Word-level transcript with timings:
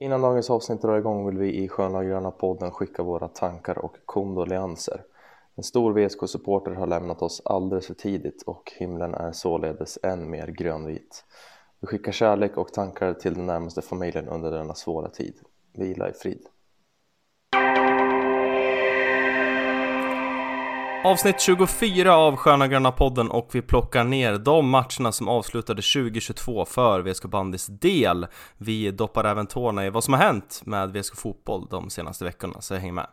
Innan 0.00 0.22
dagens 0.22 0.50
avsnitt 0.50 0.82
drar 0.82 0.98
igång 0.98 1.26
vill 1.26 1.38
vi 1.38 1.54
i 1.64 1.68
Sköna 1.68 2.04
Gröna 2.04 2.30
podden 2.30 2.70
skicka 2.70 3.02
våra 3.02 3.28
tankar 3.28 3.78
och 3.78 3.96
kondoleanser. 4.04 5.04
En 5.54 5.62
stor 5.62 5.92
VSK-supporter 5.92 6.70
har 6.70 6.86
lämnat 6.86 7.22
oss 7.22 7.42
alldeles 7.44 7.86
för 7.86 7.94
tidigt 7.94 8.42
och 8.42 8.72
himlen 8.78 9.14
är 9.14 9.32
således 9.32 9.98
än 10.02 10.30
mer 10.30 10.46
grönvit. 10.46 11.24
Vi 11.80 11.86
skickar 11.86 12.12
kärlek 12.12 12.56
och 12.56 12.72
tankar 12.72 13.14
till 13.14 13.34
den 13.34 13.46
närmaste 13.46 13.82
familjen 13.82 14.28
under 14.28 14.50
denna 14.50 14.74
svåra 14.74 15.08
tid. 15.08 15.34
Vila 15.74 16.08
i 16.08 16.12
frid. 16.12 16.46
Avsnitt 21.04 21.40
24 21.40 22.14
av 22.14 22.36
Sköna 22.36 22.68
Gröna 22.68 22.92
podden 22.92 23.30
och 23.30 23.48
vi 23.52 23.62
plockar 23.62 24.04
ner 24.04 24.38
de 24.38 24.68
matcherna 24.68 25.12
som 25.12 25.28
avslutade 25.28 25.82
2022 25.82 26.64
för 26.64 27.00
VSK 27.00 27.24
Bandys 27.24 27.66
del. 27.66 28.26
Vi 28.56 28.90
doppar 28.90 29.24
även 29.24 29.46
tårna 29.46 29.86
i 29.86 29.90
vad 29.90 30.04
som 30.04 30.14
har 30.14 30.20
hänt 30.20 30.62
med 30.64 30.92
VSK 30.92 31.16
Fotboll 31.16 31.66
de 31.70 31.90
senaste 31.90 32.24
veckorna, 32.24 32.60
så 32.60 32.74
häng 32.74 32.94
med. 32.94 33.06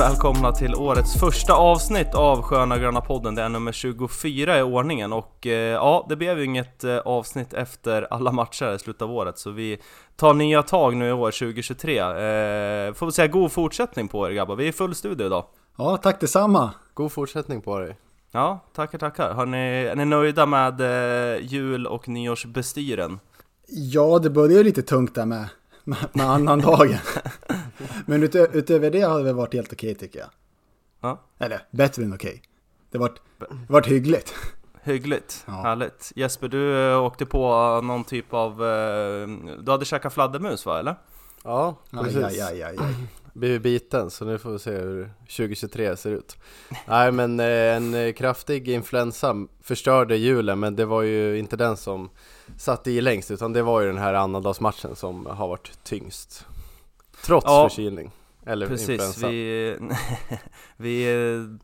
Välkomna 0.00 0.52
till 0.52 0.74
årets 0.74 1.20
första 1.20 1.54
avsnitt 1.54 2.14
av 2.14 2.42
Sköna 2.42 2.78
Gröna 2.78 3.00
podden. 3.00 3.34
Det 3.34 3.42
är 3.42 3.48
nummer 3.48 3.72
24 3.72 4.58
i 4.58 4.62
ordningen 4.62 5.12
och 5.12 5.46
eh, 5.46 5.52
ja, 5.52 6.06
det 6.08 6.16
blev 6.16 6.38
ju 6.38 6.44
inget 6.44 6.84
eh, 6.84 6.98
avsnitt 6.98 7.52
efter 7.52 8.06
alla 8.10 8.32
matcher 8.32 8.74
i 8.74 8.78
slutet 8.78 9.02
av 9.02 9.12
året 9.12 9.38
så 9.38 9.50
vi 9.50 9.78
tar 10.16 10.34
nya 10.34 10.62
tag 10.62 10.96
nu 10.96 11.08
i 11.08 11.12
år 11.12 11.30
2023. 11.30 11.98
Eh, 11.98 12.94
får 12.94 13.06
vi 13.06 13.12
säga 13.12 13.28
god 13.28 13.52
fortsättning 13.52 14.08
på 14.08 14.28
er 14.28 14.32
grabbar, 14.32 14.56
vi 14.56 14.64
är 14.64 14.68
i 14.68 14.72
full 14.72 14.94
studio 14.94 15.26
idag. 15.26 15.44
Ja, 15.78 15.96
tack 15.96 16.20
detsamma. 16.20 16.70
God 16.94 17.12
fortsättning 17.12 17.60
på 17.60 17.78
dig. 17.78 17.96
Ja, 18.32 18.60
tackar 18.74 18.98
tackar. 18.98 19.32
Har 19.32 19.46
ni, 19.46 19.58
är 19.58 19.96
ni 19.96 20.04
nöjda 20.04 20.46
med 20.46 20.80
eh, 20.80 21.44
jul 21.44 21.86
och 21.86 22.08
nyårsbestyren? 22.08 23.18
Ja, 23.68 24.18
det 24.18 24.30
började 24.30 24.54
ju 24.54 24.64
lite 24.64 24.82
tungt 24.82 25.14
där 25.14 25.26
med, 25.26 25.48
med, 25.84 25.98
med 26.12 26.30
annandagen. 26.30 26.98
Men 28.06 28.22
utö 28.22 28.46
utöver 28.52 28.90
det 28.90 29.00
har 29.00 29.22
det 29.24 29.32
varit 29.32 29.54
helt 29.54 29.72
okej 29.72 29.94
tycker 29.94 30.18
jag. 30.18 30.28
Ja. 31.00 31.20
Eller 31.38 31.62
bättre 31.70 32.02
än 32.04 32.14
okej. 32.14 32.42
Det 32.90 32.98
har 32.98 33.08
varit, 33.08 33.20
varit 33.68 33.86
hyggligt. 33.86 34.34
Hyggligt, 34.82 35.44
Ja. 35.46 35.52
härligt. 35.52 36.12
Jesper, 36.16 36.48
du 36.48 36.90
eh, 36.92 37.02
åkte 37.04 37.26
på 37.26 37.48
någon 37.80 38.04
typ 38.04 38.34
av... 38.34 38.50
Eh, 38.66 39.28
du 39.62 39.70
hade 39.70 39.84
käkat 39.84 40.12
fladdermus 40.14 40.66
va, 40.66 40.78
eller? 40.78 40.94
Ja, 41.44 41.76
precis. 41.90 42.16
aj, 42.24 42.40
aj, 42.40 42.62
aj, 42.62 42.76
aj. 42.78 42.94
Blir 43.32 43.58
biten, 43.58 44.10
så 44.10 44.24
nu 44.24 44.38
får 44.38 44.50
vi 44.52 44.58
se 44.58 44.70
hur 44.70 45.10
2023 45.36 45.96
ser 45.96 46.10
ut. 46.10 46.36
Nej 46.88 47.12
men 47.12 47.40
eh, 47.40 47.46
en 47.76 47.94
eh, 47.94 48.12
kraftig 48.12 48.68
influensa 48.68 49.34
förstörde 49.62 50.16
julen, 50.16 50.60
men 50.60 50.76
det 50.76 50.84
var 50.84 51.02
ju 51.02 51.38
inte 51.38 51.56
den 51.56 51.76
som 51.76 52.10
satte 52.56 52.90
i 52.90 53.00
längst, 53.00 53.30
utan 53.30 53.52
det 53.52 53.62
var 53.62 53.80
ju 53.80 53.86
den 53.86 53.98
här 53.98 54.14
annandagsmatchen 54.14 54.96
som 54.96 55.26
har 55.26 55.48
varit 55.48 55.84
tyngst. 55.84 56.46
Trots 57.24 57.44
Ja, 57.46 57.68
förkylning, 57.68 58.10
eller 58.46 58.66
Precis, 58.66 58.88
influensa. 58.88 59.28
vi, 59.28 59.76
vi 60.76 61.06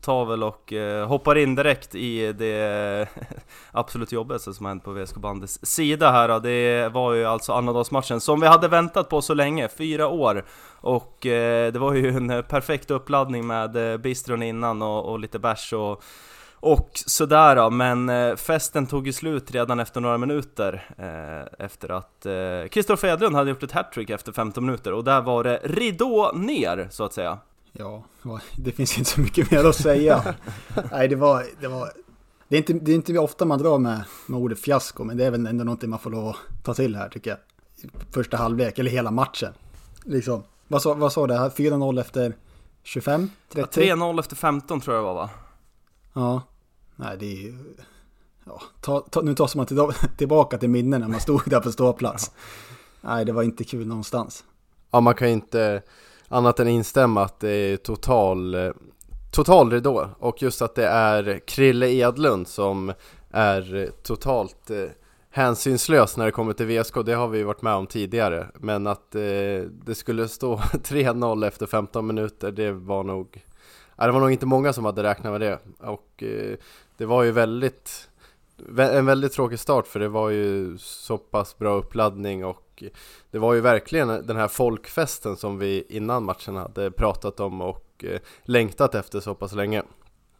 tar 0.01 0.25
väl 0.25 0.43
och 0.43 0.73
eh, 0.73 1.07
hoppar 1.07 1.37
in 1.37 1.55
direkt 1.55 1.95
i 1.95 2.33
det 2.33 3.07
absolut 3.71 4.11
jobbigaste 4.11 4.53
som 4.53 4.65
har 4.65 4.71
hänt 4.71 4.83
på 4.83 4.91
VSK 4.91 5.15
Bandys 5.15 5.65
sida 5.65 6.11
här 6.11 6.27
då. 6.27 6.39
Det 6.39 6.89
var 6.89 7.13
ju 7.13 7.25
alltså 7.25 7.53
annandagsmatchen 7.53 8.19
som 8.21 8.39
vi 8.39 8.47
hade 8.47 8.67
väntat 8.67 9.09
på 9.09 9.21
så 9.21 9.33
länge, 9.33 9.67
fyra 9.67 10.07
år. 10.07 10.45
Och 10.81 11.25
eh, 11.25 11.71
det 11.73 11.79
var 11.79 11.93
ju 11.93 12.09
en 12.09 12.43
perfekt 12.43 12.91
uppladdning 12.91 13.47
med 13.47 13.91
eh, 13.91 13.97
bistron 13.97 14.43
innan 14.43 14.81
och, 14.81 15.05
och 15.11 15.19
lite 15.19 15.39
bärs 15.39 15.73
och 15.73 16.03
och 16.59 16.89
sådär 16.93 17.55
då, 17.55 17.69
men 17.69 18.09
eh, 18.09 18.35
festen 18.35 18.85
tog 18.85 19.07
ju 19.07 19.13
slut 19.13 19.51
redan 19.51 19.79
efter 19.79 20.01
några 20.01 20.17
minuter 20.17 20.85
eh, 20.97 21.65
efter 21.65 21.91
att 21.91 22.25
eh, 22.25 22.69
Kristoffer 22.69 23.07
Edlund 23.07 23.35
hade 23.35 23.49
gjort 23.49 23.63
ett 23.63 23.71
hattrick 23.71 24.09
efter 24.09 24.31
15 24.31 24.65
minuter 24.65 24.93
och 24.93 25.03
där 25.03 25.21
var 25.21 25.43
det 25.43 25.59
ridå 25.63 26.31
ner 26.35 26.87
så 26.91 27.03
att 27.03 27.13
säga. 27.13 27.39
Ja, 27.71 28.03
det 28.55 28.71
finns 28.71 28.97
inte 28.97 29.09
så 29.09 29.21
mycket 29.21 29.51
mer 29.51 29.65
att 29.65 29.75
säga. 29.75 30.35
Nej, 30.91 31.07
det 31.07 31.15
var... 31.15 31.43
Det, 31.59 31.67
var, 31.67 31.91
det, 32.47 32.55
är 32.55 32.57
inte, 32.57 32.73
det 32.73 32.91
är 32.91 32.95
inte 32.95 33.17
ofta 33.17 33.45
man 33.45 33.59
drar 33.59 33.77
med, 33.77 34.03
med 34.25 34.39
ordet 34.39 34.59
fiasko, 34.59 35.03
men 35.03 35.17
det 35.17 35.25
är 35.25 35.31
väl 35.31 35.47
ändå 35.47 35.63
någonting 35.63 35.89
man 35.89 35.99
får 35.99 36.09
lov 36.09 36.27
att 36.27 36.63
ta 36.63 36.73
till 36.73 36.95
här 36.95 37.09
tycker 37.09 37.29
jag. 37.29 37.39
Första 38.13 38.37
halvlek, 38.37 38.79
eller 38.79 38.91
hela 38.91 39.11
matchen. 39.11 39.53
Liksom. 40.03 40.43
Vad 40.67 40.81
sa, 40.81 40.93
vad 40.93 41.13
sa 41.13 41.27
det? 41.27 41.37
här? 41.37 41.49
4-0 41.49 42.01
efter 42.01 42.35
25? 42.83 43.29
30? 43.53 43.81
3-0 43.81 44.19
efter 44.19 44.35
15 44.35 44.81
tror 44.81 44.95
jag 44.95 45.03
det 45.03 45.07
var 45.07 45.13
va? 45.13 45.29
Ja, 46.17 46.41
nej 46.95 47.17
det 47.19 47.25
är 47.25 47.37
ju... 47.37 47.55
Ja, 48.45 48.61
ta, 48.81 48.99
ta, 48.99 49.21
nu 49.21 49.35
tar 49.35 49.57
man 49.57 49.65
till, 49.65 49.77
tillbaka 50.17 50.57
till 50.57 50.69
minnen 50.69 51.01
när 51.01 51.07
man 51.07 51.19
stod 51.19 51.41
där 51.45 51.59
på 51.59 51.71
ståplats. 51.71 52.31
Nej, 53.01 53.25
det 53.25 53.31
var 53.31 53.43
inte 53.43 53.63
kul 53.63 53.87
någonstans. 53.87 54.43
Ja, 54.91 54.99
man 54.99 55.15
kan 55.15 55.27
ju 55.27 55.33
inte 55.33 55.81
annat 56.27 56.59
än 56.59 56.67
instämma 56.67 57.23
att 57.23 57.39
det 57.39 57.49
är 57.49 57.77
total, 57.77 58.55
eh, 58.55 58.71
total 59.31 59.71
ridå 59.71 60.09
och 60.19 60.41
just 60.41 60.61
att 60.61 60.75
det 60.75 60.87
är 60.87 61.39
Krille 61.47 61.89
Edlund 61.89 62.47
som 62.47 62.93
är 63.31 63.91
totalt 64.03 64.69
eh, 64.69 64.85
hänsynslös 65.29 66.17
när 66.17 66.25
det 66.25 66.31
kommer 66.31 66.53
till 66.53 66.65
VSK, 66.65 66.95
det 67.05 67.13
har 67.13 67.27
vi 67.27 67.43
varit 67.43 67.61
med 67.61 67.73
om 67.73 67.87
tidigare. 67.87 68.47
Men 68.55 68.87
att 68.87 69.15
eh, 69.15 69.21
det 69.85 69.95
skulle 69.95 70.27
stå 70.27 70.55
3-0 70.71 71.47
efter 71.47 71.65
15 71.65 72.07
minuter, 72.07 72.51
det 72.51 72.71
var 72.71 73.03
nog 73.03 73.43
ja, 73.43 73.56
det 74.05 74.11
var 74.11 74.19
nog 74.19 74.31
inte 74.31 74.45
många 74.45 74.73
som 74.73 74.85
hade 74.85 75.03
räknat 75.03 75.31
med 75.31 75.41
det. 75.41 75.59
Och 75.79 76.23
eh, 76.23 76.57
det 76.97 77.05
var 77.05 77.23
ju 77.23 77.31
väldigt 77.31 78.09
en 78.77 79.05
väldigt 79.05 79.33
tråkig 79.33 79.59
start 79.59 79.87
för 79.87 79.99
det 79.99 80.07
var 80.07 80.29
ju 80.29 80.77
så 80.77 81.17
pass 81.17 81.57
bra 81.57 81.73
uppladdning 81.73 82.45
och 82.45 82.83
det 83.31 83.39
var 83.39 83.53
ju 83.53 83.61
verkligen 83.61 84.07
den 84.07 84.37
här 84.37 84.47
folkfesten 84.47 85.35
som 85.37 85.59
vi 85.59 85.85
innan 85.89 86.23
matchen 86.23 86.55
hade 86.55 86.91
pratat 86.91 87.39
om 87.39 87.61
och 87.61 88.03
eh, 88.03 88.19
längtat 88.43 88.95
efter 88.95 89.19
så 89.19 89.33
pass 89.35 89.53
länge. 89.53 89.83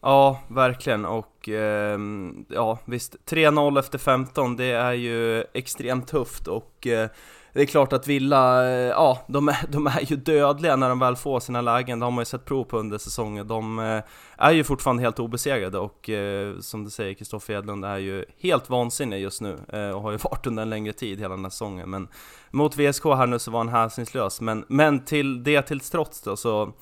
Ja, 0.02 0.40
verkligen 0.48 1.06
och 1.06 1.50
ehm, 1.50 2.46
ja 2.50 2.80
visst 2.86 3.16
3-0 3.26 3.80
efter 3.80 3.98
15 3.98 4.56
det 4.56 4.72
är 4.72 4.94
ju 4.94 5.44
extremt 5.54 6.08
tufft 6.08 6.48
och 6.48 6.88
eh, 6.88 7.10
det 7.58 7.64
är 7.64 7.66
klart 7.66 7.94
att 7.94 8.08
Villa, 8.08 8.70
eh, 8.70 8.88
ja 8.88 9.26
de 9.28 9.50
är, 9.50 9.58
de 9.70 9.88
är 9.88 10.02
ju 10.12 10.16
dödliga 10.16 10.76
när 10.76 10.90
de 10.90 11.00
väl 11.00 11.16
får 11.16 11.40
sina 11.40 11.62
lägen, 11.62 12.00
det 12.00 12.06
har 12.06 12.12
man 12.12 12.22
ju 12.22 12.26
sett 12.26 12.46
prov 12.46 12.64
på 12.64 12.78
under 12.78 12.98
säsongen. 12.98 13.48
De 13.48 13.80
eh, 13.80 14.04
är 14.38 14.52
ju 14.52 14.64
fortfarande 14.64 15.04
helt 15.04 15.20
obesegrade 15.20 15.80
och 15.80 16.10
eh, 16.10 16.60
som 16.60 16.84
du 16.84 16.90
säger, 16.90 17.14
Kristoffer 17.14 17.54
Edlund 17.54 17.86
är 17.86 17.98
ju 17.98 18.26
helt 18.42 18.70
vansinnig 18.70 19.22
just 19.22 19.42
nu 19.42 19.58
och 19.96 20.02
har 20.02 20.12
ju 20.12 20.18
varit 20.24 20.48
under 20.48 20.64
en 20.64 20.70
längre 20.70 20.94
tid 20.94 21.20
hela 21.20 21.36
den 21.36 21.46
här 21.46 21.50
säsongen. 21.50 21.90
Men 21.90 22.08
mot 22.52 22.78
VSK 22.78 23.04
här 23.04 23.28
nu 23.28 23.40
så 23.40 23.52
var 23.52 23.60
han 23.60 23.70
hänsynslös, 23.70 24.42
men, 24.42 24.66
men 24.68 25.06
till 25.06 25.44
det 25.44 25.62
till 25.62 25.80
trots 25.80 26.22
då 26.22 26.38
så 26.38 26.74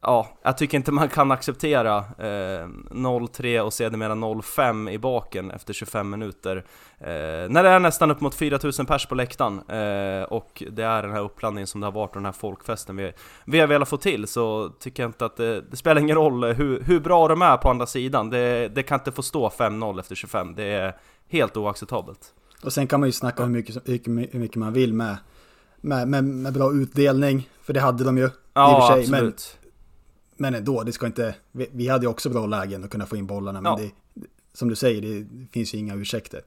Ja, 0.00 0.38
jag 0.42 0.58
tycker 0.58 0.76
inte 0.76 0.92
man 0.92 1.08
kan 1.08 1.30
acceptera 1.30 1.96
eh, 1.98 2.66
0-3 2.90 3.60
och 3.60 3.72
sedermera 3.72 4.14
0-5 4.14 4.90
i 4.90 4.98
baken 4.98 5.50
efter 5.50 5.72
25 5.72 6.10
minuter. 6.10 6.56
Eh, 6.98 7.06
när 7.48 7.62
det 7.62 7.68
är 7.68 7.78
nästan 7.78 8.10
upp 8.10 8.20
mot 8.20 8.34
4000 8.34 8.86
pers 8.86 9.06
på 9.06 9.14
läktaren 9.14 9.58
eh, 9.58 10.22
och 10.22 10.62
det 10.70 10.82
är 10.82 11.02
den 11.02 11.12
här 11.12 11.20
uppladdningen 11.20 11.66
som 11.66 11.80
det 11.80 11.86
har 11.86 11.92
varit 11.92 12.10
och 12.10 12.16
den 12.16 12.24
här 12.24 12.32
folkfesten 12.32 12.96
vi, 12.96 13.12
vi 13.44 13.60
har 13.60 13.66
velat 13.66 13.88
få 13.88 13.96
till 13.96 14.26
så 14.26 14.68
tycker 14.80 15.02
jag 15.02 15.08
inte 15.08 15.24
att 15.24 15.36
det, 15.36 15.60
det 15.60 15.76
spelar 15.76 16.00
ingen 16.00 16.16
roll 16.16 16.44
hur, 16.44 16.82
hur 16.82 17.00
bra 17.00 17.28
de 17.28 17.42
är 17.42 17.56
på 17.56 17.70
andra 17.70 17.86
sidan. 17.86 18.30
Det, 18.30 18.68
det 18.68 18.82
kan 18.82 19.00
inte 19.00 19.12
få 19.12 19.22
stå 19.22 19.48
5-0 19.48 20.00
efter 20.00 20.14
25, 20.14 20.54
det 20.54 20.64
är 20.64 20.96
helt 21.28 21.56
oacceptabelt. 21.56 22.34
Och 22.64 22.72
sen 22.72 22.86
kan 22.86 23.00
man 23.00 23.08
ju 23.08 23.12
snacka 23.12 23.42
hur 23.42 23.50
mycket, 23.50 23.88
hur 23.88 24.38
mycket 24.38 24.56
man 24.56 24.72
vill 24.72 24.94
med, 24.94 25.16
med, 25.80 26.08
med, 26.08 26.24
med 26.24 26.52
bra 26.52 26.72
utdelning. 26.72 27.48
För 27.62 27.72
det 27.72 27.80
hade 27.80 28.04
de 28.04 28.18
ju. 28.18 28.24
i 28.24 28.26
och 28.26 28.32
Ja, 28.54 28.88
för 28.88 29.02
sig, 29.02 29.10
men, 29.10 29.18
absolut. 29.18 29.58
Men 30.36 30.54
ändå, 30.54 30.82
det 30.82 30.92
ska 30.92 31.06
inte... 31.06 31.34
Vi, 31.52 31.68
vi 31.72 31.88
hade 31.88 32.04
ju 32.04 32.10
också 32.10 32.30
bra 32.30 32.46
lägen 32.46 32.84
att 32.84 32.90
kunna 32.90 33.06
få 33.06 33.16
in 33.16 33.26
bollarna. 33.26 33.60
Men 33.60 33.72
Ja. 33.72 33.78
det, 33.78 33.90
som 34.52 34.68
du 34.68 34.74
säger, 34.76 35.02
det 35.02 35.26
finns 35.52 35.74
ju 35.74 35.78
inga 35.78 35.94
ursäkter. 35.94 36.40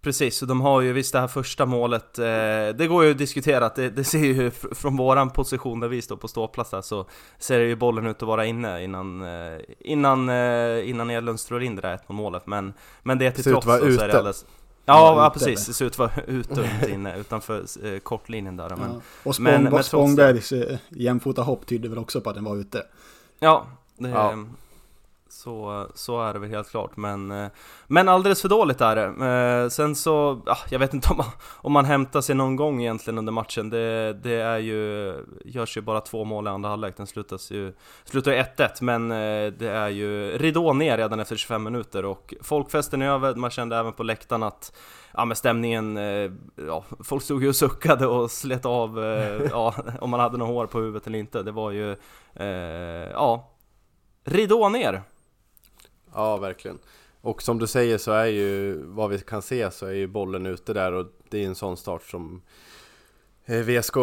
Precis, 0.00 0.42
och 0.42 0.48
de 0.48 0.60
har 0.60 0.80
ju 0.80 0.92
visst 0.92 1.12
det 1.12 1.20
här 1.20 1.28
första 1.28 1.66
målet, 1.66 2.18
eh, 2.18 2.24
det 2.78 2.86
går 2.88 3.04
ju 3.04 3.10
att 3.10 3.18
diskutera, 3.18 3.68
det, 3.76 3.90
det 3.90 4.04
ser 4.04 4.18
ju 4.18 4.50
fr- 4.50 4.74
från 4.74 4.96
våran 4.96 5.30
position 5.30 5.80
där 5.80 5.88
vi 5.88 6.02
står 6.02 6.16
på 6.16 6.28
ståplats 6.28 6.70
där 6.70 6.80
så 6.82 7.06
ser 7.38 7.60
ju 7.60 7.76
bollen 7.76 8.06
ut 8.06 8.16
att 8.22 8.28
vara 8.28 8.46
inne 8.46 8.84
innan, 8.84 9.22
eh, 9.22 9.60
innan, 9.80 10.28
eh, 10.28 10.88
innan 10.90 11.10
Edlund 11.10 11.40
slår 11.40 11.62
in 11.62 11.76
det 11.76 11.82
där 11.82 11.94
1 11.94 12.08
målet 12.08 12.46
men, 12.46 12.72
men 13.02 13.18
det 13.18 13.30
till 13.30 13.44
Ser 13.44 13.50
trots 13.50 13.66
så, 13.66 13.72
är 13.72 14.08
det 14.08 14.18
alldeles 14.18 14.44
Ja, 14.84 15.16
Ja, 15.16 15.24
ja 15.24 15.30
precis, 15.30 15.66
det 15.66 15.72
ser 15.72 15.84
ut 15.84 15.92
att 15.92 15.98
vara 15.98 16.10
ute 16.26 16.60
och 16.60 16.66
inte 16.80 16.90
inne 16.90 17.18
utanför 17.18 17.64
eh, 17.84 17.98
kortlinjen 17.98 18.56
där 18.56 18.68
men, 18.68 18.78
Ja. 18.80 19.00
Och 19.22 19.34
Spång, 19.34 19.44
men- 19.44 19.82
Spångbergs 19.84 20.52
eh, 20.52 20.78
jämfota 20.88 21.42
hopp 21.42 21.66
tydde 21.66 21.88
väl 21.88 21.98
också 21.98 22.20
på 22.20 22.30
att 22.30 22.36
den 22.36 22.44
var 22.44 22.56
ute. 22.56 22.82
Ja, 23.40 23.66
det, 23.96 24.08
Ja. 24.08 24.34
Så, 25.46 25.86
så 25.94 26.22
är 26.22 26.32
det 26.32 26.38
väl 26.38 26.50
helt 26.50 26.70
klart, 26.70 26.96
men, 26.96 27.30
eh, 27.30 27.48
men 27.86 28.08
alldeles 28.08 28.42
för 28.42 28.48
dåligt 28.48 28.80
är 28.80 28.96
det. 28.96 29.26
Eh, 29.26 29.68
sen 29.68 29.96
så, 29.96 30.42
ah, 30.46 30.58
jag 30.70 30.78
vet 30.78 30.94
inte 30.94 31.08
om 31.10 31.16
man, 31.16 31.26
om 31.56 31.72
man 31.72 31.84
hämtar 31.84 32.20
sig 32.20 32.34
någon 32.34 32.56
gång 32.56 32.80
egentligen 32.80 33.18
under 33.18 33.32
matchen. 33.32 33.70
Det, 33.70 34.12
det 34.12 34.34
är 34.34 34.58
ju, 34.58 35.14
görs 35.44 35.76
ju 35.76 35.80
bara 35.80 36.00
två 36.00 36.24
mål 36.24 36.46
i 36.46 36.50
andra 36.50 36.68
halvlek, 36.68 36.96
den 36.96 37.06
slutas 37.06 37.50
ju, 37.50 37.72
slutar 38.04 38.32
ju 38.32 38.38
1-1, 38.38 38.68
men 38.80 39.10
eh, 39.10 39.52
det 39.58 39.68
är 39.68 39.88
ju 39.88 40.38
ridå 40.38 40.72
ner 40.72 40.96
redan 40.96 41.20
efter 41.20 41.36
25 41.36 41.62
minuter 41.62 42.04
och 42.04 42.34
folkfesten 42.42 43.02
är 43.02 43.06
över, 43.08 43.34
man 43.34 43.50
kände 43.50 43.76
även 43.76 43.92
på 43.92 44.02
läktaren 44.02 44.42
att 44.42 44.76
Ja 45.18 45.24
men 45.24 45.36
stämningen, 45.36 45.96
ja, 46.66 46.84
folk 47.00 47.22
stod 47.22 47.42
ju 47.42 47.48
och 47.48 47.56
suckade 47.56 48.06
och 48.06 48.30
slet 48.30 48.66
av, 48.66 48.98
ja, 49.50 49.74
om 50.00 50.10
man 50.10 50.20
hade 50.20 50.38
något 50.38 50.48
hår 50.48 50.66
på 50.66 50.78
huvudet 50.78 51.06
eller 51.06 51.18
inte. 51.18 51.42
Det 51.42 51.52
var 51.52 51.70
ju, 51.70 51.96
eh, 52.34 53.10
ja, 53.12 53.50
ridå 54.24 54.68
ner. 54.68 55.02
Ja, 56.16 56.36
verkligen. 56.36 56.78
Och 57.20 57.42
som 57.42 57.58
du 57.58 57.66
säger 57.66 57.98
så 57.98 58.12
är 58.12 58.26
ju, 58.26 58.82
vad 58.82 59.10
vi 59.10 59.18
kan 59.18 59.42
se 59.42 59.70
så 59.70 59.86
är 59.86 59.92
ju 59.92 60.06
bollen 60.06 60.46
ute 60.46 60.72
där 60.72 60.92
och 60.92 61.06
det 61.30 61.42
är 61.42 61.46
en 61.46 61.54
sån 61.54 61.76
start 61.76 62.02
som 62.02 62.42
eh, 63.44 63.58
VSK 63.58 63.96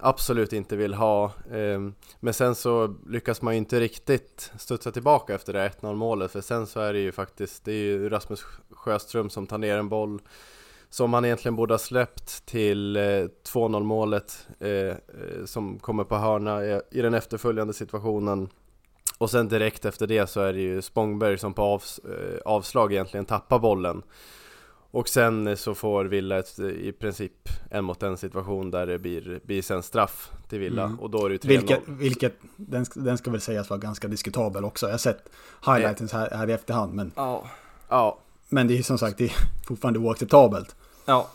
absolut 0.00 0.52
inte 0.52 0.76
vill 0.76 0.94
ha. 0.94 1.32
Ehm, 1.52 1.94
men 2.20 2.34
sen 2.34 2.54
så 2.54 2.96
lyckas 3.06 3.42
man 3.42 3.54
ju 3.54 3.58
inte 3.58 3.80
riktigt 3.80 4.52
studsa 4.58 4.92
tillbaka 4.92 5.34
efter 5.34 5.52
det 5.52 5.68
1-0 5.80 5.94
målet 5.94 6.30
för 6.30 6.40
sen 6.40 6.66
så 6.66 6.80
är 6.80 6.92
det 6.92 6.98
ju 6.98 7.12
faktiskt, 7.12 7.64
det 7.64 7.72
är 7.72 7.84
ju 7.84 8.08
Rasmus 8.08 8.44
Sjöström 8.70 9.30
som 9.30 9.46
tar 9.46 9.58
ner 9.58 9.78
en 9.78 9.88
boll 9.88 10.20
som 10.90 11.14
han 11.14 11.24
egentligen 11.24 11.56
borde 11.56 11.74
ha 11.74 11.78
släppt 11.78 12.46
till 12.46 12.96
eh, 12.96 13.00
2-0 13.00 13.82
målet 13.82 14.48
eh, 14.60 14.94
som 15.44 15.78
kommer 15.78 16.04
på 16.04 16.16
hörna 16.16 16.64
i 16.90 17.02
den 17.02 17.14
efterföljande 17.14 17.74
situationen. 17.74 18.48
Och 19.22 19.30
sen 19.30 19.48
direkt 19.48 19.84
efter 19.84 20.06
det 20.06 20.26
så 20.26 20.40
är 20.40 20.52
det 20.52 20.60
ju 20.60 20.82
Spångberg 20.82 21.38
som 21.38 21.54
på 21.54 21.62
avs, 21.62 21.98
eh, 21.98 22.40
avslag 22.44 22.92
egentligen 22.92 23.26
tappar 23.26 23.58
bollen. 23.58 24.02
Och 24.90 25.08
sen 25.08 25.56
så 25.56 25.74
får 25.74 26.04
Villa 26.04 26.38
ett, 26.38 26.58
i 26.58 26.92
princip 26.92 27.32
en 27.70 27.84
mot 27.84 28.02
en 28.02 28.16
situation 28.16 28.70
där 28.70 28.86
det 28.86 28.98
blir, 28.98 29.40
blir 29.44 29.62
sen 29.62 29.82
straff 29.82 30.30
till 30.48 30.58
Villa 30.58 30.82
Mm. 30.82 31.00
och 31.00 31.10
då 31.10 31.24
är 31.26 31.28
det 31.28 31.32
ju 31.32 31.38
3-0. 31.38 31.48
Vilket, 31.48 31.88
vilket 31.88 32.34
den, 32.56 32.86
den 32.94 33.18
ska 33.18 33.30
väl 33.30 33.40
sägas 33.40 33.70
vara 33.70 33.80
ganska 33.80 34.08
diskutabel 34.08 34.64
också. 34.64 34.86
Jag 34.86 34.92
har 34.92 34.98
sett 34.98 35.28
highlights 35.66 36.12
här, 36.12 36.30
här 36.30 36.50
i 36.50 36.52
efterhand, 36.52 36.94
men, 36.94 37.12
Ja. 37.16 37.44
Ja, 37.88 38.18
men 38.48 38.68
det 38.68 38.78
är 38.78 38.82
som 38.82 38.98
sagt 38.98 39.18
det 39.18 39.24
är 39.24 39.32
fortfarande 39.66 39.98
oacceptabelt. 40.00 40.76
Ja. 41.04 41.28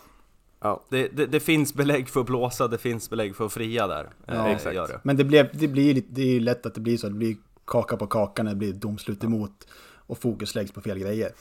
ja. 0.59 0.83
Det, 0.89 1.07
det, 1.07 1.25
det 1.25 1.39
finns 1.39 1.73
belägg 1.73 2.09
för 2.09 2.19
att 2.19 2.25
blåsa, 2.25 2.67
det 2.67 2.77
finns 2.77 3.09
belägg 3.09 3.35
för 3.35 3.45
att 3.45 3.53
fria 3.53 3.87
där. 3.87 4.09
Ja, 4.25 4.33
Eh, 4.33 4.45
exakt. 4.45 4.75
Gör 4.75 4.87
det. 4.87 4.99
Men 5.03 5.17
det, 5.17 5.23
blev, 5.23 5.49
det, 5.53 5.67
blir, 5.67 6.03
det 6.09 6.21
är 6.21 6.33
ju 6.33 6.39
lätt 6.39 6.65
att 6.65 6.75
det 6.75 6.81
blir 6.81 6.97
så. 6.97 7.07
Det 7.07 7.13
blir 7.13 7.35
kaka 7.67 7.97
på 7.97 8.07
kaka 8.07 8.43
när 8.43 8.51
det 8.51 8.57
blir 8.57 8.73
domslut 8.73 9.23
emot 9.23 9.67
och 10.07 10.17
fokus 10.17 10.55
läggs 10.55 10.71
på 10.71 10.81
fel 10.81 10.99
grejer. 10.99 11.31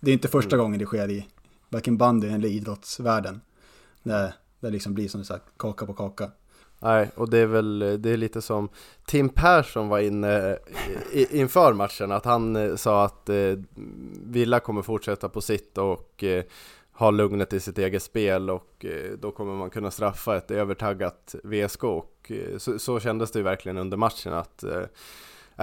Det 0.00 0.10
är 0.10 0.12
inte 0.12 0.28
första 0.28 0.56
gången 0.56 0.78
det 0.78 0.86
sker 0.86 1.10
i 1.10 1.26
varken 1.68 1.96
bandy 1.96 2.28
eller 2.28 2.48
idrottsvärlden. 2.48 3.40
Där 4.02 4.34
det 4.60 4.70
liksom 4.70 4.94
blir 4.94 5.08
som 5.08 5.20
du 5.20 5.24
sagt 5.24 5.44
kaka 5.56 5.86
på 5.86 5.94
kaka. 5.94 6.30
Nej, 6.80 7.10
och 7.14 7.30
det 7.30 7.38
är 7.38 7.46
väl 7.46 7.78
det 7.78 8.10
är 8.10 8.16
lite 8.16 8.42
som 8.42 8.68
Tim 9.06 9.28
Persson 9.28 9.88
var 9.88 9.98
inne 9.98 10.58
i, 11.12 11.40
inför 11.40 11.72
matchen, 11.72 12.12
att 12.12 12.24
han 12.24 12.56
eh, 12.56 12.76
sa 12.76 13.04
att 13.04 13.28
eh, 13.28 13.54
Villa 14.24 14.60
kommer 14.60 14.82
fortsätta 14.82 15.28
på 15.28 15.40
sitt 15.40 15.78
och 15.78 16.24
eh, 16.24 16.44
ha 16.92 17.10
lugnet 17.10 17.52
i 17.52 17.60
sitt 17.60 17.78
eget 17.78 18.02
spel 18.02 18.50
och 18.50 18.84
eh, 18.84 19.10
då 19.18 19.30
kommer 19.30 19.54
man 19.54 19.70
kunna 19.70 19.90
straffa 19.90 20.36
ett 20.36 20.50
övertaggat 20.50 21.34
VSK 21.44 21.84
och 21.84 22.32
eh, 22.34 22.58
så, 22.58 22.78
så 22.78 23.00
kändes 23.00 23.30
det 23.30 23.38
ju 23.38 23.42
verkligen 23.42 23.78
under 23.78 23.96
matchen 23.96 24.32
att 24.32 24.62
eh, 24.62 24.82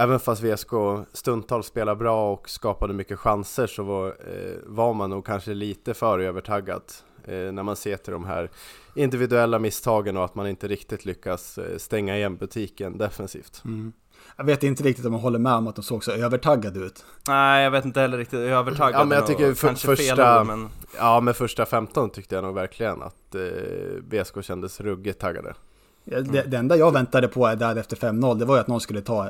Även 0.00 0.20
fast 0.20 0.42
VSK 0.42 0.70
stundtals 1.12 1.66
spelar 1.66 1.94
bra 1.94 2.32
och 2.32 2.50
skapade 2.50 2.94
mycket 2.94 3.18
chanser 3.18 3.66
så 3.66 3.82
var, 3.82 4.06
eh, 4.06 4.56
var 4.66 4.94
man 4.94 5.10
nog 5.10 5.26
kanske 5.26 5.54
lite 5.54 5.94
för 5.94 6.18
övertaggad 6.18 6.82
eh, 7.24 7.34
när 7.52 7.62
man 7.62 7.76
ser 7.76 7.96
till 7.96 8.12
de 8.12 8.24
här 8.24 8.50
individuella 8.94 9.58
misstagen 9.58 10.16
och 10.16 10.24
att 10.24 10.34
man 10.34 10.46
inte 10.48 10.68
riktigt 10.68 11.04
lyckas 11.04 11.58
eh, 11.58 11.76
stänga 11.78 12.16
igen 12.16 12.36
butiken 12.36 12.98
defensivt. 12.98 13.62
Mm. 13.64 13.92
Jag 14.36 14.44
vet 14.44 14.62
inte 14.62 14.82
riktigt 14.82 15.06
om 15.06 15.12
jag 15.12 15.20
håller 15.20 15.38
med 15.38 15.52
om 15.54 15.66
att 15.66 15.76
de 15.76 15.82
såg 15.82 16.04
så 16.04 16.10
övertaggade 16.12 16.78
ut. 16.80 17.04
Nej, 17.28 17.64
jag 17.64 17.70
vet 17.70 17.84
inte 17.84 18.00
heller 18.00 18.18
riktigt, 18.18 18.40
jag 18.40 18.48
är 18.48 18.52
övertaggad 18.56 19.00
Ja, 19.00 19.04
men 19.04 19.18
jag 19.18 19.26
tycker 19.26 19.54
för- 19.54 19.66
kanske 19.68 19.86
fel 19.86 19.96
första- 19.96 20.40
ord, 20.40 20.46
men 20.46 20.68
Ja, 20.98 21.20
med 21.20 21.36
första 21.36 21.66
15 21.66 22.10
tyckte 22.10 22.34
jag 22.34 22.44
nog 22.44 22.54
verkligen 22.54 23.02
att 23.02 23.34
eh, 23.34 23.40
VSK 24.10 24.42
kändes 24.42 24.80
ruggigt 24.80 25.20
taggade. 25.20 25.54
Ja, 26.04 26.20
Det, 26.20 26.42
det 26.42 26.56
enda 26.56 26.76
jag 26.76 26.92
väntade 26.92 27.28
på 27.28 27.46
är 27.46 27.56
där 27.56 27.76
efter 27.76 27.96
5-0, 27.96 28.38
det 28.38 28.44
var 28.44 28.54
ju 28.54 28.60
att 28.60 28.68
någon 28.68 28.80
skulle 28.80 29.00
ta 29.00 29.28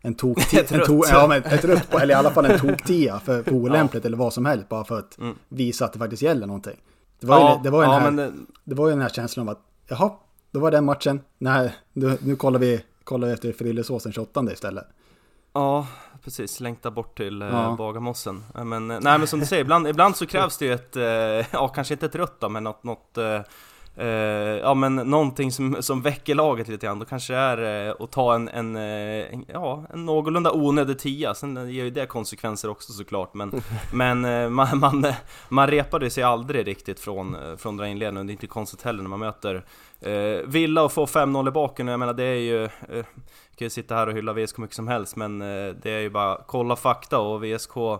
en 0.00 0.14
tok 0.14 0.52
en 0.54 0.78
rött. 0.78 0.86
to, 0.86 1.02
ja, 1.08 1.26
men 1.26 1.44
ett 1.44 1.64
rött 1.64 1.90
på, 1.90 1.98
eller 1.98 2.14
i 2.14 2.16
alla 2.16 2.30
fall 2.30 2.44
en 2.44 2.58
tok-tia 2.60 3.18
för, 3.20 3.42
för 3.42 3.52
olämpligt 3.52 4.04
eller 4.04 4.16
vad 4.16 4.32
som 4.32 4.46
helst, 4.46 4.68
bara 4.68 4.84
för 4.84 4.98
att 4.98 5.18
Mm. 5.18 5.34
visa 5.48 5.84
att 5.84 5.92
det 5.92 5.98
faktiskt 5.98 6.22
gäller 6.22 6.46
någonting. 6.46 6.76
Det 7.20 7.26
var, 7.26 7.38
ja, 7.38 7.56
ju, 7.56 7.62
det 7.62 7.70
var 7.70 7.82
ju 7.82 7.88
ja, 7.88 7.92
den 7.94 8.02
här, 8.02 8.10
men 8.10 8.16
det, 8.16 8.32
det 8.64 8.74
var 8.74 8.86
ju 8.86 8.92
den 8.92 9.02
här 9.02 9.08
känslan 9.08 9.48
av 9.48 9.52
att, 9.52 9.60
jaha, 9.88 10.10
då 10.50 10.60
var 10.60 10.70
den 10.70 10.84
matchen, 10.84 11.20
nej, 11.38 11.74
nu, 11.92 12.18
nu 12.20 12.36
kollar 12.36 12.58
vi 12.58 12.84
kollar 13.04 13.28
vi 13.28 13.34
efter 13.34 13.52
frillesåsen 13.52 14.12
28 14.12 14.52
istället. 14.52 14.84
Ja, 15.52 15.86
precis. 16.24 16.60
Längta 16.60 16.90
bort 16.90 17.16
till 17.16 17.42
eh, 17.42 17.48
Ja. 17.48 17.74
Bagarmossen. 17.78 18.44
Men, 18.54 18.90
eh, 18.90 18.98
nej 19.00 19.18
men 19.18 19.26
som 19.26 19.40
du 19.40 19.46
säger, 19.46 19.62
ibland, 19.62 19.88
ibland 19.88 20.16
så 20.16 20.26
krävs 20.26 20.58
det 20.58 20.64
ju 20.64 20.72
ett, 20.72 20.96
eh, 20.96 21.02
ja 21.52 21.68
kanske 21.68 21.94
inte 21.94 22.06
ett 22.06 22.14
rött 22.14 22.40
då, 22.40 22.48
men 22.48 22.64
något, 22.64 22.84
något 22.84 23.18
ja 24.62 24.74
men 24.74 24.96
någonting 24.96 25.52
som, 25.52 25.76
som 25.80 26.02
väcker 26.02 26.34
laget 26.34 26.68
lite 26.68 26.86
grann. 26.86 26.98
Då 26.98 27.04
kanske 27.04 27.32
det 27.32 27.38
är 27.38 27.88
eh, 27.88 27.94
att 28.00 28.10
ta 28.10 28.34
en, 28.34 28.48
en, 28.48 28.76
eh, 28.76 29.34
en, 29.34 29.44
ja, 29.48 29.84
en 29.92 30.06
någorlunda 30.06 30.52
onödig 30.52 30.98
tia. 30.98 31.34
Sen 31.34 31.56
ger 31.56 31.84
ju 31.84 31.90
det 31.90 32.06
konsekvenser 32.06 32.70
också 32.70 32.92
såklart. 32.92 33.34
Men, 33.34 33.62
men 33.92 34.24
eh, 34.24 34.48
man, 34.48 34.78
man, 34.78 35.04
eh, 35.04 35.14
man 35.48 35.66
repade 35.66 36.10
sig 36.10 36.22
aldrig 36.22 36.66
riktigt 36.66 37.00
från, 37.00 37.34
eh, 37.34 37.56
från 37.56 37.76
den 37.76 37.88
inledningen. 37.88 38.26
Det 38.26 38.30
är 38.30 38.34
inte 38.34 38.46
konstigt 38.46 38.82
heller 38.82 39.02
när 39.02 39.10
man 39.10 39.20
möter 39.20 39.64
eh, 40.00 40.46
Villa 40.46 40.82
och 40.82 40.92
får 40.92 41.06
5-0 41.06 41.48
i 41.48 41.50
baken. 41.50 41.88
Jag 41.88 42.00
menar 42.00 42.14
det 42.14 42.24
är 42.24 42.34
ju 42.34 42.64
eh, 42.64 43.04
kan 43.58 43.66
ju 43.66 43.70
sitta 43.70 43.94
här 43.94 44.06
och 44.06 44.12
hylla 44.12 44.32
VSK 44.32 44.58
mycket 44.58 44.76
som 44.76 44.88
helst 44.88 45.16
men 45.16 45.42
eh, 45.42 45.74
det 45.82 45.90
är 45.90 46.00
ju 46.00 46.10
bara 46.10 46.38
kolla 46.46 46.76
fakta 46.76 47.18
och 47.18 47.44
VSK 47.44 47.76
eh, 47.76 47.98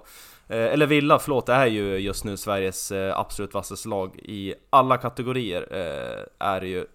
Eh, 0.49 0.73
eller 0.73 0.87
Villa, 0.87 1.19
förlåt, 1.19 1.49
är 1.49 1.67
ju 1.67 1.97
just 1.97 2.25
nu 2.25 2.37
Sveriges 2.37 2.93
eh, 2.93 3.19
absolut 3.19 3.55
vassaste 3.55 3.89
lag 3.89 4.17
i 4.17 4.55
alla 4.71 4.97
kategorier. 4.97 5.69
Eh, 5.71 6.47
är 6.49 6.63
ju 6.63 6.87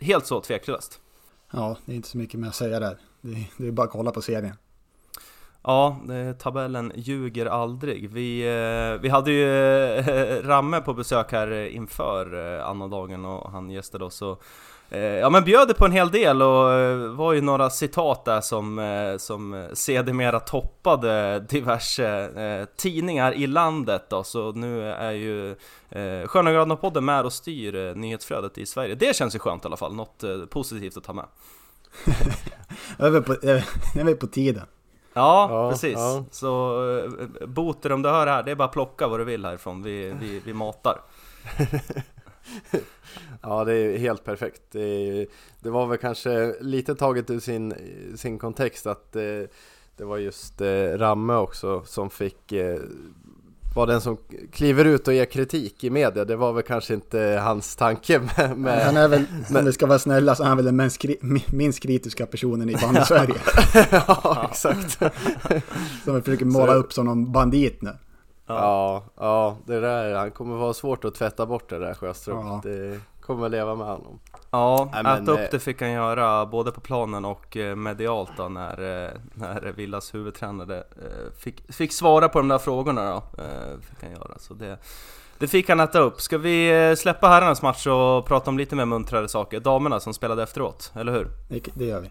helt 0.00 0.26
så 0.26 0.40
tveklöst. 0.40 1.00
Ja, 1.52 1.76
det 1.84 1.92
är 1.92 1.96
inte 1.96 2.08
så 2.08 2.18
mycket 2.18 2.40
mer 2.40 2.48
att 2.48 2.54
säga 2.54 2.80
där. 2.80 2.98
Det, 3.20 3.46
det 3.56 3.66
är 3.66 3.70
bara 3.70 3.86
att 3.86 3.92
kolla 3.92 4.10
på 4.10 4.22
serien. 4.22 4.54
Ja, 5.62 6.00
tabellen 6.38 6.92
ljuger 6.94 7.46
aldrig. 7.46 8.10
Vi, 8.10 8.40
eh, 8.40 9.00
vi 9.00 9.08
hade 9.08 9.30
ju 9.30 9.74
eh, 9.98 10.42
Ramme 10.42 10.80
på 10.80 10.94
besök 10.94 11.32
här 11.32 11.66
inför 11.66 12.56
eh, 12.56 12.68
annandagen 12.68 13.24
och 13.24 13.50
han 13.50 13.70
gästade 13.70 14.04
oss 14.04 14.22
och 14.22 14.42
Ja 15.20 15.30
men 15.30 15.44
bjöd 15.44 15.76
på 15.76 15.84
en 15.84 15.92
hel 15.92 16.10
del 16.10 16.42
och 16.42 16.64
var 17.16 17.32
ju 17.32 17.40
några 17.40 17.70
citat 17.70 18.24
där 18.24 18.40
som, 18.40 19.16
som 19.18 19.68
sedermera 19.72 20.40
toppade 20.40 21.40
diverse 21.40 22.66
tidningar 22.76 23.32
i 23.32 23.46
landet 23.46 24.10
då, 24.10 24.24
så 24.24 24.52
nu 24.52 24.82
är 24.90 25.10
ju 25.10 25.50
eh, 25.90 26.26
Sköna 26.26 26.76
podden 26.76 27.04
med 27.04 27.24
och 27.24 27.32
styr 27.32 27.94
nyhetsflödet 27.94 28.58
i 28.58 28.66
Sverige. 28.66 28.94
Det 28.94 29.16
känns 29.16 29.34
ju 29.34 29.38
skönt 29.38 29.64
i 29.64 29.66
alla 29.66 29.76
fall, 29.76 29.94
något 29.94 30.24
positivt 30.50 30.96
att 30.96 31.04
ta 31.04 31.12
med. 31.12 31.26
Över 32.98 33.20
på, 33.20 33.32
över 34.00 34.14
på 34.14 34.26
tiden. 34.26 34.66
Ja, 35.18 35.48
Ja, 35.50 35.70
precis. 35.70 35.94
ja. 35.94 36.24
Så 36.30 36.80
eh, 36.98 37.46
Boter 37.46 37.92
om 37.92 38.02
du 38.02 38.08
hör 38.08 38.26
här, 38.26 38.42
det 38.42 38.50
är 38.50 38.54
bara 38.54 38.64
att 38.64 38.72
plocka 38.72 39.08
vad 39.08 39.20
du 39.20 39.24
vill 39.24 39.44
härifrån. 39.44 39.82
Vi, 39.82 40.14
vi, 40.20 40.40
vi 40.44 40.52
matar. 40.52 41.00
Ja, 43.42 43.64
det 43.64 43.74
är 43.74 43.98
helt 43.98 44.24
perfekt. 44.24 44.62
Det, 44.70 45.26
det 45.60 45.70
var 45.70 45.86
väl 45.86 45.98
kanske 45.98 46.54
lite 46.60 46.94
taget 46.94 47.30
ur 47.30 47.40
sin, 47.40 47.74
sin 48.16 48.38
kontext 48.38 48.86
att 48.86 49.16
eh, 49.16 49.22
det 49.96 50.04
var 50.04 50.18
just 50.18 50.60
eh, 50.60 50.88
Ramme 50.98 51.34
också 51.34 51.82
som 51.84 52.10
fick 52.10 52.52
eh, 52.52 52.80
var 53.78 53.86
den 53.86 54.00
som 54.00 54.16
kliver 54.52 54.84
ut 54.84 55.08
och 55.08 55.14
ger 55.14 55.24
kritik 55.24 55.84
i 55.84 55.90
media. 55.90 56.24
Det 56.24 56.36
var 56.36 56.52
väl 56.52 56.62
kanske 56.62 56.94
inte 56.94 57.40
hans 57.44 57.76
tanke 57.76 58.18
med, 58.36 58.58
med 58.58 58.84
Han 58.84 58.96
är 58.96 59.08
väl, 59.08 59.24
om 59.58 59.64
vi 59.64 59.72
ska 59.72 59.86
vara 59.86 59.98
snälla, 59.98 60.34
så 60.34 60.42
är 60.42 60.46
han 60.48 60.56
väl 60.56 60.66
den 60.66 60.76
minst, 60.76 61.00
kri- 61.02 61.20
mi- 61.20 61.54
minst 61.54 61.80
kritiska 61.82 62.26
personen 62.26 62.70
i 62.70 62.74
bandy-Sverige. 62.82 63.34
ja, 63.90 64.48
exakt. 64.50 64.98
Som 66.04 66.14
vi 66.14 66.22
försöker 66.22 66.44
måla 66.44 66.74
upp 66.74 66.92
som 66.92 67.06
någon 67.06 67.32
bandit 67.32 67.82
nu. 67.82 67.90
Ja, 68.46 69.04
ja, 69.16 69.56
det 69.66 69.80
där, 69.80 70.14
han 70.14 70.30
kommer 70.30 70.56
vara 70.56 70.74
svårt 70.74 71.04
att 71.04 71.14
tvätta 71.14 71.46
bort 71.46 71.70
det 71.70 71.78
där 71.78 71.94
Sjöström. 71.94 72.46
Ja. 72.46 72.60
Det 72.64 73.00
kommer 73.20 73.48
leva 73.48 73.74
med 73.74 73.86
honom. 73.86 74.18
Ja, 74.50 74.88
Nej, 74.92 75.02
men, 75.02 75.22
äta 75.22 75.32
upp 75.32 75.38
eh, 75.38 75.46
det 75.50 75.58
fick 75.58 75.80
han 75.80 75.92
göra 75.92 76.46
både 76.46 76.72
på 76.72 76.80
planen 76.80 77.24
och 77.24 77.56
eh, 77.56 77.76
medialt 77.76 78.30
då 78.36 78.48
när, 78.48 79.04
eh, 79.06 79.10
när 79.34 79.72
Villas 79.76 80.14
huvudtränare 80.14 80.84
fick, 81.38 81.72
fick 81.72 81.92
svara 81.92 82.28
på 82.28 82.38
de 82.38 82.48
där 82.48 82.58
frågorna 82.58 83.10
då. 83.10 83.22
Fick 83.80 84.02
han 84.02 84.10
göra. 84.10 84.38
Så 84.38 84.54
det, 84.54 84.78
det 85.38 85.48
fick 85.48 85.68
han 85.68 85.80
äta 85.80 85.98
upp. 85.98 86.20
Ska 86.20 86.38
vi 86.38 86.94
släppa 86.98 87.28
herrarnas 87.28 87.62
match 87.62 87.86
och 87.86 88.26
prata 88.26 88.50
om 88.50 88.58
lite 88.58 88.76
mer 88.76 88.84
muntrare 88.84 89.28
saker? 89.28 89.60
Damerna 89.60 90.00
som 90.00 90.14
spelade 90.14 90.42
efteråt, 90.42 90.92
eller 90.94 91.12
hur? 91.12 91.28
Det, 91.48 91.60
det 91.74 91.84
gör 91.84 92.00
vi. 92.00 92.10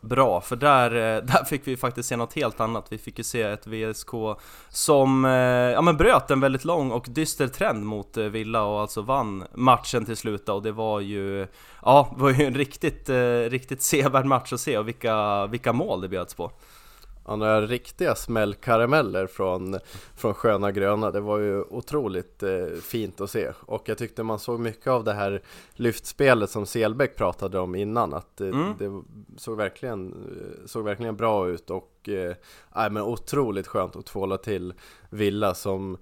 Bra, 0.00 0.40
för 0.40 0.56
där, 0.56 0.90
eh, 0.90 1.22
där 1.24 1.44
fick 1.44 1.66
vi 1.68 1.76
faktiskt 1.76 2.08
se 2.08 2.16
något 2.16 2.34
helt 2.34 2.60
annat. 2.60 2.86
Vi 2.90 2.98
fick 2.98 3.18
ju 3.18 3.24
se 3.24 3.42
ett 3.42 3.66
VSK 3.66 4.10
som 4.68 5.24
eh, 5.24 5.32
ja, 5.32 5.82
men 5.82 5.96
bröt 5.96 6.30
en 6.30 6.40
väldigt 6.40 6.64
lång 6.64 6.90
och 6.90 7.06
dyster 7.08 7.48
trend 7.48 7.86
mot 7.86 8.16
eh, 8.16 8.24
Villa 8.24 8.62
och 8.62 8.80
alltså 8.80 9.02
vann 9.02 9.44
matchen 9.54 10.04
till 10.04 10.16
slut 10.16 10.48
och 10.48 10.62
det 10.62 10.72
var 10.72 11.00
ju 11.00 11.46
Ja, 11.82 12.12
var 12.16 12.30
ju 12.30 12.44
en 12.46 12.54
riktigt, 12.54 13.10
riktigt 13.48 13.82
sevärd 13.92 14.24
match 14.24 14.52
att 14.52 14.60
se 14.60 14.78
och 14.78 14.88
vilka, 14.88 15.46
vilka 15.46 15.72
mål 15.72 16.00
det 16.00 16.08
bjöds 16.08 16.34
på. 16.34 16.50
Ja, 17.26 17.36
några 17.36 17.60
riktiga 17.60 18.14
smällkarameller 18.14 19.26
från, 19.26 19.78
från 20.16 20.34
Sköna 20.34 20.72
Gröna, 20.72 21.10
det 21.10 21.20
var 21.20 21.38
ju 21.38 21.62
otroligt 21.62 22.42
eh, 22.42 22.66
fint 22.82 23.20
att 23.20 23.30
se. 23.30 23.52
Och 23.60 23.88
jag 23.88 23.98
tyckte 23.98 24.22
man 24.22 24.38
såg 24.38 24.60
mycket 24.60 24.86
av 24.86 25.04
det 25.04 25.12
här 25.12 25.42
lyftspelet 25.72 26.50
som 26.50 26.66
Selbäck 26.66 27.16
pratade 27.16 27.58
om 27.58 27.74
innan, 27.74 28.14
att 28.14 28.40
eh, 28.40 28.48
Mm. 28.48 28.72
det 28.78 29.02
såg 29.40 29.56
verkligen, 29.56 30.12
eh, 30.12 30.66
såg 30.66 30.84
verkligen 30.84 31.16
bra 31.16 31.48
ut 31.48 31.70
och 31.70 32.08
eh, 32.08 32.34
nej, 32.76 32.90
men 32.90 33.02
otroligt 33.02 33.66
skönt 33.66 33.96
att 33.96 34.06
tvåla 34.06 34.36
till 34.38 34.74
Villa 35.10 35.54
som 35.54 35.96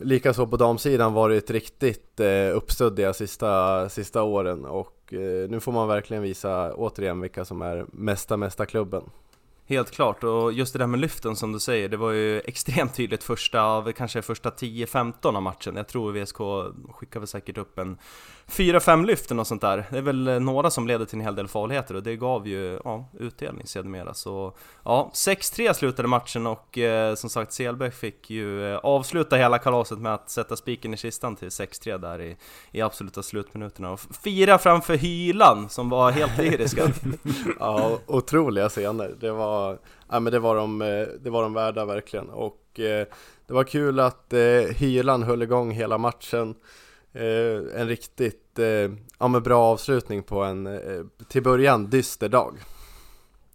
Likaså 0.00 0.46
på 0.46 0.56
damsidan 0.56 1.12
varit 1.12 1.50
riktigt 1.50 2.20
eh, 2.20 2.56
uppstöddiga 2.56 3.12
sista, 3.12 3.88
sista 3.88 4.22
åren 4.22 4.64
och 4.64 5.12
eh, 5.12 5.48
nu 5.50 5.60
får 5.60 5.72
man 5.72 5.88
verkligen 5.88 6.22
visa 6.22 6.74
återigen 6.74 7.20
vilka 7.20 7.44
som 7.44 7.62
är 7.62 7.86
mesta, 7.92 8.36
mesta 8.36 8.66
klubben. 8.66 9.02
Helt 9.68 9.90
klart, 9.90 10.24
och 10.24 10.52
just 10.52 10.72
det 10.72 10.78
där 10.78 10.86
med 10.86 11.00
lyften 11.00 11.36
som 11.36 11.52
du 11.52 11.60
säger, 11.60 11.88
det 11.88 11.96
var 11.96 12.10
ju 12.10 12.40
extremt 12.44 12.94
tydligt 12.94 13.24
första, 13.24 13.62
av 13.62 13.92
kanske 13.92 14.22
första 14.22 14.50
10-15 14.50 15.36
av 15.36 15.42
matchen. 15.42 15.76
Jag 15.76 15.88
tror 15.88 16.12
VSK 16.12 16.38
skickar 16.92 17.20
väl 17.20 17.26
säkert 17.26 17.58
upp 17.58 17.78
en 17.78 17.98
4-5 18.48 19.06
lyften 19.06 19.38
och 19.38 19.46
sånt 19.46 19.60
där. 19.60 19.84
Det 19.90 19.98
är 19.98 20.02
väl 20.02 20.42
några 20.42 20.70
som 20.70 20.86
leder 20.86 21.04
till 21.04 21.18
en 21.18 21.24
hel 21.24 21.34
del 21.34 21.48
farligheter 21.48 21.94
och 21.94 22.02
det 22.02 22.16
gav 22.16 22.48
ju 22.48 22.80
ja, 22.84 23.08
utdelning 23.18 23.66
sedermera. 23.66 24.14
Så 24.14 24.52
ja, 24.84 25.10
6-3 25.14 25.72
slutade 25.72 26.08
matchen 26.08 26.46
och 26.46 26.78
eh, 26.78 27.14
som 27.14 27.30
sagt 27.30 27.52
Selberg 27.52 27.90
fick 27.90 28.30
ju 28.30 28.72
eh, 28.72 28.78
avsluta 28.78 29.36
hela 29.36 29.58
kalaset 29.58 29.98
med 29.98 30.14
att 30.14 30.30
sätta 30.30 30.56
spiken 30.56 30.94
i 30.94 30.96
kistan 30.96 31.36
till 31.36 31.48
6-3 31.48 31.98
där 31.98 32.20
i, 32.20 32.36
i 32.72 32.80
absoluta 32.80 33.22
slutminuterna 33.22 33.90
och 33.90 34.00
fira 34.00 34.58
framför 34.58 34.96
Hylan 34.96 35.68
som 35.68 35.88
var 35.88 36.10
helt 36.10 36.38
lyriska. 36.38 36.82
Ja, 37.60 37.98
otroliga 38.06 38.68
scener. 38.68 39.14
Det 39.20 39.30
var, 39.30 39.57
ja, 40.08 40.20
men 40.20 40.32
det 40.32 40.38
var, 40.38 40.56
de, 40.56 40.82
eh, 40.82 41.06
det 41.20 41.30
var 41.30 41.42
de 41.42 41.54
värda 41.54 41.84
verkligen. 41.84 42.30
Och 42.30 42.80
eh, 42.80 43.06
det 43.46 43.54
var 43.54 43.64
kul 43.64 44.00
att 44.00 44.32
eh, 44.32 44.40
Hyland 44.76 45.24
höll 45.24 45.42
igång 45.42 45.70
hela 45.70 45.98
matchen. 45.98 46.54
Eh, 47.12 47.80
en 47.80 47.88
riktigt 47.88 48.44
ja, 49.18 49.28
men 49.28 49.42
bra 49.42 49.64
avslutning 49.64 50.22
på 50.22 50.42
en, 50.42 50.80
till 51.28 51.42
början, 51.42 51.90
dyster 51.90 52.28
dag. 52.28 52.54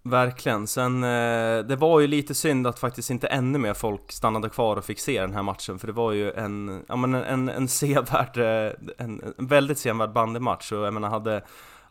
Verkligen, 0.05 0.67
sen 0.67 1.03
eh, 1.03 1.65
det 1.65 1.75
var 1.75 2.00
ju 2.00 2.07
lite 2.07 2.33
synd 2.33 2.67
att 2.67 2.79
faktiskt 2.79 3.10
inte 3.10 3.27
ännu 3.27 3.60
mer 3.60 3.74
folk 3.74 4.12
stannade 4.12 4.50
kvar 4.50 4.77
och 4.77 4.86
fick 4.86 5.00
se 5.00 5.22
den 5.22 5.33
här 5.33 5.43
matchen 5.43 5.79
för 5.79 5.88
det 5.88 5.93
var 5.93 6.12
ju 6.12 6.31
en, 6.31 6.86
ja 6.88 6.95
men 6.95 7.13
en, 7.13 7.24
en, 7.24 7.50
en 7.50 7.67
sevärd, 7.67 8.38
eh, 8.38 8.74
en, 8.98 9.33
en 9.38 9.48
väldigt 9.48 9.77
sevärd 9.77 10.13
bandymatch 10.13 10.72
och 10.72 10.86
jag 10.86 10.93
menar 10.93 11.10
hade 11.10 11.41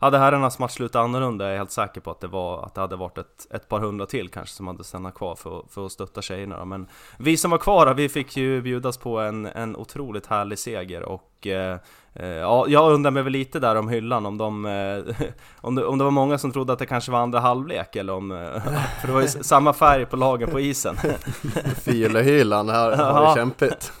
hade 0.03 0.17
herrarnas 0.17 0.59
match 0.59 0.71
slutat 0.71 0.99
annorlunda 0.99 1.45
är 1.45 1.49
jag 1.49 1.57
helt 1.57 1.71
säker 1.71 2.01
på 2.01 2.11
att 2.11 2.19
det, 2.19 2.27
var, 2.27 2.65
att 2.65 2.75
det 2.75 2.81
hade 2.81 2.95
varit 2.95 3.17
ett, 3.17 3.47
ett 3.51 3.69
par 3.69 3.79
hundra 3.79 4.05
till 4.05 4.29
kanske 4.29 4.55
som 4.55 4.67
hade 4.67 4.83
stannat 4.83 5.13
kvar 5.13 5.35
för, 5.35 5.65
för 5.69 5.85
att 5.85 5.91
stötta 5.91 6.21
tjejerna 6.21 6.59
då. 6.59 6.65
Men 6.65 6.87
vi 7.19 7.37
som 7.37 7.51
var 7.51 7.57
kvar, 7.57 7.93
vi 7.93 8.09
fick 8.09 8.37
ju 8.37 8.61
bjudas 8.61 8.97
på 8.97 9.19
en, 9.19 9.45
en 9.45 9.75
otroligt 9.75 10.25
härlig 10.25 10.59
seger 10.59 11.03
och 11.03 11.47
eh, 11.47 11.77
Ja, 12.15 12.65
jag 12.67 12.91
undrar 12.93 13.11
mig 13.11 13.23
väl 13.23 13.33
lite 13.33 13.59
där 13.59 13.75
om 13.75 13.89
hyllan, 13.89 14.25
om 14.25 14.37
de... 14.37 14.65
Eh, 14.65 15.15
om, 15.61 15.75
det, 15.75 15.85
om 15.85 15.97
det 15.97 16.03
var 16.03 16.11
många 16.11 16.37
som 16.37 16.51
trodde 16.51 16.73
att 16.73 16.79
det 16.79 16.85
kanske 16.85 17.11
var 17.11 17.19
andra 17.19 17.39
halvlek 17.39 17.95
eller 17.95 18.13
om... 18.13 18.31
eh, 18.31 18.37
För 19.01 19.07
det 19.07 19.13
var 19.13 19.21
ju 19.21 19.27
samma 19.27 19.73
färg 19.73 20.05
på 20.05 20.15
lagen 20.15 20.49
på 20.49 20.59
isen. 20.59 20.95
Fylehylan 21.81 22.69
här 22.69 22.97
har 22.97 23.23
Ja. 23.23 23.29
det 23.29 23.35
kämpigt. 23.39 23.91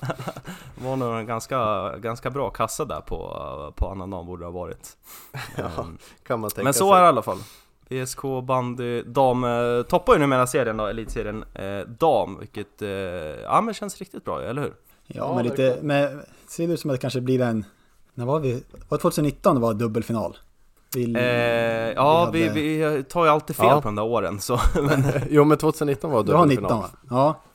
Det 0.75 0.87
var 0.87 0.95
nog 0.95 1.13
en 1.15 1.25
ganska, 1.25 1.89
ganska 1.97 2.29
bra 2.29 2.49
kassa 2.49 2.85
där 2.85 3.01
på, 3.01 3.73
på 3.75 3.87
annan 3.91 4.09
dag 4.09 4.25
borde 4.25 4.41
det 4.41 4.45
ha 4.47 4.51
varit. 4.51 4.97
Ehm, 5.55 5.97
Kan 6.27 6.39
man 6.39 6.49
tänka 6.49 6.63
Men 6.63 6.73
så 6.73 6.89
sig. 6.91 6.97
är 6.97 7.01
det 7.01 7.05
i 7.05 7.09
alla 7.09 7.21
fall. 7.21 7.37
VSK 7.89 8.21
bandy 8.43 9.01
dam 9.03 9.43
eh, 9.43 9.81
toppar 9.81 10.13
ju 10.13 10.19
numera 10.19 10.47
serien 10.47 10.77
då, 10.77 10.85
elitserien 10.87 11.43
eh, 11.53 11.79
dam, 11.99 12.39
vilket 12.39 12.81
eh, 12.81 12.89
ja 13.43 13.61
men 13.61 13.73
känns 13.73 13.97
riktigt 13.97 14.25
bra 14.25 14.41
eller 14.43 14.61
hur? 14.61 14.73
Ja, 15.07 15.15
Ja, 15.27 15.35
men 15.35 15.43
lite, 15.45 15.77
men 15.81 16.21
ser 16.47 16.67
det 16.67 16.73
ut 16.73 16.79
som 16.79 16.89
att 16.89 16.93
det 16.93 17.01
kanske 17.01 17.21
blir 17.21 17.41
en, 17.41 17.65
när 18.13 18.25
var 18.25 18.39
vi? 18.39 18.53
Var 18.89 18.97
det 18.97 19.01
2019 19.01 19.55
det 19.55 19.61
var 19.61 19.73
dubbelfinal? 19.73 20.37
Vi, 20.95 21.13
Eh, 21.15 21.21
ja, 21.95 22.29
vi, 22.33 22.47
hade- 22.47 22.53
vi 22.61 23.03
tar 23.09 23.25
ju 23.25 23.31
alltid 23.31 23.55
fel 23.55 23.65
Ja. 23.69 23.81
på 23.81 23.87
de 23.87 23.95
där 23.95 24.03
åren 24.03 24.39
så, 24.39 24.59
men 24.81 25.03
Jo 25.29 25.43
men 25.43 25.57
2019 25.57 26.11
var 26.11 26.23
Du 26.23 26.33
har 26.33 26.39
dubbelfinal. 26.45 26.71
19 26.71 26.79
va? 26.81 26.89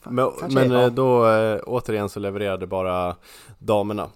Ja, 0.03 0.11
Men, 0.11 0.31
men 0.55 0.71
ja. 0.71 0.83
eh, 0.83 0.89
då 0.93 1.29
eh, 1.29 1.61
återigen 1.67 2.09
så 2.09 2.21
levererade 2.21 2.67
bara 2.67 3.17
damerna. 3.59 4.07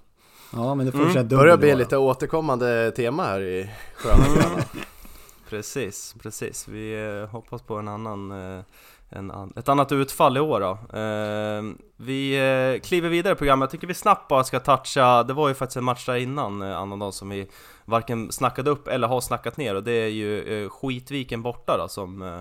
ja, 0.52 0.74
men 0.74 0.86
det 0.86 0.92
får 0.92 0.98
Mm. 1.00 1.14
Det 1.28 1.36
börjar 1.36 1.56
bli 1.56 1.74
lite 1.74 1.96
återkommande 1.96 2.90
tema 2.96 3.24
här 3.24 3.40
i 3.40 3.70
Sköna 3.96 4.62
precis, 5.50 6.14
precis. 6.22 6.68
Vi 6.68 7.06
eh, 7.22 7.28
hoppas 7.30 7.62
på 7.62 7.76
en 7.76 7.88
annan 7.88 8.30
eh, 8.56 8.62
an- 9.14 9.52
ett 9.56 9.68
annat 9.68 9.92
utfall 9.92 10.36
i 10.36 10.40
år 10.40 10.60
då. 10.60 10.98
Eh, 10.98 11.74
vi 11.96 12.34
eh, 12.34 12.80
kliver 12.80 13.08
vidare 13.08 13.32
i 13.32 13.36
programmet, 13.36 13.64
jag 13.64 13.70
tycker 13.70 13.86
vi 13.86 13.94
snabbt 13.94 14.28
bara 14.28 14.44
ska 14.44 14.60
toucha, 14.60 15.22
det 15.22 15.32
var 15.32 15.48
ju 15.48 15.54
faktiskt 15.54 15.76
en 15.76 15.84
match 15.84 16.06
där 16.06 16.16
innan 16.16 16.62
eh, 16.62 16.78
annan 16.78 16.98
dag 16.98 17.14
som 17.14 17.28
vi 17.28 17.48
varken 17.84 18.32
snackade 18.32 18.70
upp 18.70 18.88
eller 18.88 19.08
har 19.08 19.20
snackat 19.20 19.56
ner 19.56 19.74
och 19.74 19.82
det 19.82 19.92
är 19.92 20.08
ju 20.08 20.64
eh, 20.64 20.70
Skitviken 20.70 21.42
borta 21.42 21.76
då 21.76 21.88
som 21.88 22.22
eh, 22.22 22.38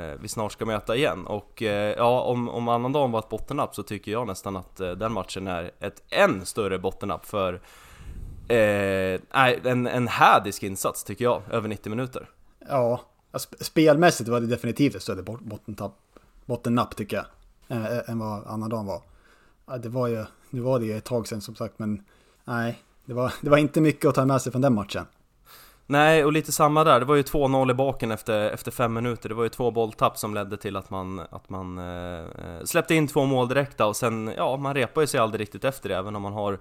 eh 0.00 0.14
vi 0.20 0.28
snart 0.28 0.52
ska 0.52 0.66
möta 0.66 0.96
igen. 0.96 1.26
Och 1.26 1.62
eh, 1.62 1.94
ja, 1.96 2.20
om, 2.20 2.48
om 2.48 2.68
annandagen 2.68 3.10
var 3.10 3.18
ett 3.18 3.28
bottennapp 3.28 3.74
så 3.74 3.82
tycker 3.82 4.12
jag 4.12 4.26
nästan 4.26 4.56
att 4.56 4.80
eh, 4.80 4.90
den 4.90 5.12
matchen 5.12 5.46
är 5.46 5.70
ett 5.80 6.02
än 6.10 6.46
större 6.46 6.78
bottennapp 6.78 7.26
för 7.26 7.54
eh, 8.48 9.20
nej, 9.34 9.60
en, 9.64 9.86
en 9.86 10.08
hädisk 10.08 10.62
insats 10.62 11.04
tycker 11.04 11.24
jag, 11.24 11.42
över 11.50 11.68
90 11.68 11.90
minuter. 11.90 12.28
Ja, 12.68 13.00
spelmässigt 13.60 14.28
var 14.28 14.40
det 14.40 14.46
definitivt 14.46 14.94
ett 14.94 15.02
större 15.02 15.22
bottentapp 15.22 15.98
bottentapp, 16.52 16.90
bottennapp 16.90 16.96
tycker 16.96 17.16
jag. 17.16 17.26
Än, 17.68 18.02
än 18.06 18.18
vad 18.18 18.46
annandagen 18.46 18.86
var. 18.86 19.02
Ja, 19.66 19.78
det 19.78 19.88
var 19.88 20.08
ju, 20.08 20.24
nu 20.50 20.60
var 20.60 20.78
det 20.78 20.86
ju 20.86 20.96
ett 20.96 21.04
tag 21.04 21.28
sedan 21.28 21.40
som 21.40 21.54
sagt, 21.54 21.78
men 21.78 22.02
nej, 22.44 22.78
det 23.06 23.14
var, 23.14 23.32
det 23.40 23.50
var 23.50 23.58
inte 23.58 23.80
mycket 23.80 24.08
att 24.08 24.14
ta 24.14 24.24
med 24.24 24.42
sig 24.42 24.52
från 24.52 24.62
den 24.62 24.74
matchen. 24.74 25.06
Nej, 25.86 26.24
och 26.24 26.32
lite 26.32 26.52
samma 26.52 26.84
där. 26.84 27.00
Det 27.00 27.06
var 27.06 27.16
ju 27.16 27.22
2-0 27.22 27.70
i 27.70 27.74
baken 27.74 28.10
efter, 28.10 28.50
efter 28.50 28.70
fem 28.70 28.92
minuter. 28.92 29.28
Det 29.28 29.34
var 29.34 29.42
ju 29.42 29.48
två 29.48 29.70
bolltapp 29.70 30.18
som 30.18 30.34
ledde 30.34 30.56
till 30.56 30.76
att 30.76 30.90
man, 30.90 31.20
att 31.30 31.50
man 31.50 31.78
eh, 31.78 32.20
eh 32.20 32.64
släppte 32.64 32.94
in 32.94 33.08
två 33.08 33.26
mål 33.26 33.48
direkt 33.48 33.80
och 33.80 33.96
sen, 33.96 34.32
ja, 34.36 34.56
man 34.56 34.74
repar 34.74 35.00
ju 35.00 35.06
sig 35.06 35.20
aldrig 35.20 35.40
riktigt 35.40 35.64
efter 35.64 35.88
det, 35.88 35.96
även 35.96 36.16
om 36.16 36.22
man 36.22 36.32
har 36.32 36.58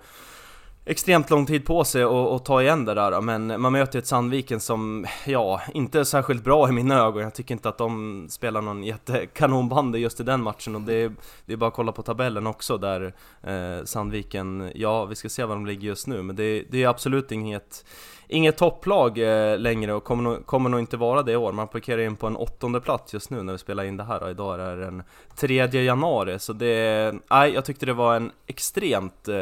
extremt 0.86 1.30
lång 1.30 1.46
tid 1.46 1.66
på 1.66 1.84
sig 1.84 2.04
att 2.04 2.46
ta 2.46 2.62
igen 2.62 2.86
det 2.86 2.94
där. 2.94 3.22
Men 3.22 3.62
man 3.62 3.72
möter 3.72 3.96
ju 3.96 4.00
ett 4.00 4.08
Sandviken 4.08 4.60
som, 4.60 5.06
ja, 5.26 5.62
inte 5.74 6.00
är 6.00 6.04
särskilt 6.04 6.44
bra 6.44 6.70
i 6.70 6.72
mina 6.72 7.00
ögon. 7.00 7.24
Jag 7.24 7.34
tycker 7.34 7.56
inte 7.56 7.70
att 7.70 7.78
de 7.78 8.28
spelar 8.30 8.62
någon 8.62 8.84
jättekanonbandy 8.84 10.00
just 10.00 10.20
i 10.20 10.24
den 10.24 10.44
matchen 10.44 10.76
och 10.76 10.82
det 10.82 10.94
är, 10.94 11.12
det 11.46 11.54
är 11.54 11.58
bara 11.58 11.68
att 11.68 11.74
kolla 11.74 11.92
på 11.92 12.02
tabellen 12.02 12.48
också 12.48 12.78
där 12.78 13.14
eh, 13.44 13.84
Sandviken, 13.86 14.72
ja, 14.76 15.06
vi 15.06 15.16
ska 15.16 15.30
se 15.30 15.44
var 15.44 15.56
de 15.56 15.66
ligger 15.66 15.88
just 15.88 16.08
nu, 16.08 16.22
men 16.22 16.36
det, 16.36 16.64
det 16.70 16.84
är 16.84 16.88
absolut 16.88 17.32
inget 17.32 17.86
Inget 18.34 18.58
topplag 18.58 19.18
eh, 19.18 19.60
längre 19.60 19.94
och 19.94 20.04
kommer 20.04 20.24
nog, 20.24 20.46
kommer 20.46 20.70
nog 20.70 20.80
inte 20.80 20.98
vara 20.98 21.24
det 21.24 21.32
i 21.32 21.36
år. 21.36 21.52
Man 21.52 21.68
parkerar 21.68 22.02
in 22.02 22.16
på 22.16 22.28
en 22.28 22.36
åttonde 22.36 22.82
plats 22.82 23.14
just 23.14 23.30
nu 23.30 23.44
när 23.44 23.54
vi 23.54 23.60
spelar 23.60 23.84
in 23.84 23.98
det 23.98 24.04
här. 24.04 24.24
Och 24.24 24.30
idag 24.30 24.60
är 24.60 24.76
det 24.76 24.86
den 24.86 25.04
3 25.36 25.56
januari. 25.66 26.40
Så 26.40 26.54
det... 26.54 27.14
Nej, 27.30 27.54
jag 27.54 27.66
tyckte 27.66 27.86
det 27.86 27.94
var 27.94 28.16
en 28.16 28.32
extremt 28.48 29.28
eh, 29.28 29.36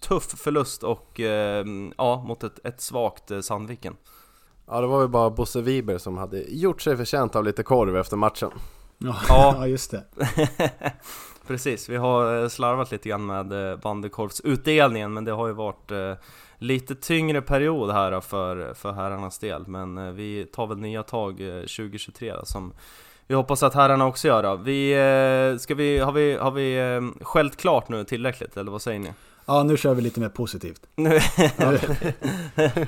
tuff 0.00 0.24
förlust 0.24 0.82
och 0.82 1.20
eh, 1.20 1.64
ja, 1.96 2.24
mot 2.26 2.44
ett, 2.44 2.66
ett 2.66 2.80
svagt 2.80 3.30
eh, 3.30 3.40
Sandviken. 3.40 3.96
Ja 4.66 4.80
det 4.80 4.86
var 4.86 5.02
ju 5.02 5.08
bara 5.08 5.30
Bosse 5.30 5.60
Wiber 5.60 5.98
som 5.98 6.18
hade 6.18 6.42
gjort 6.48 6.82
sig 6.82 6.96
förtjänt 6.96 7.36
av 7.36 7.44
lite 7.44 7.62
korv 7.62 7.96
efter 7.96 8.16
matchen. 8.16 8.50
Ja, 8.98 9.16
Ja. 9.28 9.66
just 9.66 9.90
det. 9.90 10.04
Precis, 11.46 11.88
vi 11.88 11.96
har 11.96 12.42
eh, 12.42 12.48
slarvat 12.48 12.90
lite 12.90 13.08
grann 13.08 13.26
med 13.26 13.70
eh, 13.70 13.76
bandykorvsutdelningen 13.76 15.12
men 15.12 15.24
det 15.24 15.32
har 15.32 15.46
ju 15.46 15.52
varit 15.52 16.18
lite 16.58 16.94
tyngre 16.94 17.42
period 17.42 17.90
här 17.90 18.20
för, 18.20 18.74
för 18.74 18.92
herrarnas 18.92 19.38
del. 19.38 19.66
Men 19.66 20.16
vi 20.16 20.44
tar 20.44 20.66
väl 20.66 20.78
nya 20.78 21.02
tag 21.02 21.40
eh, 21.40 21.60
2023 21.60 22.32
då, 22.32 22.44
som 22.44 22.72
vi 23.28 23.34
hoppas 23.34 23.62
att 23.62 23.74
herrarna 23.74 24.06
också 24.06 24.28
gör 24.28 24.42
det. 24.42 24.56
Vi, 24.56 24.92
eh, 24.92 25.58
ska 25.58 25.74
vi, 25.74 25.98
har 25.98 26.12
vi, 26.12 26.36
har 26.36 26.50
vi 26.50 26.78
eh, 26.78 27.24
skällt 27.24 27.56
klart 27.56 27.88
nu 27.88 28.04
tillräckligt, 28.04 28.56
eller 28.56 28.70
vad 28.70 28.82
säger 28.82 28.98
ni? 28.98 29.12
Ja, 29.46 29.62
nu 29.62 29.76
kör 29.76 29.94
vi 29.94 30.02
lite 30.02 30.20
mer 30.20 30.28
positivt. 30.28 30.80
Nu, 30.96 31.20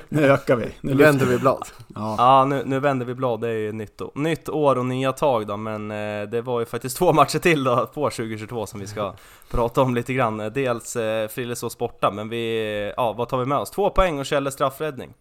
Nu 0.09 0.25
ökar 0.25 0.55
vi. 0.55 0.67
Nu 0.81 0.93
vänder 0.93 1.25
vi 1.25 1.37
blad. 1.37 1.67
Ja, 1.95 2.15
ja, 2.17 2.45
nu, 2.45 2.63
nu 2.65 2.79
vänder 2.79 3.05
vi 3.05 3.13
blad, 3.13 3.41
det 3.41 3.47
är 3.47 3.57
ju 3.57 3.71
nytt, 3.71 4.01
nytt 4.15 4.49
år 4.49 4.77
och 4.77 4.85
nya 4.85 5.11
tag 5.11 5.47
då, 5.47 5.57
men 5.57 5.91
eh, 5.91 6.29
det 6.29 6.41
var 6.41 6.59
ju 6.59 6.65
faktiskt 6.65 6.97
två 6.97 7.13
matcher 7.13 7.39
till 7.39 7.63
då 7.63 7.85
på 7.93 8.09
2022 8.09 8.65
som 8.65 8.79
vi 8.79 8.87
ska 8.87 9.13
prata 9.51 9.81
om 9.81 9.95
lite 9.95 10.13
grann. 10.13 10.37
Dels 10.37 10.95
eh, 10.95 11.27
Frillesås 11.27 11.77
borta, 11.77 12.11
men 12.11 12.29
vi, 12.29 12.93
ja 12.97 13.13
vad 13.13 13.29
tar 13.29 13.37
vi 13.37 13.45
med 13.45 13.57
oss? 13.57 13.71
Två 13.71 13.89
poäng 13.89 14.19
och 14.19 14.25
Kjelle 14.25 14.51
straffräddning 14.51 15.13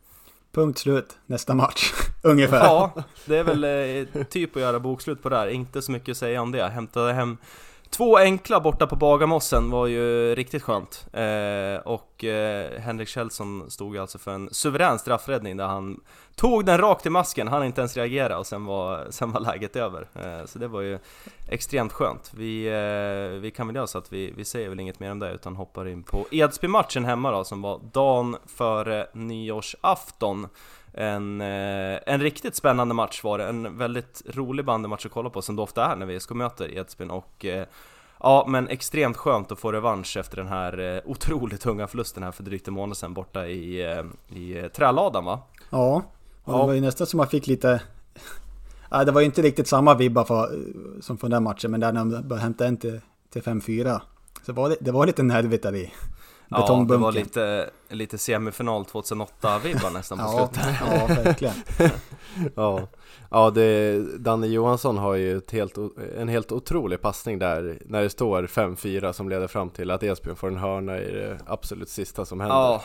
punkt 0.52 0.78
slut. 0.78 1.18
Nästa 1.26 1.54
match. 1.54 1.92
Ungefär. 2.22 2.64
Ja, 2.64 2.92
det 3.24 3.36
är 3.36 3.44
väl 3.44 3.64
eh, 3.64 4.24
typ 4.24 4.56
att 4.56 4.62
göra 4.62 4.80
bokslut 4.80 5.22
på 5.22 5.28
det 5.28 5.36
här, 5.36 5.48
inte 5.48 5.82
så 5.82 5.92
mycket 5.92 6.10
att 6.10 6.16
säga 6.16 6.42
om 6.42 6.52
det. 6.52 6.68
Hämtade 6.68 7.12
hem 7.12 7.38
två 7.90 8.18
enkla 8.18 8.60
borta 8.60 8.86
på 8.86 8.96
Bagarmossen 8.96 9.70
var 9.70 9.86
ju 9.86 10.34
riktigt 10.34 10.62
skönt. 10.62 11.06
Eh, 11.12 11.80
och 11.84 12.24
eh, 12.24 12.80
Henrik 12.80 13.08
Kjellson 13.08 13.70
stod 13.70 13.96
alltså 13.96 14.18
för 14.18 14.30
en 14.30 14.48
suverän 14.52 14.98
straffräddning 14.98 15.56
där 15.56 15.66
han 15.66 16.00
tog 16.36 16.64
den 16.64 16.78
rakt 16.78 17.06
i 17.06 17.10
masken, 17.10 17.48
han 17.48 17.64
inte 17.64 17.80
ens 17.80 17.96
reagera 17.96 18.38
och 18.38 18.46
sen 18.46 18.64
var, 18.64 19.06
sen 19.10 19.32
var 19.32 19.40
läget 19.40 19.76
över. 19.76 20.08
Eh, 20.14 20.46
så 20.46 20.58
det 20.58 20.68
var 20.68 20.80
ju 20.80 20.98
extremt 21.48 21.92
skönt. 21.92 22.30
Vi, 22.34 22.66
eh, 22.66 23.40
vi 23.40 23.50
kan 23.50 23.66
väl 23.66 23.76
göra 23.76 23.86
så 23.86 23.98
att 23.98 24.12
vi, 24.12 24.32
vi 24.36 24.44
säger 24.44 24.68
väl 24.68 24.80
inget 24.80 25.00
mer 25.00 25.10
om 25.10 25.18
det 25.18 25.32
utan 25.32 25.56
hoppar 25.56 25.88
in 25.88 26.02
på 26.02 26.26
Edsby-matchen 26.30 27.04
hemma 27.04 27.30
då 27.30 27.44
som 27.44 27.62
var 27.62 27.80
dagen 27.92 28.36
före 28.46 29.06
nyårsafton. 29.12 30.48
En, 30.92 31.40
eh, 31.40 31.98
en 32.06 32.20
riktigt 32.20 32.54
spännande 32.56 32.94
match 32.94 33.24
var 33.24 33.38
det, 33.38 33.44
en 33.48 33.76
väldigt 33.78 34.22
rolig 34.26 34.64
bandymatch 34.64 35.06
att 35.06 35.12
kolla 35.12 35.30
på 35.30 35.42
som 35.42 35.56
det 35.56 35.62
ofta 35.62 35.84
är 35.86 35.96
när 35.96 36.06
VSK 36.06 36.30
möter 36.30 36.78
Edsbyn 36.78 37.10
och 37.10 37.44
eh, 37.44 37.66
Ja 38.22 38.44
men 38.48 38.68
extremt 38.68 39.16
skönt 39.16 39.52
att 39.52 39.58
få 39.58 39.72
revansch 39.72 40.16
efter 40.16 40.36
den 40.36 40.48
här 40.48 40.78
eh, 40.96 41.00
otroligt 41.10 41.60
tunga 41.60 41.86
förlusten 41.86 42.22
här 42.22 42.32
för 42.32 42.42
drygt 42.42 42.68
en 42.68 42.74
månad 42.74 42.96
sedan 42.96 43.14
borta 43.14 43.46
i, 43.46 43.82
i 44.28 44.68
träladan 44.74 45.24
va? 45.24 45.40
Ja, 45.70 46.02
och 46.44 46.52
det 46.52 46.58
Ja. 46.58 46.66
var 46.66 46.72
ju 46.72 46.80
nästan 46.80 47.06
som 47.06 47.16
man 47.16 47.26
fick 47.26 47.46
lite... 47.46 47.82
Nej, 48.90 49.06
det 49.06 49.12
var 49.12 49.20
ju 49.20 49.26
inte 49.26 49.42
riktigt 49.42 49.68
samma 49.68 49.94
vibbar 49.94 50.24
för, 50.24 50.60
som 51.00 51.18
från 51.18 51.30
den 51.30 51.42
matchen, 51.42 51.70
men 51.70 51.80
där 51.80 51.92
när 51.92 52.00
de 52.00 52.10
började 52.10 52.42
hämta 52.42 52.66
en 52.66 52.76
till, 52.76 53.00
till 53.32 53.42
5-4. 53.42 54.00
Så 54.46 54.52
var 54.52 54.68
det, 54.68 54.76
det 54.80 54.92
var 54.92 55.06
lite 55.06 55.22
nervigt 55.22 55.62
där 55.62 55.74
i 55.76 55.92
Ja, 56.50 56.84
det 56.88 56.96
var 56.96 57.12
lite, 57.12 57.70
lite 57.88 58.18
semifinal 58.18 58.82
2008-vibbar 58.84 59.90
nästan 59.94 60.18
på 60.18 60.24
ja, 60.24 60.50
slutet 60.52 60.74
ja, 60.80 61.06
verkligen. 61.24 61.54
Ja, 62.54 62.80
ja 63.30 63.50
det, 63.50 64.00
Danne 64.18 64.46
Johansson 64.46 64.98
har 64.98 65.14
ju 65.14 65.36
ett 65.38 65.50
helt, 65.50 65.74
en 66.18 66.28
helt 66.28 66.52
otrolig 66.52 67.00
passning 67.00 67.38
där 67.38 67.78
när 67.86 68.02
det 68.02 68.10
står 68.10 68.42
5-4 68.42 69.12
som 69.12 69.28
leder 69.28 69.46
fram 69.46 69.70
till 69.70 69.90
att 69.90 70.02
Esbjörn 70.02 70.36
får 70.36 70.48
en 70.48 70.56
hörna 70.56 70.98
i 71.00 71.12
det 71.12 71.38
absolut 71.46 71.88
sista 71.88 72.24
som 72.24 72.40
händer. 72.40 72.56
Ja, 72.56 72.82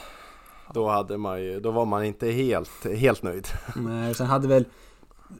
Då, 0.74 0.88
hade 0.90 1.18
man 1.18 1.44
ju, 1.44 1.60
då 1.60 1.72
var 1.72 1.86
man 1.86 2.04
inte 2.06 2.28
helt, 2.32 2.86
helt 2.98 3.24
nöjd. 3.24 3.48
Nej, 3.76 4.16
sen 4.16 4.28
hade 4.28 4.48
väl... 4.48 4.66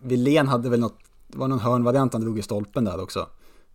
Wilén 0.02 0.48
hade 0.48 0.70
väl 0.70 0.80
något... 0.80 0.98
Det 1.28 1.38
var 1.38 1.48
någon 1.48 1.60
hörnvariant 1.60 2.14
han 2.14 2.22
drog 2.22 2.40
i 2.40 2.42
stolpen 2.42 2.86
där 2.86 3.02
också. 3.04 3.28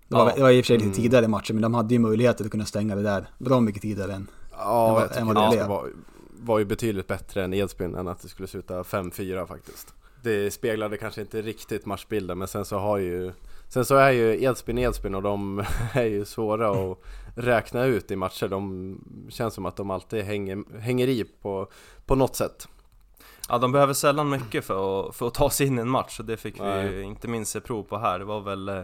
Det 0.08 0.14
var, 0.16 0.26
Ja. 0.28 0.32
det 0.36 0.42
var 0.42 0.50
i 0.50 0.60
och 0.60 0.64
för 0.64 0.66
sig 0.66 0.76
lite 0.76 0.86
Mm. 0.86 0.96
tidigare 0.96 1.24
i 1.24 1.28
matchen, 1.28 1.56
men 1.56 1.62
de 1.62 1.74
hade 1.74 1.94
ju 1.94 2.00
möjlighet 2.00 2.40
att 2.40 2.50
kunna 2.50 2.64
stänga 2.64 2.94
det 2.96 3.02
där 3.02 3.28
bra 3.38 3.60
mycket 3.60 3.82
tidigare 3.82 4.12
än... 4.12 4.26
Ja, 4.64 5.08
Än 5.16 5.26
vad- 5.26 5.36
jag 5.36 5.50
tycker 5.50 5.62
det 5.62 5.68
var, 5.68 5.90
var 6.30 6.58
ju 6.58 6.64
betydligt 6.64 7.06
bättre 7.06 7.44
än 7.44 7.54
Edsbyn 7.54 7.94
än 7.94 8.08
att 8.08 8.22
det 8.22 8.28
skulle 8.28 8.48
sluta 8.48 8.82
5-4 8.82 9.46
faktiskt. 9.46 9.94
Det 10.22 10.50
speglade 10.50 10.96
kanske 10.96 11.20
inte 11.20 11.42
riktigt 11.42 11.86
matchbilden 11.86 12.38
men 12.38 12.48
sen 12.48 12.64
så 12.64 12.78
har 12.78 12.98
ju 12.98 13.32
Sen 13.68 13.84
så 13.84 13.96
är 13.96 14.10
ju 14.10 14.42
Edsbyn 14.44 14.78
Edsbyn 14.78 15.14
och 15.14 15.22
de 15.22 15.64
är 15.92 16.04
ju 16.04 16.24
svåra 16.24 16.70
att 16.92 16.98
räkna 17.34 17.84
ut 17.84 18.10
i 18.10 18.16
matcher. 18.16 18.48
De 18.48 18.98
känns 19.28 19.54
som 19.54 19.66
att 19.66 19.76
de 19.76 19.90
alltid 19.90 20.24
hänger, 20.24 20.78
hänger 20.80 21.08
i 21.08 21.24
på, 21.42 21.68
på 22.06 22.14
något 22.14 22.36
sätt. 22.36 22.68
Ja, 23.48 23.58
de 23.58 23.72
behöver 23.72 23.92
sällan 23.94 24.28
mycket 24.30 24.64
för 24.64 25.08
att, 25.08 25.16
för 25.16 25.26
att 25.26 25.34
ta 25.34 25.50
sig 25.50 25.66
in 25.66 25.78
i 25.78 25.80
en 25.80 25.88
match 25.88 26.18
och 26.20 26.24
det 26.24 26.36
fick 26.36 26.60
vi 26.60 26.64
Nej. 26.64 26.92
ju 26.94 27.02
inte 27.02 27.28
minst 27.28 27.52
se 27.52 27.60
prov 27.60 27.82
på 27.82 27.98
här. 27.98 28.18
Det 28.18 28.24
var 28.24 28.40
väl 28.40 28.68
eh, 28.68 28.80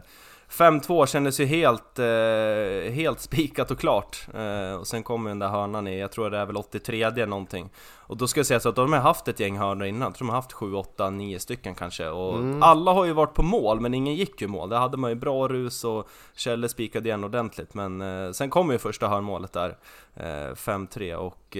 5-2 0.50 1.06
kändes 1.06 1.40
ju 1.40 1.44
helt, 1.44 1.98
eh, 1.98 2.92
helt 2.92 3.20
spikat 3.20 3.70
och 3.70 3.78
klart. 3.78 4.26
Eh, 4.34 4.74
och 4.74 4.86
sen 4.86 5.02
kom 5.02 5.22
ju 5.22 5.28
den 5.28 5.38
där 5.38 5.48
hörnan 5.48 5.86
i, 5.86 6.00
jag 6.00 6.12
tror 6.12 6.30
det 6.30 6.38
är 6.38 6.46
väl 6.46 6.56
83 6.56 7.26
någonting. 7.26 7.70
Och 8.08 8.16
då 8.16 8.26
ska 8.28 8.38
jag 8.40 8.46
säga 8.46 8.60
så 8.60 8.68
att 8.68 8.76
de 8.76 8.92
har 8.92 9.00
haft 9.00 9.28
ett 9.28 9.40
gäng 9.40 9.58
hörnor 9.58 9.86
innan, 9.86 10.02
jag 10.02 10.14
tror 10.14 10.26
de 10.26 10.30
har 10.30 10.36
haft 10.36 10.52
7, 10.52 10.74
8, 10.74 11.10
9 11.10 11.38
stycken 11.38 11.74
kanske. 11.74 12.08
Och 12.08 12.34
Mm. 12.38 12.62
alla 12.62 12.92
har 12.92 13.04
ju 13.04 13.12
varit 13.12 13.34
på 13.34 13.42
mål, 13.42 13.80
men 13.80 13.94
ingen 13.94 14.14
gick 14.14 14.40
ju 14.42 14.48
mål. 14.48 14.68
Där 14.68 14.78
hade 14.78 14.96
man 14.96 15.10
ju 15.10 15.14
bra 15.16 15.48
rus 15.48 15.84
och 15.84 16.08
Kjelle 16.36 16.68
spikade 16.68 17.08
igen 17.08 17.24
ordentligt. 17.24 17.74
Men 17.74 18.00
eh, 18.00 18.32
sen 18.32 18.50
kom 18.50 18.70
ju 18.70 18.78
första 18.78 19.08
hörnmålet 19.08 19.52
där, 19.52 19.76
eh, 20.14 20.54
5-3 20.54 21.14
och 21.14 21.56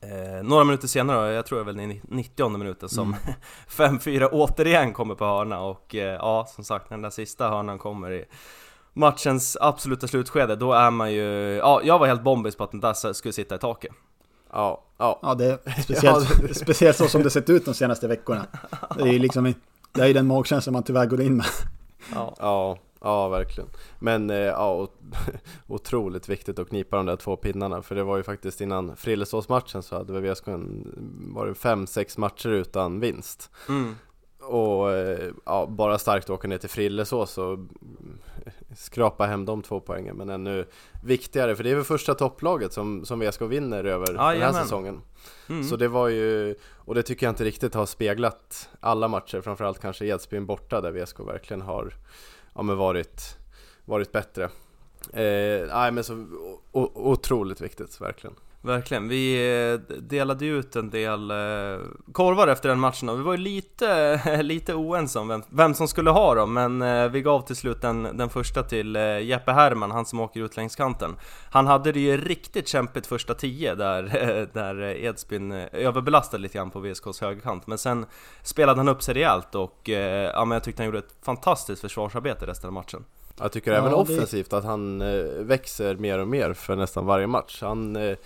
eh, 0.00 0.42
några 0.42 0.64
minuter 0.64 0.88
senare, 0.88 1.32
jag 1.32 1.46
tror 1.46 1.58
det 1.58 1.62
är 1.62 1.74
väl 1.74 1.90
i 1.90 2.00
90 2.04 2.48
minuten 2.48 2.88
som 2.88 3.16
5-4 3.68 4.28
återigen 4.32 4.92
kommer 4.92 5.14
på 5.14 5.24
hörna 5.24 5.60
och 5.60 5.94
eh, 5.94 6.14
ja, 6.14 6.46
som 6.54 6.64
sagt 6.64 6.90
när 6.90 6.96
den 6.96 7.02
där 7.02 7.10
sista 7.10 7.48
hörnan 7.48 7.78
kommer 7.78 8.12
i 8.12 8.24
matchens 8.92 9.56
absoluta 9.60 10.08
slutskede, 10.08 10.56
då 10.56 10.72
är 10.72 10.90
man 10.90 11.12
ju... 11.12 11.56
Ja, 11.56 11.80
jag 11.84 11.98
var 11.98 12.06
helt 12.06 12.22
bombis 12.22 12.56
på 12.56 12.64
att 12.64 12.70
den 12.70 12.80
där 12.80 13.12
skulle 13.12 13.32
sitta 13.32 13.54
i 13.54 13.58
taket. 13.58 13.92
Ja, 14.52 14.84
ja. 14.98 15.18
Ja, 15.22 15.34
det 15.34 15.44
är 15.46 15.80
speciellt, 15.82 16.56
speciellt 16.56 16.96
så 16.96 17.08
som 17.08 17.22
det 17.22 17.30
sett 17.30 17.50
ut 17.50 17.64
de 17.64 17.74
senaste 17.74 18.08
veckorna. 18.08 18.46
Det 18.96 19.02
är 19.02 19.12
ju 19.12 19.18
liksom... 19.18 19.54
Det 19.92 20.02
är 20.10 20.14
den 20.14 20.26
magkänslan 20.26 20.72
man 20.72 20.82
tyvärr 20.82 21.06
går 21.06 21.20
in 21.20 21.36
med. 21.36 21.46
Ja, 22.14 22.34
Ja, 22.38 22.78
ja 23.06 23.28
verkligen. 23.28 23.70
Men 23.98 24.30
eh, 24.30 24.36
ja, 24.36 24.88
otroligt 25.66 26.28
viktigt 26.28 26.58
att 26.58 26.68
knipa 26.68 26.96
de 26.96 27.06
där 27.06 27.16
två 27.16 27.36
pinnarna. 27.36 27.82
För 27.82 27.94
det 27.94 28.04
var 28.04 28.16
ju 28.16 28.22
faktiskt 28.22 28.60
innan 28.60 28.96
Frillesås-matchen 28.96 29.82
så 29.82 29.96
hade 29.96 30.20
VSK 30.20 30.48
en, 30.48 30.92
var 31.34 31.46
det 31.46 31.54
fem, 31.54 31.86
sex 31.86 32.18
matcher 32.18 32.48
utan 32.48 33.00
vinst. 33.00 33.50
mm. 33.68 33.94
Och 34.40 34.92
eh, 34.92 35.30
ja, 35.46 35.66
bara 35.66 35.98
starkt 35.98 36.24
att 36.24 36.30
åka 36.30 36.48
ner 36.48 36.58
till 36.58 36.68
Frillesås 36.68 37.38
och 37.38 37.58
skrapa 38.76 39.26
hem 39.26 39.44
de 39.44 39.62
två 39.62 39.80
poängen. 39.80 40.16
Men 40.16 40.30
ännu 40.30 40.66
viktigare, 41.04 41.56
för 41.56 41.64
det 41.64 41.70
är 41.70 41.74
väl 41.74 41.84
första 41.84 42.14
topplaget 42.14 42.72
som, 42.72 43.04
som 43.04 43.20
VSK 43.20 43.42
vinner 43.42 43.84
över 43.84 44.06
den 44.06 44.18
här 44.18 44.32
Jajamän. 44.32 44.62
säsongen. 44.62 45.00
Mm. 45.48 45.64
Så 45.64 45.76
det 45.76 45.88
var 45.88 46.08
ju, 46.08 46.54
och 46.74 46.94
det 46.94 47.02
tycker 47.02 47.26
jag 47.26 47.32
inte 47.32 47.44
riktigt 47.44 47.74
har 47.74 47.86
speglat 47.86 48.68
alla 48.80 49.08
matcher, 49.08 49.40
framförallt 49.40 49.80
kanske 49.80 50.06
Edsbyn 50.06 50.46
borta 50.46 50.80
där 50.80 50.92
VSK 50.92 51.20
verkligen 51.20 51.60
har 51.60 51.94
ja, 52.56 52.62
men 52.62 52.76
varit, 52.76 53.38
varit 53.84 54.12
bättre. 54.12 54.44
Eh, 55.12 55.66
nej 55.74 55.92
men 55.92 56.04
så 56.04 56.14
o- 56.72 56.90
otroligt 56.94 57.60
viktigt, 57.60 58.00
verkligen. 58.00 58.36
Verkligen, 58.66 59.08
vi 59.08 59.34
eh, 59.72 59.94
delade 59.96 60.46
ut 60.46 60.76
en 60.76 60.90
del 60.90 61.30
eh, 61.30 61.36
korvar 62.12 62.48
efter 62.48 62.68
den 62.68 62.80
matchen 62.80 63.08
och 63.08 63.18
vi 63.18 63.22
var 63.22 63.32
ju 63.32 63.38
lite, 63.38 64.20
lite 64.42 64.74
oense 64.74 65.18
om 65.18 65.28
vem, 65.28 65.42
vem 65.48 65.74
som 65.74 65.88
skulle 65.88 66.10
ha 66.10 66.34
dem 66.34 66.54
Men 66.54 66.82
eh, 66.82 67.08
vi 67.08 67.22
gav 67.22 67.40
till 67.40 67.56
slut 67.56 67.82
den, 67.82 68.02
den 68.16 68.28
första 68.28 68.62
till 68.62 68.94
Jeppe 69.22 69.52
Herman, 69.52 69.90
han 69.90 70.06
som 70.06 70.20
åker 70.20 70.40
ut 70.40 70.56
längs 70.56 70.76
kanten. 70.76 71.16
Han 71.50 71.66
hade 71.66 71.92
det 71.92 72.00
ju 72.00 72.16
riktigt 72.16 72.68
kämpigt 72.68 73.06
första 73.06 73.34
tio 73.34 73.74
där, 73.74 74.02
där 74.52 74.82
Edsbyn 74.82 75.52
överbelastade 75.72 76.42
lite 76.42 76.58
grann 76.58 76.70
på 76.70 76.80
VSKs 76.80 77.20
högerkant 77.20 77.66
Men 77.66 77.78
sen 77.78 78.06
spelade 78.42 78.78
han 78.78 78.88
upp 78.88 79.02
sig 79.02 79.14
rejält 79.14 79.54
och 79.54 79.88
ja, 80.34 80.44
men 80.44 80.50
jag 80.50 80.62
tyckte 80.64 80.82
han 80.82 80.86
gjorde 80.86 80.98
ett 80.98 81.14
fantastiskt 81.22 81.80
försvarsarbete 81.80 82.46
resten 82.46 82.68
av 82.68 82.72
matchen. 82.74 83.04
Jag 83.40 83.52
tycker 83.52 83.72
Ja, 83.72 83.78
även 83.78 83.90
det- 83.90 83.96
offensivt 83.96 84.52
att 84.52 84.64
han 84.64 84.98
växer 85.46 85.94
mer 85.96 86.18
och 86.18 86.28
mer 86.28 86.52
för 86.52 86.76
nästan 86.76 87.06
varje 87.06 87.26
match. 87.26 87.58
Han 87.62 87.96
eh, 87.96 88.16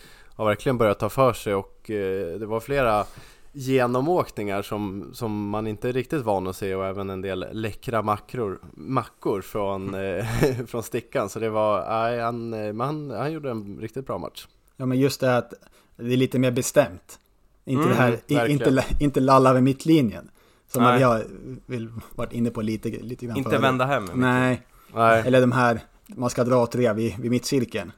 har 0.40 0.46
verkligen 0.46 0.78
börjat 0.78 0.98
ta 0.98 1.08
för 1.08 1.32
sig 1.32 1.54
och 1.54 1.90
eh, 1.90 2.38
det 2.38 2.46
var 2.46 2.60
flera 2.60 3.04
genomåkningar 3.52 4.62
som, 4.62 5.10
som 5.12 5.48
man 5.48 5.66
inte 5.66 5.88
är 5.88 5.92
riktigt 5.92 6.22
van 6.22 6.46
att 6.46 6.56
se 6.56 6.74
och 6.74 6.86
även 6.86 7.10
en 7.10 7.22
del 7.22 7.46
läckra 7.52 8.02
makror, 8.02 8.60
mackor 8.72 9.40
från, 9.40 9.94
eh, 9.94 10.24
från 10.66 10.82
stickan. 10.82 11.28
Så 11.28 11.38
det 11.38 11.50
var, 11.50 11.86
nej, 11.88 12.20
han, 12.20 12.54
eh, 12.54 12.72
men 12.72 12.80
han, 12.80 13.10
han 13.10 13.32
gjorde 13.32 13.50
en 13.50 13.78
riktigt 13.80 14.06
bra 14.06 14.18
match. 14.18 14.46
Ja, 14.76 14.86
men 14.86 14.98
just 14.98 15.20
det 15.20 15.36
att 15.36 15.52
det 15.96 16.12
är 16.12 16.16
lite 16.16 16.38
mer 16.38 16.50
bestämt. 16.50 17.18
Inte 17.64 17.82
Mm, 17.82 17.96
det 17.96 18.02
här, 18.02 18.48
i, 18.48 18.52
inte, 18.52 18.84
inte 19.00 19.20
lalla 19.20 19.52
vid 19.54 19.62
mittlinjen. 19.62 20.30
Som 20.68 20.82
Nej. 20.82 20.98
vi 20.98 21.02
har 21.02 21.24
vill, 21.66 21.88
varit 22.14 22.32
inne 22.32 22.50
på 22.50 22.62
lite, 22.62 22.88
lite 22.88 23.26
grann 23.26 23.36
Inte 23.36 23.50
förut. 23.50 23.62
vända 23.62 23.84
hem 23.86 24.10
Nej, 24.14 24.62
Nej, 24.94 25.22
eller 25.26 25.40
de 25.40 25.52
här, 25.52 25.80
man 26.06 26.30
ska 26.30 26.44
dra 26.44 26.66
tre 26.66 26.92
vid, 26.92 27.18
vid 27.18 27.30
mittcirkeln. 27.30 27.92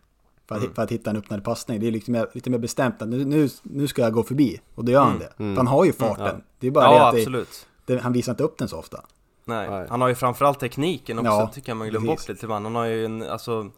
För 0.53 0.59
att, 0.59 0.63
Mm. 0.65 0.75
för 0.75 0.83
att 0.83 0.93
hitta 0.93 1.11
en 1.11 1.17
öppnad 1.17 1.45
passning. 1.45 1.81
Det 1.81 1.87
är 1.87 1.91
lite 1.91 2.11
mer, 2.11 2.29
lite 2.33 2.51
mer 2.51 2.59
bestämt. 2.59 3.03
att 3.03 3.09
Nu, 3.09 3.25
nu, 3.25 3.49
nu 3.63 3.89
ska 3.89 4.03
jag 4.03 4.13
gå 4.13 4.23
förbi. 4.23 4.61
Och 4.75 4.85
då 4.85 4.93
gör 4.93 5.01
han 5.01 5.09
Mm, 5.17 5.19
det. 5.21 5.43
mm. 5.43 5.55
För 5.55 5.57
han 5.61 5.67
har 5.67 5.85
ju 5.85 5.93
farten. 5.93 6.25
ja. 6.27 6.45
Det 6.59 6.67
är 6.67 6.71
bara 6.71 6.85
Ja 6.85 6.91
det 6.99 7.09
att 7.09 7.15
absolut 7.15 7.67
det, 7.87 7.99
han 7.99 8.13
visar 8.13 8.33
inte 8.33 8.45
upp 8.45 8.59
den 8.59 8.69
så 8.69 8.79
ofta. 8.79 9.05
Nej, 9.45 9.71
Nej. 9.71 9.87
han 9.91 10.01
har 10.01 10.09
ju 10.09 10.15
framförallt 10.15 10.61
tekniken 10.61 11.19
också, 11.19 11.31
Ja, 11.31 11.51
tycker 11.55 11.71
jag 11.71 11.77
man 11.77 11.89
glömmer 11.89 12.07
bort 12.07 12.29
lite 12.29 12.47
ibland. 12.47 12.65
Han 12.67 12.75
har 12.75 12.85
ju 12.85 13.05
en, 13.05 13.23
alltså 13.23 13.71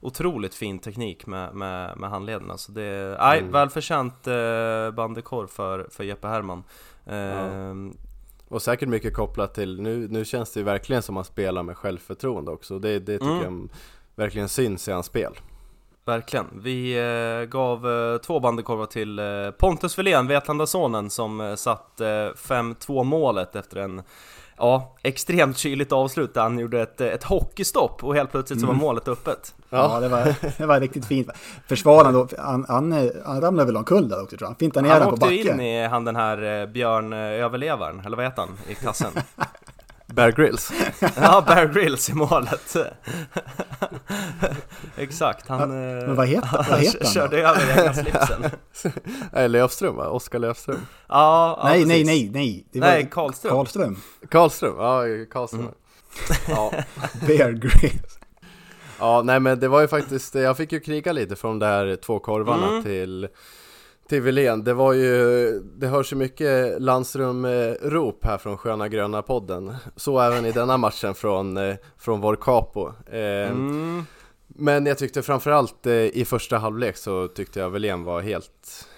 otroligt 0.00 0.54
fin 0.54 0.78
teknik 0.78 1.26
med, 1.26 1.54
med, 1.54 1.98
med 1.98 2.10
handlederna. 2.10 2.58
Så 2.58 2.72
det 2.72 2.82
är, 2.82 3.18
nej, 3.18 3.38
Mm. 3.38 3.52
välförtjänt 3.52 4.26
eh, 4.26 4.90
bandekorv 4.96 5.46
för, 5.46 5.86
för 5.90 6.04
Jeppe 6.04 6.28
Herman. 6.28 6.62
Ehm, 7.06 7.96
Och 8.48 8.62
säkert 8.62 8.88
mycket 8.88 9.14
kopplat 9.14 9.54
till, 9.54 9.80
nu, 9.80 10.08
nu 10.08 10.24
känns 10.24 10.52
det 10.52 10.60
ju 10.60 10.64
verkligen 10.64 11.02
som 11.02 11.16
att 11.16 11.26
han 11.26 11.32
spelar 11.32 11.62
med 11.62 11.76
självförtroende 11.76 12.50
också. 12.50 12.78
Det, 12.78 12.98
det 12.98 13.18
tycker 13.18 13.30
Mm. 13.46 13.68
jag 14.14 14.24
verkligen 14.24 14.48
syns 14.48 14.88
i 14.88 14.92
hans 14.92 15.06
spel. 15.06 15.32
Verkligen. 16.04 16.46
Vi 16.62 16.98
eh, 16.98 17.48
gav 17.48 17.90
eh, 17.90 18.18
två 18.18 18.40
bandykorvar 18.40 18.86
till 18.86 19.18
eh, 19.18 19.24
Pontus 19.58 19.98
Wilén, 19.98 20.26
Vetlanda-sonen, 20.26 21.10
som 21.10 21.54
satt 21.58 22.00
eh, 22.00 22.06
5-2 22.06 23.04
målet 23.04 23.56
efter 23.56 23.76
en 23.76 24.02
Ja, 24.56 24.96
extremt 25.02 25.58
kyligt 25.58 25.92
avslut 25.92 26.34
där 26.34 26.42
han 26.42 26.58
gjorde 26.58 26.82
ett, 26.82 27.00
ett 27.00 27.24
hockeystopp 27.24 28.04
och 28.04 28.14
helt 28.14 28.30
plötsligt 28.30 28.60
så 28.60 28.66
var 28.66 28.74
målet 28.74 29.08
öppet. 29.08 29.54
Ja, 29.70 30.00
det, 30.00 30.08
var, 30.08 30.34
det 30.58 30.66
var 30.66 30.80
riktigt 30.80 31.06
fint. 31.06 31.28
Försvararen 31.66 32.14
då, 32.14 32.28
han, 32.38 32.64
han, 32.68 32.92
han 33.24 33.40
ramlade 33.40 33.66
väl 33.66 33.76
omkull 33.76 34.08
där 34.08 34.22
också 34.22 34.36
tror 34.36 34.46
jag. 34.46 34.48
Han 34.48 34.56
fintade 34.56 34.88
ner 34.88 34.92
Han 34.92 35.00
den 35.00 35.08
på 35.08 35.14
åkte 35.14 35.34
ju 35.34 35.40
in 35.40 35.46
backen. 35.46 35.60
i 35.60 35.86
han 35.86 36.04
den 36.04 36.16
här 36.16 36.66
Björn 36.66 37.12
Överlevaren, 37.12 38.00
eller 38.06 38.16
vad 38.16 38.26
heter 38.26 38.42
han, 38.42 38.58
i 38.68 38.74
kassen? 38.74 39.12
Bear 40.12 40.30
Grylls. 40.32 40.72
ja, 41.16 41.44
Bear 41.46 41.66
Grylls 41.66 42.10
i 42.10 42.14
målet. 42.14 42.76
Exakt, 44.96 45.48
han, 45.48 45.60
eh, 45.60 45.66
Men 46.06 46.16
vad 46.16 46.26
heter, 46.28 46.66
vad 46.70 46.78
heter 46.80 47.04
han 47.04 47.12
körde 47.12 47.42
då? 47.42 47.48
över 47.48 47.78
egna 47.80 47.94
slipsen. 47.94 48.50
Nej, 49.32 49.48
Löfström 49.48 49.96
va? 49.96 50.08
Oskar 50.08 50.38
Löfström. 50.38 50.86
Ja, 51.08 51.58
ja, 51.58 51.64
Nej, 51.64 51.84
nej, 51.84 52.04
precis. 52.04 52.06
nej, 52.06 52.30
nej. 52.32 52.66
Det 52.72 52.80
var 52.80 52.86
Nej, 52.88 53.08
Karlström. 53.10 53.50
Karlström. 53.52 53.96
Karlström, 54.30 54.74
ja 54.78 55.02
Karlström. 55.32 55.60
Mm. 55.62 55.74
Ja. 56.48 56.72
Bear 57.26 57.50
Grylls. 57.52 58.18
ja, 58.98 59.22
nej 59.22 59.40
men 59.40 59.60
det 59.60 59.68
var 59.68 59.80
ju 59.80 59.88
faktiskt, 59.88 60.34
jag 60.34 60.56
fick 60.56 60.72
ju 60.72 60.80
kriga 60.80 61.12
lite 61.12 61.36
från 61.36 61.58
de 61.58 61.66
här 61.66 61.96
två 61.96 62.18
korvarna 62.18 62.68
Mm. 62.68 62.82
till 62.82 63.28
till 64.12 64.22
Wilén. 64.22 64.64
Det 64.64 64.74
var 64.74 64.92
ju, 64.92 65.58
det 65.60 65.86
hörs 65.86 66.12
ju 66.12 66.16
mycket 66.16 66.82
Landström-rop 66.82 68.24
här 68.24 68.38
från 68.38 68.58
Sköna 68.58 68.88
Gröna 68.88 69.22
podden. 69.22 69.74
Så 69.96 70.20
även 70.20 70.46
i 70.46 70.52
denna 70.52 70.76
matchen 70.76 71.14
från, 71.14 71.56
eh, 71.56 71.76
från 71.98 72.20
vår 72.20 72.36
capo. 72.36 72.88
Eh, 73.06 73.50
Mm. 73.50 74.04
Men 74.46 74.86
jag 74.86 74.98
tyckte 74.98 75.22
framförallt 75.22 75.86
eh, 75.86 75.92
i 75.92 76.24
första 76.24 76.58
halvlek 76.58 76.96
så 76.96 77.28
tyckte 77.28 77.60
jag 77.60 77.70
Wilén 77.70 78.04
var 78.04 78.20
helt, 78.20 78.88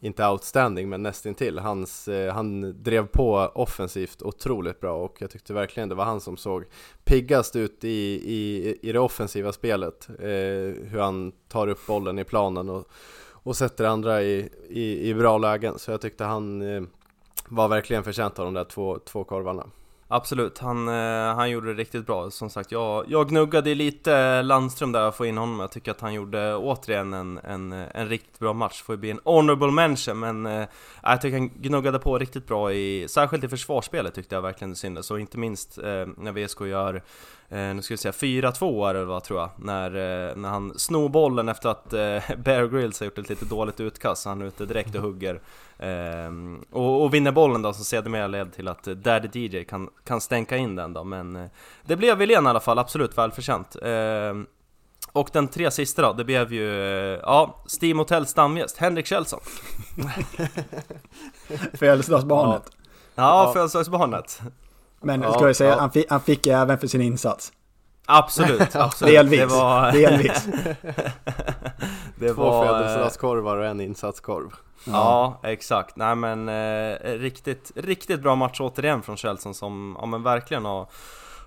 inte 0.00 0.26
outstanding 0.26 0.88
men 0.88 1.02
nästintill. 1.02 1.58
Hans, 1.58 2.08
han 2.32 2.82
drev 2.82 3.06
på 3.06 3.52
offensivt 3.54 4.22
otroligt 4.22 4.80
bra 4.80 4.96
och 4.96 5.16
jag 5.18 5.30
tyckte 5.30 5.54
verkligen 5.54 5.88
det 5.88 5.94
var 5.94 6.04
han 6.04 6.20
som 6.20 6.36
såg 6.36 6.64
piggast 7.04 7.56
ut 7.56 7.84
i, 7.84 8.22
i, 8.24 8.78
i 8.82 8.92
det 8.92 8.98
offensiva 8.98 9.52
spelet. 9.52 10.08
Hur 10.18 10.98
han 10.98 11.32
tar 11.48 11.68
upp 11.68 11.86
bollen 11.86 12.18
i 12.18 12.24
planen 12.24 12.68
och, 12.68 12.88
och 13.42 13.56
sätter 13.56 13.84
andra 13.84 14.22
i, 14.22 14.48
i, 14.68 15.08
i 15.08 15.14
bra 15.14 15.38
lägen. 15.38 15.78
Så 15.78 15.90
jag 15.90 16.00
tyckte 16.00 16.24
han 16.24 16.62
eh, 16.76 16.82
var 17.48 17.68
verkligen 17.68 18.04
förtjänt 18.04 18.38
av 18.38 18.44
de 18.44 18.54
där 18.54 18.64
två, 18.64 18.98
två 18.98 19.24
korvarna. 19.24 19.66
Absolut, 20.14 20.58
han, 20.58 20.88
eh, 20.88 21.34
han 21.34 21.50
gjorde 21.50 21.74
det 21.74 21.80
riktigt 21.80 22.06
bra. 22.06 22.30
Som 22.30 22.50
sagt, 22.50 22.72
jag, 22.72 23.04
jag 23.08 23.28
gnuggade 23.28 23.74
lite 23.74 24.42
Landström 24.42 24.92
där 24.92 25.02
att 25.02 25.16
få 25.16 25.26
in 25.26 25.38
honom. 25.38 25.60
Jag 25.60 25.70
tycker 25.70 25.90
att 25.90 26.00
han 26.00 26.14
gjorde 26.14 26.56
återigen 26.56 27.12
en, 27.12 27.38
en, 27.38 27.72
en 27.72 28.08
riktigt 28.08 28.38
bra 28.38 28.52
match. 28.52 28.82
Får 28.82 28.94
ju 28.94 29.00
bli 29.00 29.10
en 29.10 29.20
honorable 29.24 29.70
mention, 29.70 30.20
men 30.20 30.46
eh, 30.46 30.66
jag 31.02 31.20
tycker 31.20 31.38
han 31.38 31.48
gnuggade 31.48 31.98
på 31.98 32.18
riktigt 32.18 32.46
bra 32.46 32.72
i, 32.72 33.06
särskilt 33.08 33.44
i 33.44 33.48
försvarsspelet 33.48 34.14
tyckte 34.14 34.34
jag 34.34 34.42
verkligen 34.42 34.70
det 34.70 34.76
syntes. 34.76 35.10
Och 35.10 35.20
inte 35.20 35.38
minst 35.38 35.78
eh, 35.78 36.06
när 36.16 36.32
VSK 36.32 36.60
gör, 36.60 37.02
nu 37.52 37.82
ska 37.82 37.94
vi 37.94 37.98
säga 37.98 38.12
4-2 38.12 38.88
är 38.88 38.94
det 38.94 39.04
vad 39.04 39.24
tror 39.24 39.40
jag, 39.40 39.50
när, 39.56 39.86
eh, 39.86 40.36
när 40.36 40.48
han 40.48 40.78
snor 40.78 41.08
bollen 41.08 41.48
efter 41.48 41.68
att 41.68 41.92
eh, 41.92 42.36
Bear 42.38 42.66
Grylls 42.66 43.00
har 43.00 43.04
gjort 43.04 43.18
ett 43.18 43.28
lite 43.28 43.44
dåligt 43.44 43.80
utkast. 43.80 44.22
Så 44.22 44.28
han 44.28 44.42
är 44.42 44.46
ute 44.46 44.66
direkt 44.66 44.94
och 44.94 45.02
hugger. 45.02 45.40
Ehm, 45.78 46.64
och, 46.70 47.02
och 47.02 47.14
vinner 47.14 47.32
bollen 47.32 47.62
då 47.62 47.72
som 47.72 47.84
sedermera 47.84 48.26
leder 48.26 48.50
till 48.50 48.68
att 48.68 48.86
eh, 48.86 48.94
Daddy 48.94 49.28
DJ 49.46 49.64
kan, 49.64 49.90
kan 50.04 50.20
stänka 50.20 50.56
in 50.56 50.76
den 50.76 50.92
då 50.92 51.04
men 51.04 51.36
eh, 51.36 51.46
Det 51.82 51.96
blev 51.96 52.18
Wilén 52.18 52.46
i 52.46 52.48
alla 52.48 52.60
fall, 52.60 52.78
absolut 52.78 53.18
välförtjänt 53.18 53.76
Och 55.12 55.30
den 55.32 55.48
tre 55.48 55.70
sista 55.70 56.02
då, 56.02 56.12
det 56.12 56.24
blev 56.24 56.52
ju, 56.52 56.82
eh, 57.14 57.20
ja, 57.22 57.64
Steam 57.82 57.98
Hotel 57.98 58.26
stamgäst, 58.26 58.76
Henrik 58.76 59.06
Kjellson 59.06 59.40
Födelsedagsbarnet. 61.74 62.62
Ja, 63.14 63.44
Ja. 63.46 63.52
födelsedagsbarnet 63.52 64.40
Men 65.02 65.22
Ja, 65.22 65.32
ska 65.32 65.44
vi 65.46 65.54
säga, 65.54 65.70
ja. 65.70 65.80
han, 65.80 65.90
fick, 65.90 66.10
han 66.10 66.20
fick 66.20 66.46
även 66.46 66.78
för 66.78 66.86
sin 66.86 67.00
insats. 67.00 67.52
Absolut, 68.06 68.76
absolut 68.76 69.14
Delvis. 69.14 69.40
Det 69.40 69.46
var, 69.46 69.92
Delvis. 69.92 70.46
det 72.16 72.34
Två 72.34 72.42
var, 72.42 72.66
födelsedagskorvar 72.66 73.56
och 73.56 73.66
en 73.66 73.80
insatskorv. 73.80 74.50
Ja, 74.86 75.40
exakt. 75.42 75.96
Nej 75.96 76.14
men 76.14 76.48
eh, 76.48 76.98
riktigt, 77.18 77.72
riktigt 77.76 78.20
bra 78.22 78.34
match 78.34 78.60
återigen 78.60 79.02
från 79.02 79.16
Chelsea 79.16 79.54
som 79.54 79.96
ja, 80.00 80.06
men 80.06 80.22
verkligen 80.22 80.64
har, 80.64 80.86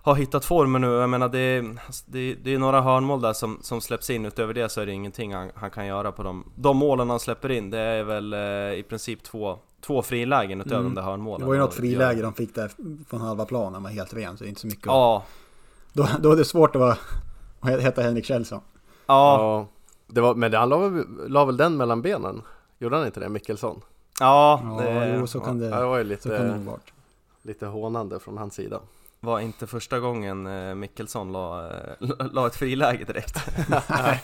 har 0.04 0.16
hittat 0.16 0.46
formen 0.46 0.82
nu. 0.82 0.92
Jag 0.92 1.10
menar 1.10 1.30
det, 1.30 1.40
är- 1.40 1.80
det, 2.06 2.34
det 2.44 2.54
är 2.54 2.58
några 2.60 2.82
hörnmål 2.82 3.22
där 3.22 3.34
som, 3.34 3.60
som 3.62 3.82
släpps 3.82 4.10
in. 4.10 4.26
Utöver 4.26 4.54
det 4.54 4.70
så 4.70 4.82
är 4.82 4.86
det 4.86 4.92
ingenting 4.92 5.34
han, 5.34 5.52
han 5.56 5.72
kan 5.72 5.86
göra 5.88 6.12
på 6.12 6.24
de, 6.24 6.52
de 6.56 6.78
målen 6.78 7.10
han 7.10 7.20
släpper 7.20 7.52
in. 7.52 7.70
Det 7.70 7.80
är 7.80 8.04
väl 8.04 8.34
eh, 8.34 8.40
i 8.80 8.86
princip 8.90 9.24
två, 9.24 9.58
två 9.86 10.02
frilägen 10.02 10.62
utöver 10.62 10.76
Mm. 10.80 10.94
de 10.96 11.02
där 11.02 11.08
hörnmålen. 11.08 11.40
Det 11.42 11.48
var 11.48 11.54
ju 11.54 11.60
något 11.60 11.74
friläge 11.74 12.22
de 12.22 12.34
fick 12.34 12.56
där 12.56 12.72
från 13.10 13.22
halva 13.22 13.46
planen, 13.46 13.84
var 13.84 13.90
helt 13.90 14.14
ren 14.14 14.38
så 14.38 14.44
det 14.44 14.48
är 14.48 14.50
inte 14.50 14.62
så 14.62 14.68
mycket. 14.68 14.86
Ja, 14.86 15.24
Då, 15.94 16.08
då 16.20 16.32
är 16.32 16.36
det 16.36 16.46
svårt 16.46 16.76
att, 16.76 16.80
vara, 16.82 16.98
att 17.60 17.82
heta 17.82 18.02
Henrik 18.02 18.26
Kjellson. 18.26 18.62
ja, 19.06 19.38
Ja, 19.40 19.68
det 20.08 20.22
var, 20.22 20.36
men 20.36 20.54
han 20.54 20.70
la, 20.70 20.78
väl- 20.78 21.06
la 21.28 21.46
väl 21.46 21.58
den 21.58 21.78
mellan 21.78 22.02
benen? 22.02 22.42
Gjorde 22.80 22.98
han 22.98 23.06
inte 23.06 23.20
det, 23.20 23.30
Mickelsson? 23.30 23.82
ja, 24.20 24.62
Ja, 24.64 24.82
det 24.84 25.16
jo, 25.20 25.28
så 25.28 25.40
kan 25.40 25.60
det, 25.60 25.66
Ja, 25.68 25.80
det 25.80 25.86
var 25.86 25.98
ju 25.98 26.18
så 26.18 26.30
kan 26.30 26.38
det 26.48 26.58
nog 26.58 26.60
lite, 26.60 26.80
lite 27.42 27.66
hånande 27.66 28.20
från 28.20 28.38
hans 28.38 28.54
sida. 28.54 28.80
var 29.20 29.40
inte 29.40 29.68
första 29.68 30.00
gången 30.00 30.48
eh, 30.48 30.76
Mickelsson 30.76 31.32
la, 31.32 31.66
eh, 31.68 31.72
la 32.32 32.48
ett 32.48 32.56
friläge 32.56 33.04
direkt. 33.06 33.40
Nej, 33.90 34.24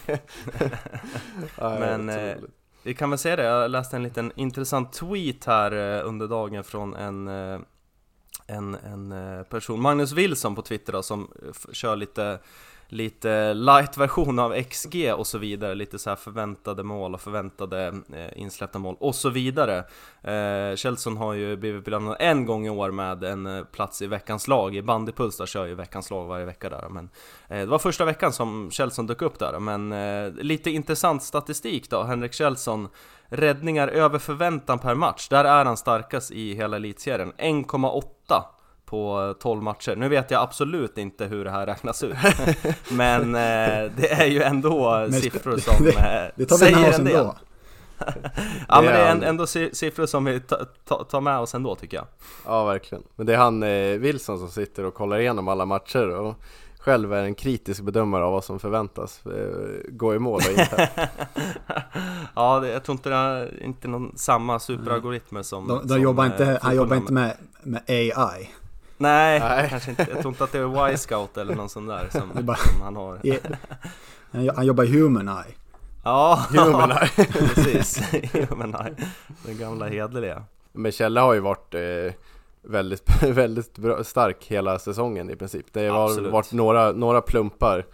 Men, 1.58 2.10
eh. 2.10 2.36
Vi 2.84 2.94
kan 2.94 3.10
väl 3.10 3.20
säga 3.20 3.36
det, 3.36 3.44
jag 3.44 3.72
läste 3.72 3.96
en 3.96 4.04
liten 4.04 4.32
intressant 4.36 4.94
tweet 4.94 5.46
här 5.46 5.72
eh, 5.72 6.08
under 6.08 6.28
dagen 6.28 6.64
från 6.64 6.96
en, 6.96 7.28
eh, 7.28 7.60
en, 8.48 8.76
en 8.76 9.12
eh, 9.12 9.44
person, 9.44 9.82
Magnus 9.82 10.12
Wilson 10.12 10.56
på 10.56 10.62
Twitter 10.62 10.94
då, 10.94 11.04
som 11.04 11.32
kör 11.72 11.96
lite 11.96 12.40
Lite 12.94 13.54
light-version 13.54 14.40
av 14.40 14.64
XG 14.64 15.14
och 15.18 15.28
så 15.28 15.38
vidare, 15.38 15.76
lite 15.76 16.00
så 16.00 16.10
här 16.10 16.18
förväntade 16.18 16.84
mål 16.84 17.14
och 17.14 17.22
förväntade 17.22 17.88
eh, 18.14 18.42
insläppta 18.42 18.80
mål 18.80 18.96
och 19.00 19.16
så 19.16 19.30
vidare. 19.30 19.78
Eh, 20.22 20.76
Kjellson 20.76 21.18
har 21.18 21.34
ju 21.34 21.58
blivit 21.58 21.86
belönad 21.86 22.18
en 22.20 22.46
gång 22.46 22.66
i 22.66 22.70
år 22.70 22.92
med 22.92 23.24
en 23.24 23.46
eh, 23.46 23.64
plats 23.64 24.02
i 24.02 24.08
veckans 24.08 24.48
lag, 24.48 24.76
i 24.76 24.82
Bandypuls 24.82 25.38
där 25.38 25.46
kör 25.46 25.66
ju 25.66 25.76
veckans 25.76 26.10
lag 26.10 26.26
varje 26.26 26.46
vecka 26.46 26.70
där 26.70 26.90
men 26.90 27.10
eh, 27.50 27.60
Det 27.60 27.66
var 27.66 27.80
första 27.80 28.06
veckan 28.06 28.34
som 28.34 28.72
Kjellson 28.72 29.08
dök 29.08 29.22
upp 29.22 29.40
där. 29.40 29.60
Men 29.60 29.92
eh, 29.92 30.34
lite 30.34 30.72
intressant 30.72 31.24
statistik 31.24 31.90
då, 31.90 32.04
Henrik 32.04 32.34
Kjellson 32.34 32.90
Räddningar 33.34 33.88
över 33.88 34.20
förväntan 34.20 34.80
per 34.80 34.96
match, 34.96 35.28
där 35.30 35.46
är 35.46 35.66
han 35.66 35.78
starkast 35.78 36.32
i 36.32 36.54
hela 36.54 36.76
elitserien. 36.76 37.34
1,8 37.34 38.44
på 38.92 39.36
12 39.40 39.64
matcher. 39.64 39.96
Nu 39.96 40.10
vet 40.10 40.32
jag 40.32 40.42
absolut 40.42 40.98
inte 40.98 41.26
hur 41.26 41.44
det 41.46 41.52
här 41.52 41.66
räknas 41.66 42.04
ut 42.04 42.16
Men 42.92 43.22
eh, 43.36 43.92
det 43.98 44.12
är 44.12 44.26
ju 44.26 44.42
ändå 44.42 44.70
sp- 44.90 45.12
siffror 45.12 45.58
som 45.58 45.84
det- 45.86 45.90
eh, 45.92 46.32
Det 46.36 46.46
tar 46.46 46.58
vi 46.58 46.66
säger 46.66 46.94
en 47.00 47.06
del. 47.06 47.26
Ja 48.68 48.82
men 48.82 48.86
Det 48.86 48.92
det 48.92 48.98
är 48.98 49.08
han. 49.10 49.24
ändå 49.24 49.48
si- 49.48 49.70
siffror 49.76 50.06
som 50.06 50.26
vi 50.26 50.40
ta- 50.40 50.66
ta- 50.88 51.04
tar 51.04 51.22
med 51.22 51.40
oss 51.40 51.56
ändå 51.56 51.76
tycker 51.76 51.98
jag 51.98 52.06
Ja, 52.46 52.66
verkligen. 52.66 53.04
Men 53.16 53.26
det 53.26 53.34
är 53.34 53.38
han 53.38 53.64
eh, 53.64 54.00
Wilson 54.00 54.40
som 54.40 54.50
sitter 54.50 54.84
och 54.86 54.94
kollar 54.94 55.20
igenom 55.20 55.48
alla 55.48 55.66
matcher 55.66 56.10
och 56.10 56.36
själv 56.80 57.14
är 57.14 57.24
en 57.24 57.36
kritisk 57.36 57.82
bedömare 57.82 58.24
av 58.24 58.32
vad 58.32 58.44
som 58.44 58.60
förväntas 58.60 59.22
eh, 59.26 59.92
gå 59.92 60.16
i 60.16 60.20
mål 60.20 60.42
och 60.54 60.60
inte. 60.60 60.90
Ja, 62.36 62.60
det, 62.60 62.68
jag 62.70 62.84
tror 62.84 62.94
inte 62.96 63.10
det 63.10 63.16
är 63.16 63.64
inte 63.64 63.88
någon 63.88 64.14
samma 64.18 64.60
superalgoritmer 64.60 65.44
som 65.44 65.68
De, 65.68 65.80
de 65.82 65.88
som, 65.90 66.02
jobbar 66.02 66.24
eh, 66.26 66.32
inte, 66.32 66.46
han 66.46 66.54
fotbollen 66.56 66.78
jobbar 66.78 66.96
inte 66.96 67.14
med, 67.14 67.38
med 67.64 67.82
AI. 67.88 68.50
Nej, 69.02 69.40
Nej. 69.40 69.70
kanske 69.70 69.90
inte. 69.90 70.08
Jag 70.10 70.22
tror 70.22 70.28
inte 70.34 70.44
att 70.44 70.52
det 70.52 70.58
är 70.60 70.90
Y-scout 70.94 71.38
eller 71.38 71.56
någon 71.56 71.70
sån 71.70 71.88
där 71.88 72.08
som, 72.12 72.46
bara- 72.46 72.58
som 72.58 72.82
han 72.82 72.96
har 72.96 73.20
I- 73.26 73.40
Han, 74.56 74.66
jobbar 74.66 74.84
i 74.84 75.00
Human 75.00 75.28
Eye. 75.28 75.56
Ja, 76.04 76.46
Human 76.50 76.92
Eye. 76.92 77.26
precis 77.56 78.02
Human 78.34 78.76
Eye 78.86 78.96
Den 79.46 79.58
gamla 79.58 79.88
hederliga 79.88 80.44
Men 80.72 80.92
Kjelle 80.92 81.20
har 81.20 81.34
ju 81.34 81.40
varit 81.40 81.74
eh, 81.74 82.14
väldigt, 82.62 83.24
väldigt 83.24 83.78
bra, 83.78 84.04
stark 84.04 84.46
hela 84.48 84.80
säsongen 84.80 85.30
i 85.30 85.36
princip. 85.36 85.66
Det 85.74 85.88
har 85.88 86.06
Absolut. 86.06 86.32
varit 86.32 86.52
några, 86.52 86.92
några 86.92 87.22
plumpar. 87.22 87.86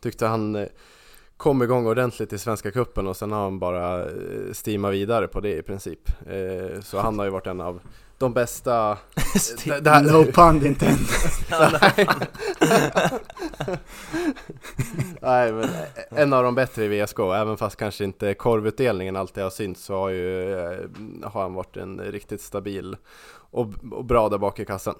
Tyckte 0.00 0.26
han 0.26 0.56
eh, 0.56 0.66
kom 1.36 1.62
igång 1.62 1.86
ordentligt 1.86 2.32
i 2.32 2.38
Svenska 2.38 2.70
Cupen 2.70 3.06
och 3.06 3.16
sen 3.16 3.32
har 3.32 3.42
han 3.42 3.58
bara 3.58 4.00
eh, 4.02 4.08
steamat 4.52 4.92
vidare 4.92 5.28
på 5.28 5.40
det 5.40 5.56
i 5.58 5.62
princip. 5.62 6.08
Eh, 6.26 6.80
så 6.80 6.98
han 7.00 7.18
har 7.18 7.24
ju 7.26 7.30
varit 7.30 7.46
en 7.46 7.60
av 7.60 7.80
de 8.24 8.32
bästa... 8.32 8.98
Stick. 9.36 9.72
det 9.82 9.90
här, 9.90 10.02
No 10.02 10.32
pun 10.32 10.66
intended. 10.66 11.06
Nej, 15.20 15.52
men 15.52 15.68
en 16.10 16.32
av 16.32 16.44
de 16.44 16.54
bättre 16.54 16.84
i 16.84 16.88
VSK, 16.88 17.18
även 17.18 17.56
fast 17.56 17.76
kanske 17.76 18.04
inte 18.04 18.34
korvutdelningen 18.34 19.16
alltid 19.16 19.42
har 19.42 19.50
synts 19.50 19.84
så 19.84 19.94
har, 19.94 20.08
ju, 20.08 20.52
eh, 20.52 20.78
har 21.22 21.42
han 21.42 21.54
varit 21.54 21.76
en 21.76 22.00
riktigt 22.00 22.40
stabil 22.40 22.96
och, 23.50 23.68
och 23.90 24.04
bra 24.04 24.28
där 24.28 24.38
bak 24.38 24.60
i 24.60 24.64
kassan. 24.64 24.94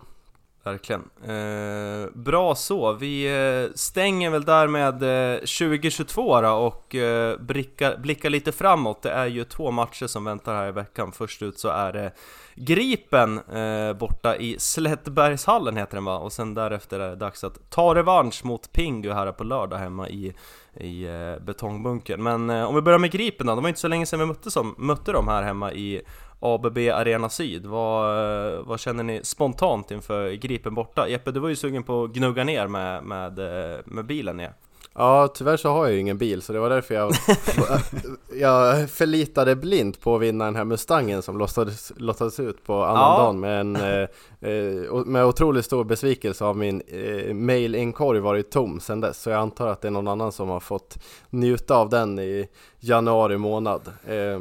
Verkligen. 0.64 1.02
Eh, 1.24 2.08
bra 2.14 2.54
så, 2.54 2.92
vi 2.92 3.26
eh, 3.26 3.74
stänger 3.74 4.30
väl 4.30 4.44
där 4.44 4.68
med 4.68 5.02
eh, 5.32 5.38
2022 5.38 6.40
då 6.40 6.50
och 6.50 6.94
eh, 6.94 7.38
blickar, 7.38 7.96
blickar 7.96 8.30
lite 8.30 8.52
framåt. 8.52 9.02
Det 9.02 9.10
är 9.10 9.26
ju 9.26 9.44
två 9.44 9.70
matcher 9.70 10.06
som 10.06 10.24
väntar 10.24 10.54
här 10.54 10.68
i 10.68 10.72
veckan. 10.72 11.12
Först 11.12 11.42
ut 11.42 11.58
så 11.58 11.68
är 11.68 11.92
det 11.92 12.12
Gripen 12.54 13.38
eh, 13.38 13.92
borta 13.96 14.36
i 14.36 14.56
Slättbergshallen 14.58 15.76
heter 15.76 15.94
den 15.94 16.04
va? 16.04 16.18
Och 16.18 16.32
sen 16.32 16.54
därefter 16.54 17.00
är 17.00 17.08
det 17.08 17.16
dags 17.16 17.44
att 17.44 17.70
ta 17.70 17.94
revansch 17.94 18.44
mot 18.44 18.72
Pingu 18.72 19.12
här 19.12 19.32
på 19.32 19.44
lördag 19.44 19.76
hemma 19.76 20.08
i, 20.08 20.34
i 20.80 21.04
eh, 21.04 21.44
betongbunkern. 21.44 22.22
Men 22.22 22.50
eh, 22.50 22.64
om 22.64 22.74
vi 22.74 22.80
börjar 22.80 22.98
med 22.98 23.10
Gripen 23.10 23.46
då, 23.46 23.54
det 23.54 23.60
var 23.60 23.68
inte 23.68 23.80
så 23.80 23.88
länge 23.88 24.06
sedan 24.06 24.20
vi 24.20 24.26
mötte, 24.26 24.50
som, 24.50 24.74
mötte 24.78 25.12
dem 25.12 25.28
här 25.28 25.42
hemma 25.42 25.72
i 25.72 26.02
ABB 26.44 26.78
Arena 26.78 27.28
Syd. 27.28 27.66
Vad, 27.66 28.64
vad 28.64 28.80
känner 28.80 29.02
ni 29.04 29.20
spontant 29.22 29.90
inför 29.90 30.32
Gripen 30.32 30.74
borta? 30.74 31.08
Jeppe, 31.08 31.30
du 31.30 31.40
var 31.40 31.48
ju 31.48 31.56
sugen 31.56 31.82
på 31.82 32.04
att 32.04 32.10
gnugga 32.10 32.44
ner 32.44 32.66
med, 32.66 33.04
med, 33.04 33.38
med 33.84 34.04
bilen 34.06 34.36
ner. 34.36 34.52
Ja, 34.96 35.28
tyvärr 35.34 35.56
så 35.56 35.68
har 35.68 35.84
jag 35.84 35.92
ju 35.94 36.00
ingen 36.00 36.18
bil 36.18 36.42
så 36.42 36.52
det 36.52 36.58
var 36.58 36.70
därför 36.70 36.94
jag, 36.94 37.12
jag 38.40 38.90
förlitade 38.90 39.56
blint 39.56 40.00
på 40.00 40.16
att 40.16 40.22
vinna 40.22 40.44
den 40.44 40.56
här 40.56 40.64
Mustangen 40.64 41.22
som 41.22 41.38
lottades, 41.38 41.92
lottades 41.96 42.40
ut 42.40 42.64
på 42.66 42.84
annandagen 42.84 43.34
Ja. 43.34 43.40
med 43.40 43.60
en 43.60 43.76
eh, 43.76 44.08
eh, 44.50 45.04
med 45.06 45.24
otroligt 45.24 45.64
stor 45.64 45.84
besvikelse 45.84 46.44
har 46.44 46.54
min 46.54 46.82
eh, 46.86 47.34
mailinkorg 47.34 48.20
varit 48.20 48.50
tom 48.50 48.80
sedan 48.80 49.00
dess 49.00 49.22
så 49.22 49.30
jag 49.30 49.40
antar 49.40 49.68
att 49.68 49.80
det 49.80 49.88
är 49.88 49.92
någon 49.92 50.08
annan 50.08 50.32
som 50.32 50.48
har 50.48 50.60
fått 50.60 50.98
njuta 51.30 51.76
av 51.76 51.88
den 51.88 52.18
i 52.18 52.48
januari 52.80 53.38
månad. 53.38 53.82
Eh, 54.06 54.40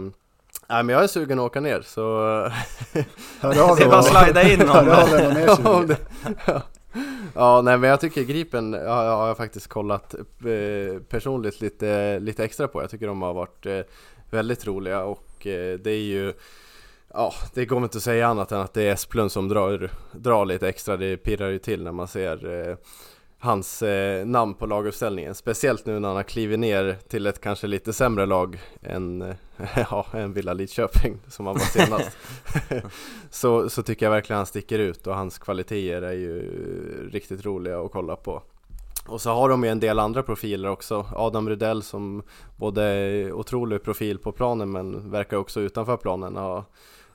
Nej 0.73 0.83
men 0.83 0.93
jag 0.93 1.03
är 1.03 1.07
sugen 1.07 1.39
att 1.39 1.45
åka 1.45 1.59
ner 1.59 1.81
så 1.81 2.01
Hör 3.41 3.69
av 3.71 3.77
Det 3.77 3.83
är 3.83 3.89
bara 3.89 4.03
slida 4.03 4.51
in 4.51 4.62
om 4.69 4.86
dig 4.86 5.49
om 5.49 5.63
Ja, 5.65 5.83
det- 5.88 5.97
ja. 6.45 6.62
ja, 7.36 7.62
nej 7.62 7.77
men 7.77 7.89
jag 7.89 7.99
tycker 7.99 8.23
Gripen 8.23 8.73
har, 8.73 9.15
har 9.15 9.27
jag 9.27 9.38
faktiskt 9.38 9.67
kollat 9.67 10.13
eh, 10.13 11.01
personligt 11.09 11.62
lite, 11.62 12.19
lite 12.19 12.43
extra 12.45 12.67
på. 12.67 12.81
Jag 12.81 12.89
tycker 12.89 13.07
de 13.07 13.21
har 13.21 13.33
varit 13.33 13.65
eh, 13.65 13.79
väldigt 14.31 14.67
roliga 14.67 15.03
och 15.03 15.47
eh, 15.47 15.79
det 15.79 15.91
är 15.91 16.03
ju 16.03 16.33
Ja, 17.13 17.33
det 17.53 17.65
går 17.65 17.83
inte 17.83 17.97
att 17.97 18.03
säga 18.03 18.27
annat 18.27 18.51
än 18.51 18.59
att 18.62 18.73
det 18.73 18.83
är 18.83 18.93
Esplund 18.93 19.31
som 19.31 19.47
drar, 19.49 19.89
drar 20.12 20.45
lite 20.45 20.67
extra. 20.69 20.97
Det 20.97 21.17
pirrar 21.17 21.49
ju 21.49 21.59
till 21.59 21.83
när 21.83 21.91
man 21.91 22.07
ser 22.07 22.67
hans 23.43 23.82
eh, 23.82 24.25
namn 24.25 24.53
på 24.53 24.65
laguppställningen. 24.65 25.36
Speciellt 25.36 25.86
nu 25.86 25.99
när 25.99 26.08
han 26.08 26.15
har 26.15 26.23
klivit 26.23 26.60
ner 26.60 26.97
till 27.08 27.27
ett 27.27 27.41
kanske 27.41 27.67
lite 27.67 27.93
sämre 27.93 28.25
lag 28.25 28.62
än, 28.82 29.21
eh, 29.21 29.36
ja, 29.89 30.06
än 30.13 30.34
Villa 30.34 30.53
Lidköping 30.53 31.19
som 31.27 31.47
han 31.47 31.56
var 31.56 31.62
senast. 31.62 32.17
så, 33.29 33.69
så 33.69 33.84
tycker 33.84 34.06
jag 34.06 34.12
verkligen 34.12 34.38
han 34.38 34.45
sticker 34.45 34.79
ut 34.79 35.08
och 35.08 35.15
hans 35.15 35.39
kvaliteter 35.39 36.01
är 36.01 36.13
ju 36.13 36.41
riktigt 37.12 37.45
roliga 37.45 37.79
att 37.79 37.91
kolla 37.91 38.15
på. 38.15 38.43
Och 39.08 39.21
så 39.21 39.29
har 39.29 39.49
de 39.49 39.63
ju 39.63 39.69
en 39.69 39.79
del 39.79 39.99
andra 39.99 40.23
profiler 40.23 40.69
också. 40.69 41.06
Adam 41.15 41.49
Rydell 41.49 41.84
som 41.84 42.23
både 42.58 42.84
är 42.84 43.34
otrolig 43.34 43.84
profil 43.84 44.19
på 44.19 44.32
planen 44.32 44.71
men 44.71 45.12
verkar 45.12 45.38
också 45.38 45.62
utanför 45.62 45.97
planen 45.97 46.36
ha 46.36 46.65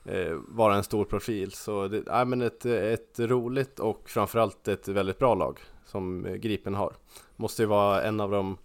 eh, 0.05 0.33
vara 0.47 0.75
en 0.75 0.83
stor 0.83 1.05
profil. 1.05 1.51
Så 1.51 1.87
det 1.87 2.03
är 2.07 2.25
men 2.25 2.41
ett, 2.41 2.65
ett 2.65 3.19
roligt 3.19 3.79
och 3.79 4.09
framförallt 4.09 4.67
ett 4.67 4.87
väldigt 4.87 5.19
bra 5.19 5.35
lag 5.35 5.59
som 5.91 6.25
eh, 6.25 6.33
Gripen 6.33 6.75
har. 6.75 6.93
Måste 7.35 7.61
ju 7.61 7.65
vara 7.65 8.03
en 8.03 8.19
av 8.19 8.31
de, 8.31 8.57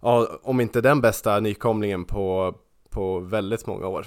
ja, 0.00 0.28
om 0.42 0.60
inte 0.60 0.80
den 0.80 1.00
bästa 1.00 1.40
nykomlingen 1.40 2.04
på, 2.04 2.54
på 2.90 3.18
väldigt 3.20 3.66
många 3.66 3.86
år. 3.86 4.06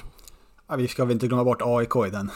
Ja, 0.70 0.76
vi 0.76 0.88
ska 0.88 1.06
väl 1.06 1.14
inte 1.14 1.28
glömma 1.28 1.44
bort 1.44 1.62
AIK 1.62 1.96
i 2.08 2.10
den, 2.10 2.32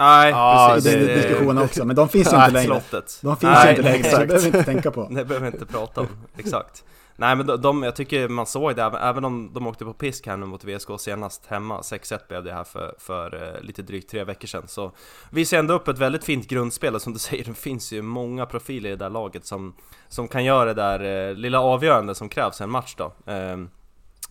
Nej, 0.00 0.30
Ja, 0.30 0.70
precis. 0.74 0.92
i 0.92 0.96
den 0.96 1.06
det- 1.06 1.14
diskussionen 1.14 1.58
också. 1.64 1.84
Men 1.84 1.96
de 1.96 2.08
finns 2.08 2.32
ju 2.32 2.36
inte 2.36 2.50
längre. 2.50 2.66
Slottet. 2.80 3.18
De 3.22 3.36
finns 3.36 3.42
Nej, 3.52 3.64
ju 3.66 3.70
inte 3.70 3.82
längre, 3.82 4.10
så 4.10 4.16
det 4.16 4.22
exakt. 4.24 4.28
behöver 4.28 4.50
vi 4.50 4.58
inte 4.58 4.72
tänka 4.72 4.90
på. 4.90 5.02
Det 5.10 5.24
behöver 5.24 5.40
vi 5.50 5.52
inte 5.52 5.66
prata 5.66 6.00
om, 6.00 6.06
exakt. 6.36 6.84
Nej 7.20 7.36
men 7.36 7.46
de, 7.46 7.60
de, 7.60 7.82
jag 7.82 7.96
tycker 7.96 8.28
man 8.28 8.46
såg 8.46 8.76
det, 8.76 8.82
även, 8.82 9.24
om 9.24 9.50
de 9.54 9.66
åkte 9.66 9.84
på 9.84 9.92
pisk 9.92 10.26
här 10.26 10.36
nu 10.36 10.46
mot 10.46 10.64
VSK 10.64 10.88
senast 10.98 11.46
hemma, 11.46 11.80
6-1 11.80 12.18
blev 12.28 12.44
det 12.44 12.52
här 12.52 12.64
för, 12.64 12.94
för 12.98 13.54
eh, 13.56 13.60
lite 13.62 13.82
drygt 13.82 14.10
tre 14.10 14.24
veckor 14.24 14.48
sedan, 14.48 14.68
så 14.68 14.92
visar 15.30 15.58
ändå 15.58 15.74
upp 15.74 15.88
ett 15.88 15.98
väldigt 15.98 16.24
fint 16.24 16.48
grundspel, 16.48 16.94
och 16.94 17.02
som 17.02 17.12
du 17.12 17.18
säger, 17.18 17.44
det 17.44 17.54
finns 17.54 17.92
ju 17.92 18.02
många 18.02 18.46
profiler 18.46 18.90
i 18.90 18.92
det 18.92 19.04
där 19.04 19.10
laget 19.10 19.46
som, 19.46 19.74
som 20.08 20.28
kan 20.28 20.44
göra 20.44 20.74
det 20.74 20.82
där 20.82 21.28
eh, 21.28 21.34
lilla 21.34 21.60
avgörande 21.60 22.14
som 22.14 22.28
krävs 22.28 22.60
i 22.60 22.64
en 22.64 22.70
match 22.70 22.94
då. 22.96 23.12
Ehm, 23.26 23.70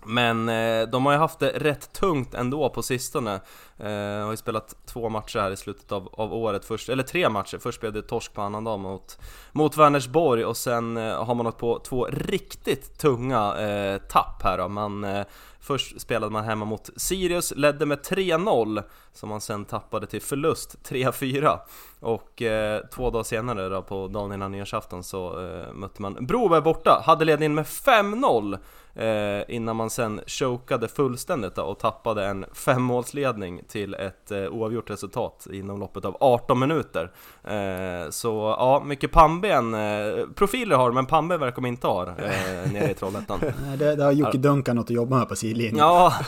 men 0.06 0.50
eh, 0.50 0.88
de 0.88 1.06
har 1.06 1.14
ju 1.14 1.20
haft 1.20 1.40
det 1.40 1.50
rätt 1.50 1.94
tungt 1.94 2.34
ändå 2.34 2.70
på 2.70 2.84
sistone. 2.84 3.40
Eh, 3.78 4.24
har 4.24 4.32
ju 4.32 4.38
spelat 4.38 4.76
två 4.86 5.10
matcher 5.10 5.40
här 5.40 5.52
i 5.52 5.58
slutet 5.58 5.92
av, 5.92 6.10
av 6.14 6.34
året, 6.34 6.66
först, 6.66 6.90
eller 6.90 7.04
tre 7.04 7.30
matcher. 7.30 7.58
Först 7.58 7.80
blev 7.80 7.94
det 7.94 8.02
torsk 8.02 8.34
på 8.34 8.42
annandag 8.42 8.78
mot, 8.78 9.20
mot 9.52 9.78
Vänersborg 9.78 10.46
och 10.46 10.58
sen 10.58 10.98
eh, 10.98 11.24
har 11.26 11.36
man 11.36 11.48
åkt 11.48 11.58
på 11.58 11.80
två 11.80 12.06
riktigt 12.06 12.98
tunga 12.98 13.58
eh, 13.58 13.98
tapp 13.98 14.44
här 14.44 14.58
då. 14.58 14.68
Man, 14.68 15.04
eh, 15.04 15.26
först 15.60 16.02
spelade 16.02 16.32
man 16.32 16.44
hemma 16.44 16.66
mot 16.66 16.90
Sirius, 16.96 17.54
ledde 17.56 17.86
med 17.86 18.00
3-0 18.00 18.84
som 19.14 19.30
man 19.30 19.42
sen 19.42 19.66
tappade 19.66 20.08
till 20.08 20.22
förlust 20.22 20.76
3-4 20.84 21.60
och 22.00 22.42
eh, 22.42 22.82
två 22.94 23.10
dagar 23.10 23.24
senare 23.24 23.70
då 23.70 23.82
på 23.82 24.08
dagen 24.08 24.34
innan 24.34 24.52
nyårsafton 24.52 25.04
så 25.04 25.40
eh, 25.40 25.74
mötte 25.74 26.02
man 26.02 26.18
Broberg 26.26 26.62
borta, 26.62 27.02
hade 27.06 27.26
ledningen 27.26 27.56
med 27.56 27.66
5-0 27.66 28.58
eh, 28.96 29.56
innan 29.56 29.76
man 29.76 29.90
sen 29.90 30.22
chokade 30.28 30.88
fullständigt 30.88 31.56
då, 31.56 31.62
och 31.62 31.80
tappade 31.80 32.26
en 32.26 32.46
femmålsledning 32.54 33.62
till 33.68 33.94
ett 33.94 34.32
eh, 34.32 34.40
oavgjort 34.40 34.90
resultat 34.90 35.48
inom 35.54 35.80
loppet 35.80 36.06
av 36.06 36.18
18 36.20 36.60
minuter. 36.60 37.12
Eh, 37.44 38.10
så 38.10 38.56
ja, 38.60 38.84
mycket 38.86 39.12
pannben, 39.12 39.74
eh, 39.74 40.26
profiler 40.36 40.76
har 40.76 40.92
men 40.92 41.06
pannben 41.06 41.40
verkar 41.40 41.56
de 41.56 41.66
inte 41.66 41.88
ha 41.88 42.06
nere 42.06 42.92
i 42.92 42.94
Trollhättan. 42.94 43.40
Nej, 43.68 43.78
Det, 43.78 43.96
det 43.96 44.04
har 44.04 44.12
Jocke 44.12 44.38
Duncan 44.38 44.76
något 44.76 44.86
att 44.86 44.90
jobba 44.90 45.18
med 45.18 45.30
på 45.30 45.36
sidlinjen. 45.36 45.78
Ja, 45.78 46.14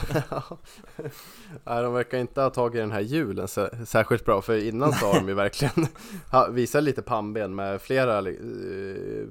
Nej, 1.64 1.82
de 1.82 1.92
verkar 1.92 2.18
inte 2.18 2.40
ha 2.40 2.50
tagit 2.50 2.82
den 2.82 2.92
här 2.92 3.00
julen 3.00 3.46
sä- 3.46 3.84
särskilt 3.84 4.24
bra 4.24 4.42
för 4.42 4.64
innan 4.68 4.92
så 4.92 5.06
har 5.06 5.14
de 5.14 5.28
ju 5.28 5.34
verkligen 5.34 5.86
visat 6.50 6.82
lite 6.82 7.02
pannben 7.02 7.54
med 7.54 7.82
flera 7.82 8.18
eh, 8.18 9.26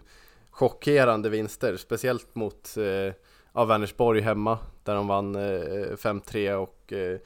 chockerande 0.51 1.29
vinster, 1.29 1.77
speciellt 1.77 2.35
mot 2.35 2.77
eh, 2.77 3.13
ja, 3.53 3.65
Vänersborg 3.65 4.21
hemma 4.21 4.57
där 4.83 4.95
de 4.95 5.07
vann 5.07 5.35
eh, 5.35 5.41
5-3 5.95 6.53
och 6.53 6.93
eh, 6.93 7.19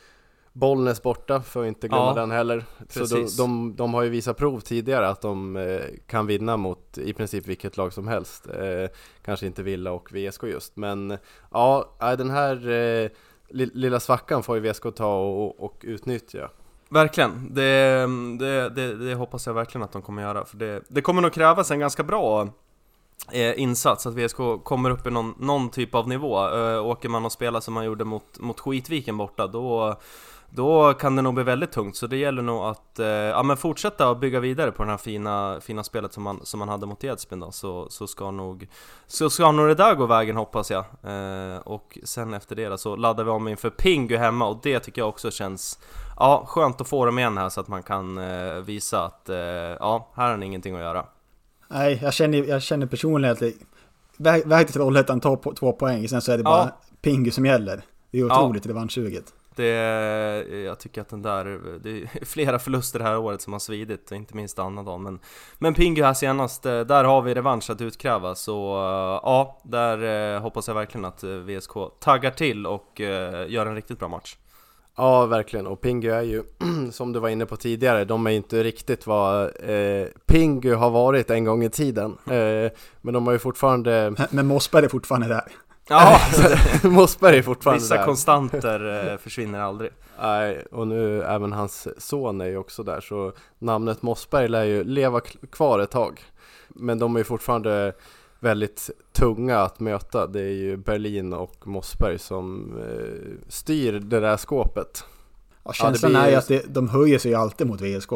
Bollnäs 0.55 1.01
borta, 1.01 1.41
får 1.41 1.61
vi 1.61 1.67
inte 1.67 1.87
glömma 1.87 2.05
Ja, 2.05 2.13
den 2.13 2.31
heller. 2.31 2.65
Så 2.89 2.99
de, 2.99 3.07
precis. 3.09 3.37
de, 3.37 3.75
de 3.75 3.93
har 3.93 4.03
ju 4.03 4.09
visat 4.09 4.37
prov 4.37 4.59
tidigare 4.59 5.07
att 5.07 5.21
de 5.21 5.55
eh, 5.55 5.81
kan 6.07 6.27
vinna 6.27 6.57
mot 6.57 6.97
i 6.97 7.13
princip 7.13 7.47
vilket 7.47 7.77
lag 7.77 7.93
som 7.93 8.07
helst. 8.07 8.47
Eh, 8.47 8.89
kanske 9.25 9.45
inte 9.45 9.63
Villa 9.63 9.91
och 9.91 10.09
VSK 10.15 10.43
just, 10.43 10.75
men 10.77 11.17
ja, 11.51 11.89
den 11.99 12.29
här 12.29 12.69
eh, 12.69 13.09
lilla 13.53 13.99
svackan 13.99 14.43
får 14.43 14.57
ju 14.57 14.71
VSK 14.71 14.83
ta 14.95 15.15
och, 15.15 15.63
och 15.63 15.81
utnyttja. 15.83 16.49
Verkligen, 16.89 17.53
det, 17.53 18.07
det, 18.39 18.69
det, 18.69 18.95
det 18.95 19.15
hoppas 19.15 19.47
jag 19.47 19.53
verkligen 19.53 19.83
att 19.83 19.91
de 19.91 20.01
kommer 20.01 20.21
göra 20.21 20.45
för 20.45 20.57
det, 20.57 20.81
det 20.87 21.01
kommer 21.01 21.21
nog 21.21 21.33
krävas 21.33 21.71
en 21.71 21.79
ganska 21.79 22.03
bra 22.03 22.47
eh, 23.31 23.59
insats, 23.59 24.05
att 24.05 24.13
VSK 24.13 24.37
kommer 24.63 24.89
upp 24.89 25.07
i 25.07 25.11
någon, 25.11 25.35
någon 25.39 25.69
typ 25.69 25.95
av 25.95 26.07
nivå. 26.07 26.57
Eh, 26.57 26.85
åker 26.85 27.09
man 27.09 27.25
och 27.25 27.31
spelar 27.31 27.59
som 27.59 27.73
man 27.73 27.85
gjorde 27.85 28.05
mot, 28.05 28.39
mot 28.39 28.59
Skitviken 28.59 29.17
borta, 29.17 29.47
då, 29.47 29.95
då 30.55 30.93
kan 30.93 31.15
det 31.15 31.21
nog 31.21 31.33
bli 31.33 31.43
väldigt 31.43 31.71
tungt. 31.71 31.95
Så 31.95 32.07
det 32.07 32.17
gäller 32.17 32.41
nog 32.41 32.63
att 32.63 32.99
eh, 32.99 33.05
ja, 33.07 33.43
men 33.43 33.57
fortsätta 33.57 34.09
att 34.09 34.19
bygga 34.19 34.39
vidare 34.39 34.71
på 34.71 34.83
det 34.83 34.89
här 34.89 34.97
fina, 34.97 35.59
fina 35.61 35.83
spelet 35.83 36.13
som 36.13 36.23
man, 36.23 36.39
som 36.43 36.59
man 36.59 36.69
hade 36.69 36.85
mot 36.85 37.03
Edsbyn 37.03 37.39
då, 37.39 37.51
så, 37.51 37.87
så, 37.89 38.07
ska 38.07 38.31
nog, 38.31 38.67
så 39.07 39.29
ska 39.29 39.51
nog 39.51 39.67
det 39.67 39.75
där 39.75 39.95
gå 39.95 40.05
vägen 40.05 40.35
hoppas 40.37 40.71
jag. 40.71 40.85
Eh, 41.03 41.57
och 41.57 41.97
sen 42.03 42.33
efter 42.33 42.55
det 42.55 42.69
då, 42.69 42.77
så 42.77 42.95
laddar 42.95 43.23
vi 43.23 43.29
om 43.29 43.47
inför 43.47 43.69
Pingu 43.69 44.17
hemma 44.17 44.47
och 44.47 44.59
det 44.63 44.79
tycker 44.79 45.01
jag 45.01 45.09
också 45.09 45.31
känns 45.31 45.79
Ja, 46.17 46.43
skönt 46.47 46.81
att 46.81 46.87
få 46.87 47.05
dem 47.05 47.19
igen 47.19 47.37
här 47.37 47.49
så 47.49 47.59
att 47.61 47.67
man 47.67 47.83
kan 47.83 48.17
eh, 48.17 48.53
visa 48.53 49.05
att 49.05 49.29
eh, 49.29 49.37
ja, 49.37 50.11
här 50.15 50.29
har 50.29 50.37
ni 50.37 50.45
ingenting 50.45 50.75
att 50.75 50.81
göra. 50.81 51.05
Nej, 51.67 51.99
jag 52.01 52.13
känner, 52.13 52.43
jag 52.43 52.61
känner 52.61 52.85
personligen 52.85 53.31
att 53.33 53.39
det- 53.39 53.53
väg, 54.17 54.47
väg 54.47 54.67
till 54.67 54.73
Trollhättan, 54.73 55.19
ta 55.19 55.35
på, 55.35 55.53
två 55.53 55.73
poäng, 55.73 56.07
sen 56.09 56.21
så 56.21 56.31
är 56.31 56.37
det 56.37 56.43
bara 56.43 56.57
Ja. 56.63 56.77
Pingu 57.01 57.31
som 57.31 57.45
gäller. 57.45 57.81
Det 58.11 58.19
är 58.19 58.25
Ja. 58.27 58.41
otroligt 58.43 58.65
revanschsuget. 58.65 59.33
Det, 59.55 59.67
jag 60.65 60.79
tycker 60.79 61.01
att 61.01 61.09
den 61.09 61.21
där, 61.21 61.59
det 61.83 61.89
är 61.89 62.25
flera 62.25 62.59
förluster 62.59 62.99
det 62.99 63.05
här 63.05 63.17
året 63.17 63.41
som 63.41 63.53
har 63.53 63.59
svidit, 63.59 64.11
inte 64.11 64.35
minst 64.35 64.59
annandagen 64.59 65.03
men 65.03 65.19
Men 65.57 65.73
Pingu 65.73 66.03
här 66.03 66.13
senast, 66.13 66.65
eh, 66.65 66.79
där 66.79 67.03
har 67.03 67.21
vi 67.21 67.33
revansch 67.33 67.69
att 67.69 67.81
utkräva 67.81 68.35
så 68.35 68.75
eh, 68.75 69.19
ja, 69.23 69.61
där 69.63 70.35
eh, 70.35 70.41
hoppas 70.41 70.67
jag 70.67 70.75
verkligen 70.75 71.05
att 71.05 71.23
VSK 71.23 71.73
taggar 71.99 72.31
till 72.31 72.67
och 72.67 72.99
gör 73.47 73.65
en 73.65 73.75
riktigt 73.75 73.99
bra 73.99 74.07
match. 74.07 74.37
Ja, 74.95 75.25
verkligen. 75.25 75.67
Och 75.67 75.81
Pingu 75.81 76.09
är 76.11 76.21
ju, 76.21 76.43
som 76.91 77.13
du 77.13 77.19
var 77.19 77.29
inne 77.29 77.45
på 77.45 77.55
tidigare, 77.55 78.05
de 78.05 78.27
är 78.27 78.31
inte 78.31 78.63
riktigt 78.63 79.07
vad 79.07 79.43
eh, 79.43 80.07
Pingu 80.25 80.73
har 80.73 80.89
varit 80.89 81.29
en 81.29 81.45
gång 81.45 81.63
i 81.63 81.69
tiden. 81.69 82.17
Eh, 82.25 82.71
men 83.01 83.13
de 83.13 83.25
har 83.25 83.33
ju 83.33 83.39
fortfarande... 83.39 84.15
Men 84.29 84.47
Mossberg 84.47 84.85
är 84.85 84.89
fortfarande 84.89 85.27
där. 85.27 85.51
Ja, 85.89 86.19
Mossberg 86.83 87.37
är 87.37 87.41
fortfarande 87.41 87.81
vissa 87.81 87.95
där. 87.97 88.05
konstanter 88.05 89.11
eh, 89.11 89.17
försvinner 89.17 89.59
aldrig. 89.59 89.89
Nej, 90.21 90.65
och 90.71 90.87
nu 90.87 91.23
även 91.23 91.51
hans 91.53 91.87
son 91.97 92.41
är 92.41 92.45
ju 92.45 92.57
också 92.57 92.83
där, 92.83 93.01
så 93.01 93.33
namnet 93.59 94.01
Mossberg 94.01 94.47
lär 94.47 94.63
ju 94.63 94.83
leva 94.83 95.19
kvar 95.51 95.79
ett 95.79 95.91
tag. 95.91 96.21
Men 96.67 96.99
de 96.99 97.15
är 97.15 97.19
ju 97.19 97.23
fortfarande 97.23 97.93
väldigt 98.39 98.89
tunga 99.11 99.59
att 99.59 99.79
möta. 99.79 100.27
Det 100.27 100.41
är 100.41 100.53
ju 100.53 100.77
Berlin 100.77 101.33
och 101.33 101.67
Mossberg 101.67 102.19
som 102.19 102.73
eh, 102.79 103.41
styr 103.47 103.93
det 103.93 104.19
där 104.19 104.37
skåpet. 104.37 105.03
Ja, 105.63 105.73
känslan 105.73 106.11
blir- 106.11 106.21
är 106.21 106.29
ju 106.29 106.35
att 106.35 106.47
det, 106.47 106.63
de 106.67 106.89
höjer 106.89 107.19
sig 107.19 107.31
ju 107.31 107.37
alltid 107.37 107.67
mot 107.67 107.81
VSK. 107.81 108.11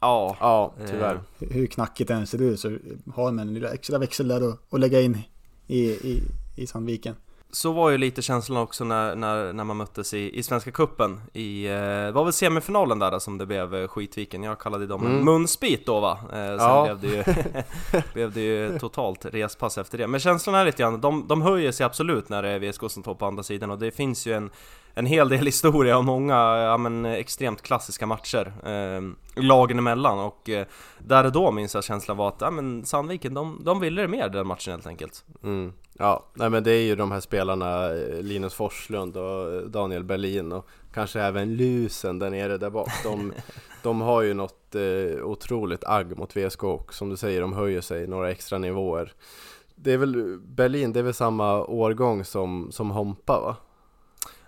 Ja, 0.00 0.36
Ja, 0.40 0.74
tyvärr. 0.90 1.14
Eh, 1.40 1.48
Hur 1.50 1.66
knackigt 1.66 2.08
det 2.08 2.14
än 2.14 2.26
ser 2.26 2.42
ut 2.42 2.60
så 2.60 2.68
har 3.14 3.24
de 3.24 3.38
en 3.38 3.54
lilla 3.54 3.68
extra 3.72 3.98
växel 3.98 4.28
där 4.28 4.48
att, 4.48 4.58
att 4.74 4.80
lägga 4.80 5.00
in 5.00 5.18
i, 5.66 5.80
i, 5.90 6.22
i 6.56 6.66
Sandviken. 6.66 7.16
Så 7.52 7.72
var 7.72 7.90
ju 7.90 7.98
lite 7.98 8.22
känslan 8.22 8.58
också 8.58 8.84
när, 8.84 9.14
när, 9.16 9.52
när 9.52 9.64
man 9.64 9.76
möttes 9.76 10.14
i, 10.14 10.38
i 10.38 10.42
Svenska 10.42 10.70
Cupen 10.70 11.20
i, 11.32 11.66
eh, 11.66 12.10
var 12.10 12.24
väl 12.24 12.32
semifinalen 12.32 12.98
där 12.98 13.18
som 13.18 13.38
det 13.38 13.46
blev 13.46 13.74
eh, 13.74 13.88
Skitviken, 13.88 14.42
jag 14.42 14.58
kallade 14.60 14.86
dem 14.86 15.06
en 15.06 15.12
Mm. 15.12 15.24
munsbit 15.24 15.86
då 15.86 16.00
va? 16.00 16.18
Eh, 16.22 16.28
sen 16.28 16.58
Ja. 16.58 16.84
blev, 16.84 17.00
det 17.00 17.08
ju, 17.16 17.24
blev 18.14 18.32
det 18.32 18.40
ju 18.40 18.78
totalt 18.78 19.24
respass 19.24 19.78
efter 19.78 19.98
det. 19.98 20.06
Men 20.06 20.20
känslan 20.20 20.54
är 20.54 20.64
lite 20.64 20.82
grann, 20.82 21.00
de, 21.00 21.26
de 21.28 21.42
höjer 21.42 21.72
sig 21.72 21.86
absolut 21.86 22.28
när 22.28 22.42
det 22.42 22.48
är 22.48 22.58
VSK 22.58 22.80
som 22.90 23.02
står 23.02 23.14
på 23.14 23.26
andra 23.26 23.42
sidan 23.42 23.70
och 23.70 23.78
det 23.78 23.90
finns 23.90 24.26
ju 24.26 24.32
en, 24.32 24.50
en 24.94 25.06
hel 25.06 25.28
del 25.28 25.46
historia 25.46 25.98
och 25.98 26.04
många 26.04 26.34
ja, 26.56 26.76
men, 26.76 27.04
extremt 27.04 27.62
klassiska 27.62 28.06
matcher 28.06 28.52
eh, 28.64 29.42
lagen 29.42 29.78
emellan 29.78 30.18
och 30.18 30.48
eh, 30.48 30.66
där 30.98 31.24
och 31.24 31.32
då 31.32 31.50
minns 31.50 31.74
jag 31.74 31.84
känslan 31.84 32.16
var 32.16 32.28
att 32.28 32.40
ja, 32.40 32.50
men 32.50 32.84
Sandviken, 32.84 33.34
de, 33.34 33.60
de 33.64 33.80
ville 33.80 34.02
det 34.02 34.08
mer 34.08 34.28
den 34.28 34.46
matchen 34.46 34.72
helt 34.72 34.86
enkelt. 34.86 35.24
Mm. 35.42 35.72
Ja, 35.98 36.24
nej 36.34 36.50
men 36.50 36.64
det 36.64 36.72
är 36.72 36.82
ju 36.82 36.96
de 36.96 37.10
här 37.10 37.20
spelarna 37.20 37.94
eh, 37.94 38.22
Linus 38.22 38.54
Forslund 38.54 39.16
och 39.16 39.54
eh, 39.54 39.62
Daniel 39.62 40.04
Berlin 40.04 40.52
och 40.52 40.68
kanske 40.94 41.20
även 41.20 41.56
Lusen 41.56 42.18
där 42.18 42.30
nere 42.30 42.58
där 42.58 42.70
bak. 42.70 42.90
De, 43.04 43.32
de 43.82 44.00
har 44.00 44.22
ju 44.22 44.34
något 44.34 44.74
eh, 44.74 45.24
otroligt 45.24 45.84
agg 45.84 46.18
mot 46.18 46.36
VSK 46.36 46.64
och 46.64 46.94
som 46.94 47.10
du 47.10 47.16
säger, 47.16 47.40
de 47.40 47.52
höjer 47.52 47.80
sig 47.80 48.06
några 48.06 48.30
extra 48.30 48.58
nivåer. 48.58 49.12
Det 49.74 49.92
är 49.92 49.98
väl 49.98 50.38
Berlin, 50.38 50.92
det 50.92 50.98
är 50.98 51.04
väl 51.04 51.14
samma 51.14 51.64
årgång 51.64 52.24
som, 52.24 52.72
som 52.72 52.90
Hompa 52.90 53.40
va? 53.40 53.56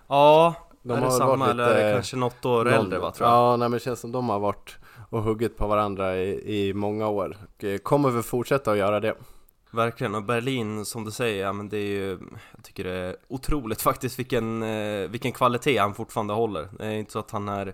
Ja, 0.07 0.53
De 0.81 0.93
är 0.93 0.97
det 0.97 1.01
har 1.03 1.11
samma 1.11 1.35
varit 1.35 1.49
eller 1.51 1.63
är 1.69 1.75
lite- 1.77 1.93
kanske 1.93 2.15
något 2.17 2.45
år 2.45 2.65
Någon- 2.65 2.73
äldre 2.73 2.99
va 2.99 3.11
tror 3.11 3.29
jag? 3.29 3.37
Ja, 3.37 3.49
nej, 3.57 3.69
men 3.69 3.71
det 3.71 3.79
känns 3.83 3.99
som 3.99 4.11
de 4.11 4.29
har 4.29 4.39
varit 4.39 4.77
och 5.09 5.23
huggit 5.23 5.57
på 5.57 5.67
varandra 5.67 6.15
i, 6.17 6.67
i 6.69 6.73
många 6.73 7.07
år. 7.07 7.37
Och 7.57 7.63
eh, 7.63 7.77
kommer 7.77 8.09
väl 8.09 8.23
fortsätta 8.23 8.71
att 8.71 8.77
göra 8.77 8.99
det. 8.99 9.13
Verkligen, 9.71 10.15
och 10.15 10.23
Berlin 10.23 10.85
som 10.85 11.05
du 11.05 11.11
säger, 11.11 11.43
ja 11.45 11.53
men 11.53 11.69
det 11.69 11.77
är 11.77 11.87
ju 11.87 12.19
Jag 12.55 12.63
tycker 12.63 12.83
det 12.83 12.91
är 12.93 13.15
otroligt 13.27 13.81
faktiskt 13.91 14.19
vilken, 14.19 14.63
eh, 14.63 15.09
vilken 15.09 15.31
kvalitet 15.31 15.77
han 15.77 15.93
fortfarande 15.93 16.33
håller 16.33 16.67
Det 16.77 16.85
är 16.85 16.91
inte 16.91 17.11
så 17.11 17.19
att 17.19 17.31
han 17.31 17.49
är 17.49 17.73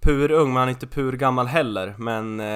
purung, 0.00 0.48
men 0.48 0.56
han 0.56 0.68
är 0.68 0.72
inte 0.72 0.86
pur 0.86 1.12
gammal 1.12 1.46
heller 1.46 1.94
Men, 1.98 2.40
eh, 2.40 2.46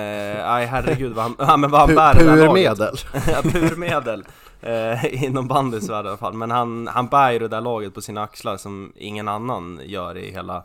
nej 0.46 0.66
herregud 0.66 1.12
vad 1.12 1.24
han, 1.24 1.34
ja, 1.48 1.56
men 1.56 1.70
vad 1.70 1.80
han 1.80 1.94
bär 1.94 2.20
i 2.20 2.24
det 2.24 2.30
här 2.30 2.36
laget. 2.36 2.48
Purmedel. 2.48 2.96
Ja, 3.32 3.42
purmedel 3.42 4.24
eh, 4.64 5.24
Inom 5.24 5.48
bandyns 5.48 5.90
värld 5.90 6.04
i 6.04 6.08
alla 6.08 6.16
fall 6.16 6.34
Men 6.34 6.50
han, 6.50 6.86
han 6.86 7.06
bär 7.06 7.32
ju 7.32 7.38
det 7.38 7.48
där 7.48 7.60
laget 7.60 7.94
på 7.94 8.00
sina 8.00 8.22
axlar 8.22 8.56
som 8.56 8.92
ingen 8.96 9.28
annan 9.28 9.80
gör 9.84 10.18
i 10.18 10.30
hela 10.30 10.64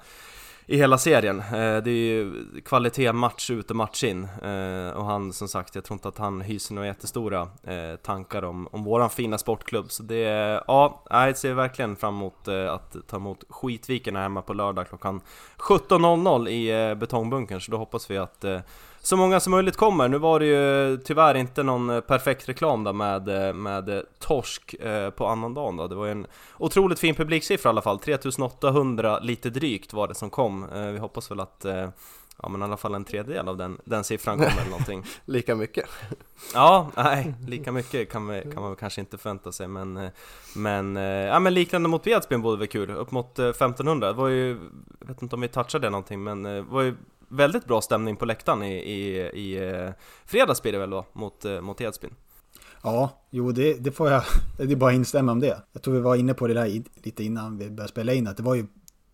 i 0.69 0.77
hela 0.77 0.97
serien. 0.97 1.39
Eh, 1.39 1.77
det 1.83 1.91
är 1.91 2.13
ju 2.13 2.43
kvalitet 2.65 3.13
match 3.13 3.49
ut 3.49 3.69
och 3.69 3.75
match 3.75 4.03
in. 4.03 4.23
Eh, 4.43 4.89
och 4.89 5.05
han 5.05 5.33
som 5.33 5.47
sagt, 5.47 5.75
jag 5.75 5.83
tror 5.83 5.95
inte 5.95 6.07
att 6.07 6.17
han 6.17 6.41
hyser 6.41 6.75
några 6.75 6.87
jättestora 6.87 7.41
eh, 7.63 7.95
tankar 8.03 8.43
om, 8.43 8.67
om 8.71 8.83
våran 8.83 9.09
fina 9.09 9.37
sportklubb. 9.37 9.91
Så 9.91 10.03
det 10.03 10.19
ja, 10.67 11.03
jag 11.09 11.37
ser 11.37 11.53
verkligen 11.53 11.95
fram 11.95 12.15
emot 12.15 12.47
eh, 12.47 12.73
att 12.73 12.95
ta 13.07 13.17
emot 13.17 13.43
Skitviken 13.49 14.15
här 14.15 14.23
hemma 14.23 14.41
på 14.41 14.53
lördag 14.53 14.87
klockan 14.87 15.21
17.00 15.57 16.49
i 16.49 16.89
eh, 16.89 16.95
betongbunkern. 16.95 17.61
Så 17.61 17.71
då 17.71 17.77
hoppas 17.77 18.11
vi 18.11 18.17
att 18.17 18.43
eh, 18.43 18.59
så 19.01 19.17
många 19.17 19.39
som 19.39 19.51
möjligt 19.51 19.77
kommer. 19.77 20.07
Nu 20.07 20.17
var 20.17 20.39
det 20.39 20.45
ju 20.45 20.97
tyvärr 20.97 21.35
inte 21.35 21.63
någon 21.63 21.89
eh, 21.89 21.99
perfekt 21.99 22.49
reklam 22.49 22.83
där 22.83 22.93
med, 22.93 23.47
eh, 23.47 23.53
med 23.53 23.89
eh, 23.89 24.01
torsk 24.19 24.75
på 25.15 25.27
annandagen 25.27 25.77
då. 25.77 25.87
Det 25.87 25.95
var 25.95 26.05
ju 26.05 26.11
en 26.11 26.27
otroligt 26.57 26.99
fin 26.99 27.15
publiksiffra 27.15 27.69
i 27.69 27.71
alla 27.71 27.81
fall. 27.81 27.99
3800 27.99 29.19
lite 29.19 29.49
drygt 29.49 29.93
var 29.93 30.07
det 30.07 30.15
som 30.15 30.29
kom. 30.29 30.67
Vi 30.93 30.97
hoppas 30.97 31.31
väl 31.31 31.39
att 31.39 31.65
Ja 32.41 32.49
men 32.49 32.61
i 32.61 32.63
alla 32.63 32.77
fall 32.77 32.95
en 32.95 33.03
tredjedel 33.03 33.47
av 33.47 33.57
den, 33.57 33.77
den 33.85 34.03
siffran 34.03 34.37
kommer 34.37 34.61
eller 34.61 34.69
någonting 34.69 35.05
Lika 35.25 35.55
mycket. 35.55 35.85
Ja, 36.53 36.91
nej, 36.95 37.33
lika 37.47 37.71
mycket 37.71 38.11
kan, 38.11 38.27
vi, 38.27 38.41
kan 38.53 38.63
man 38.63 38.75
kanske 38.75 39.01
inte 39.01 39.17
förvänta 39.17 39.51
sig 39.51 39.67
men 39.67 40.09
Men, 40.55 40.95
ja 40.95 41.39
men 41.39 41.53
liknande 41.53 41.89
mot 41.89 42.07
Edsbyn 42.07 42.41
vore 42.41 42.57
väl 42.57 42.67
kul, 42.67 42.91
upp 42.91 43.11
mot 43.11 43.39
eh, 43.39 43.45
1500 43.45 44.07
Det 44.07 44.13
var 44.13 44.27
ju, 44.27 44.59
jag 44.99 45.07
vet 45.07 45.21
inte 45.21 45.35
om 45.35 45.41
vi 45.41 45.47
touchade 45.47 45.87
det 45.87 45.91
någonting 45.91 46.23
men 46.23 46.43
det 46.43 46.61
var 46.61 46.81
ju 46.81 46.95
väldigt 47.29 47.65
bra 47.65 47.81
stämning 47.81 48.15
på 48.15 48.25
läktaren 48.25 48.63
i, 48.63 48.73
i, 48.75 49.17
i 49.19 49.69
eh, 49.69 49.89
fredags 50.25 50.61
blir 50.61 50.71
det 50.71 50.79
väl 50.79 50.89
då, 50.89 51.05
mot, 51.13 51.45
eh, 51.45 51.61
mot 51.61 51.81
Edsbyn 51.81 52.15
Ja, 52.83 53.09
jo 53.29 53.51
det, 53.51 53.73
det 53.73 53.91
får 53.91 54.11
jag, 54.11 54.23
det 54.57 54.71
är 54.71 54.75
bara 54.75 54.89
att 54.89 54.95
instämma 54.95 55.31
om 55.31 55.39
det. 55.39 55.61
Jag 55.73 55.81
tror 55.81 55.93
vi 55.93 55.99
var 55.99 56.15
inne 56.15 56.33
på 56.33 56.47
det 56.47 56.53
där 56.53 56.83
lite 57.03 57.23
innan 57.23 57.57
vi 57.57 57.69
började 57.69 57.87
spela 57.91 58.13
in, 58.13 58.27
att 58.27 58.37
det 58.37 58.43
var 58.43 58.55
ju 58.55 58.65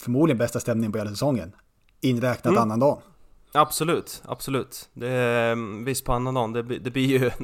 förmodligen 0.02 0.38
bästa 0.38 0.60
stämningen 0.60 0.92
på 0.92 0.98
hela 0.98 1.10
säsongen. 1.10 1.56
Inräknat 2.02 2.46
Mm. 2.46 2.62
annandagen. 2.62 3.02
Absolut, 3.56 4.24
absolut. 4.26 4.90
Det 4.94 5.08
är, 5.10 5.84
visst 5.86 6.06
på 6.06 6.14
annandagen, 6.14 6.54
det, 6.54 6.64
blir- 6.64 6.80
det 6.80 6.92
blir 6.92 7.06
ju 7.06 7.32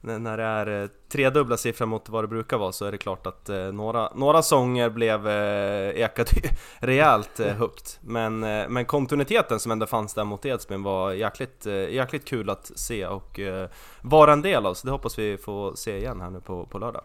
när, 0.00 0.18
när 0.18 0.36
det 0.36 0.42
är 0.44 0.82
eh, 0.82 0.88
tredubbla 1.12 1.56
siffror 1.56 1.86
mot 1.86 2.08
vad 2.08 2.24
det 2.24 2.28
brukar 2.28 2.58
vara 2.58 2.72
så 2.72 2.84
är 2.84 2.92
det 2.92 2.98
klart 2.98 3.26
att 3.26 3.48
eh, 3.48 3.56
några, 3.72 4.12
några 4.14 4.42
sånger 4.42 4.90
blev 4.90 5.28
eh, 5.28 5.88
ekade 6.02 6.30
rejält 6.78 7.38
högt. 7.38 7.98
Men, 8.02 8.40
men 8.40 8.84
kontinuiteten 8.84 9.60
som 9.60 9.72
ändå 9.72 9.86
fanns 9.86 10.14
där 10.14 10.24
mot 10.24 10.46
Edsbyn 10.46 10.82
var 10.82 11.12
jäkligt, 11.12 11.66
jäkligt 11.90 12.24
kul 12.24 12.50
att 12.50 12.70
se 12.74 13.06
och 13.06 13.40
vara 14.02 14.32
en 14.32 14.42
del 14.42 14.66
av. 14.66 14.74
Så 14.74 14.86
det 14.86 14.90
hoppas 14.92 15.18
vi 15.18 15.36
får 15.38 15.74
se 15.74 15.96
igen 15.98 16.20
här 16.20 16.30
nu 16.30 16.40
på, 16.40 16.66
på 16.66 16.78
lördag. 16.78 17.02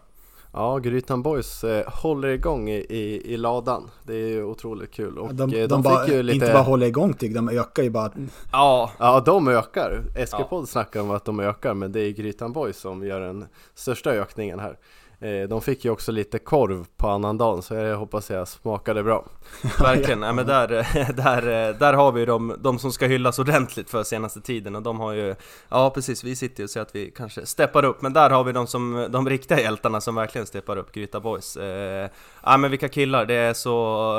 Ja, 0.52 0.78
Grytan 0.78 1.22
Boys 1.22 1.64
eh, 1.64 1.86
håller 1.88 2.28
igång 2.28 2.68
i, 2.70 2.86
i, 2.88 3.32
i 3.32 3.36
ladan. 3.36 3.90
Det 4.02 4.14
är 4.14 4.28
ju 4.28 4.44
otroligt 4.44 4.90
kul. 4.90 5.18
Och 5.18 5.34
De, 5.34 5.42
eh, 5.42 5.50
de, 5.50 5.66
de, 5.66 5.82
bara, 5.82 6.04
fick 6.04 6.14
ju 6.14 6.22
lite... 6.22 6.34
inte 6.36 6.52
bara 6.52 6.62
håller 6.62 6.86
igång 6.86 7.14
till, 7.14 7.34
de 7.34 7.48
ökar 7.48 7.82
ju 7.82 7.90
bara. 7.90 8.12
Ja, 8.52 8.90
Ja, 8.98 9.20
de 9.26 9.48
ökar. 9.48 10.02
SG-podd 10.26 10.62
Ja. 10.62 10.66
snackar 10.66 11.00
om 11.00 11.10
att 11.10 11.24
de 11.24 11.40
ökar, 11.40 11.74
men 11.74 11.92
det 11.92 12.00
är 12.00 12.10
Grytan 12.10 12.52
Boys 12.52 12.76
som 12.78 13.06
gör 13.06 13.20
den 13.20 13.46
största 13.74 14.10
ökningen 14.10 14.58
här. 14.58 14.78
Eh, 15.20 15.48
de 15.48 15.60
fick 15.60 15.84
ju 15.84 15.90
också 15.90 16.12
lite 16.12 16.38
korv 16.38 16.86
på 16.96 17.08
annandagen, 17.08 17.62
så 17.62 17.74
jag 17.74 17.96
hoppas 17.96 18.30
jag 18.30 18.48
smakade 18.48 19.02
bra. 19.02 19.24
Verkligen, 19.80 20.22
ja, 20.22 20.32
men 20.32 20.46
där, 20.46 20.72
eh, 20.72 21.08
där, 21.14 21.68
eh, 21.68 21.74
där 21.78 21.92
har 21.92 22.12
vi 22.12 22.20
ju 22.20 22.26
de, 22.26 22.56
de 22.58 22.78
som 22.78 22.92
ska 22.92 23.06
hyllas 23.06 23.38
ordentligt 23.38 23.90
för 23.90 24.02
senaste 24.02 24.40
tiden 24.40 24.76
och 24.76 24.82
de 24.82 25.00
har 25.00 25.12
ju 25.12 25.34
Ja 25.68 25.90
precis, 25.90 26.24
vi 26.24 26.36
sitter 26.36 26.60
ju 26.60 26.64
och 26.64 26.70
säger 26.70 26.86
att 26.86 26.94
vi 26.94 27.10
kanske 27.10 27.46
steppar 27.46 27.84
upp 27.84 28.02
men 28.02 28.12
där 28.12 28.30
har 28.30 28.44
vi 28.44 28.52
de 28.52 28.66
som, 28.66 29.06
de 29.10 29.28
riktiga 29.28 29.60
hjältarna 29.60 30.00
som 30.00 30.14
verkligen 30.14 30.46
steppar 30.46 30.76
upp, 30.76 30.92
Gryta 30.92 31.20
Boys. 31.20 31.56
Eh, 31.56 32.10
Ja 32.42 32.56
men 32.56 32.70
vilka 32.70 32.88
killar, 32.88 33.26
det 33.26 33.34
är 33.34 33.54
så 33.54 34.14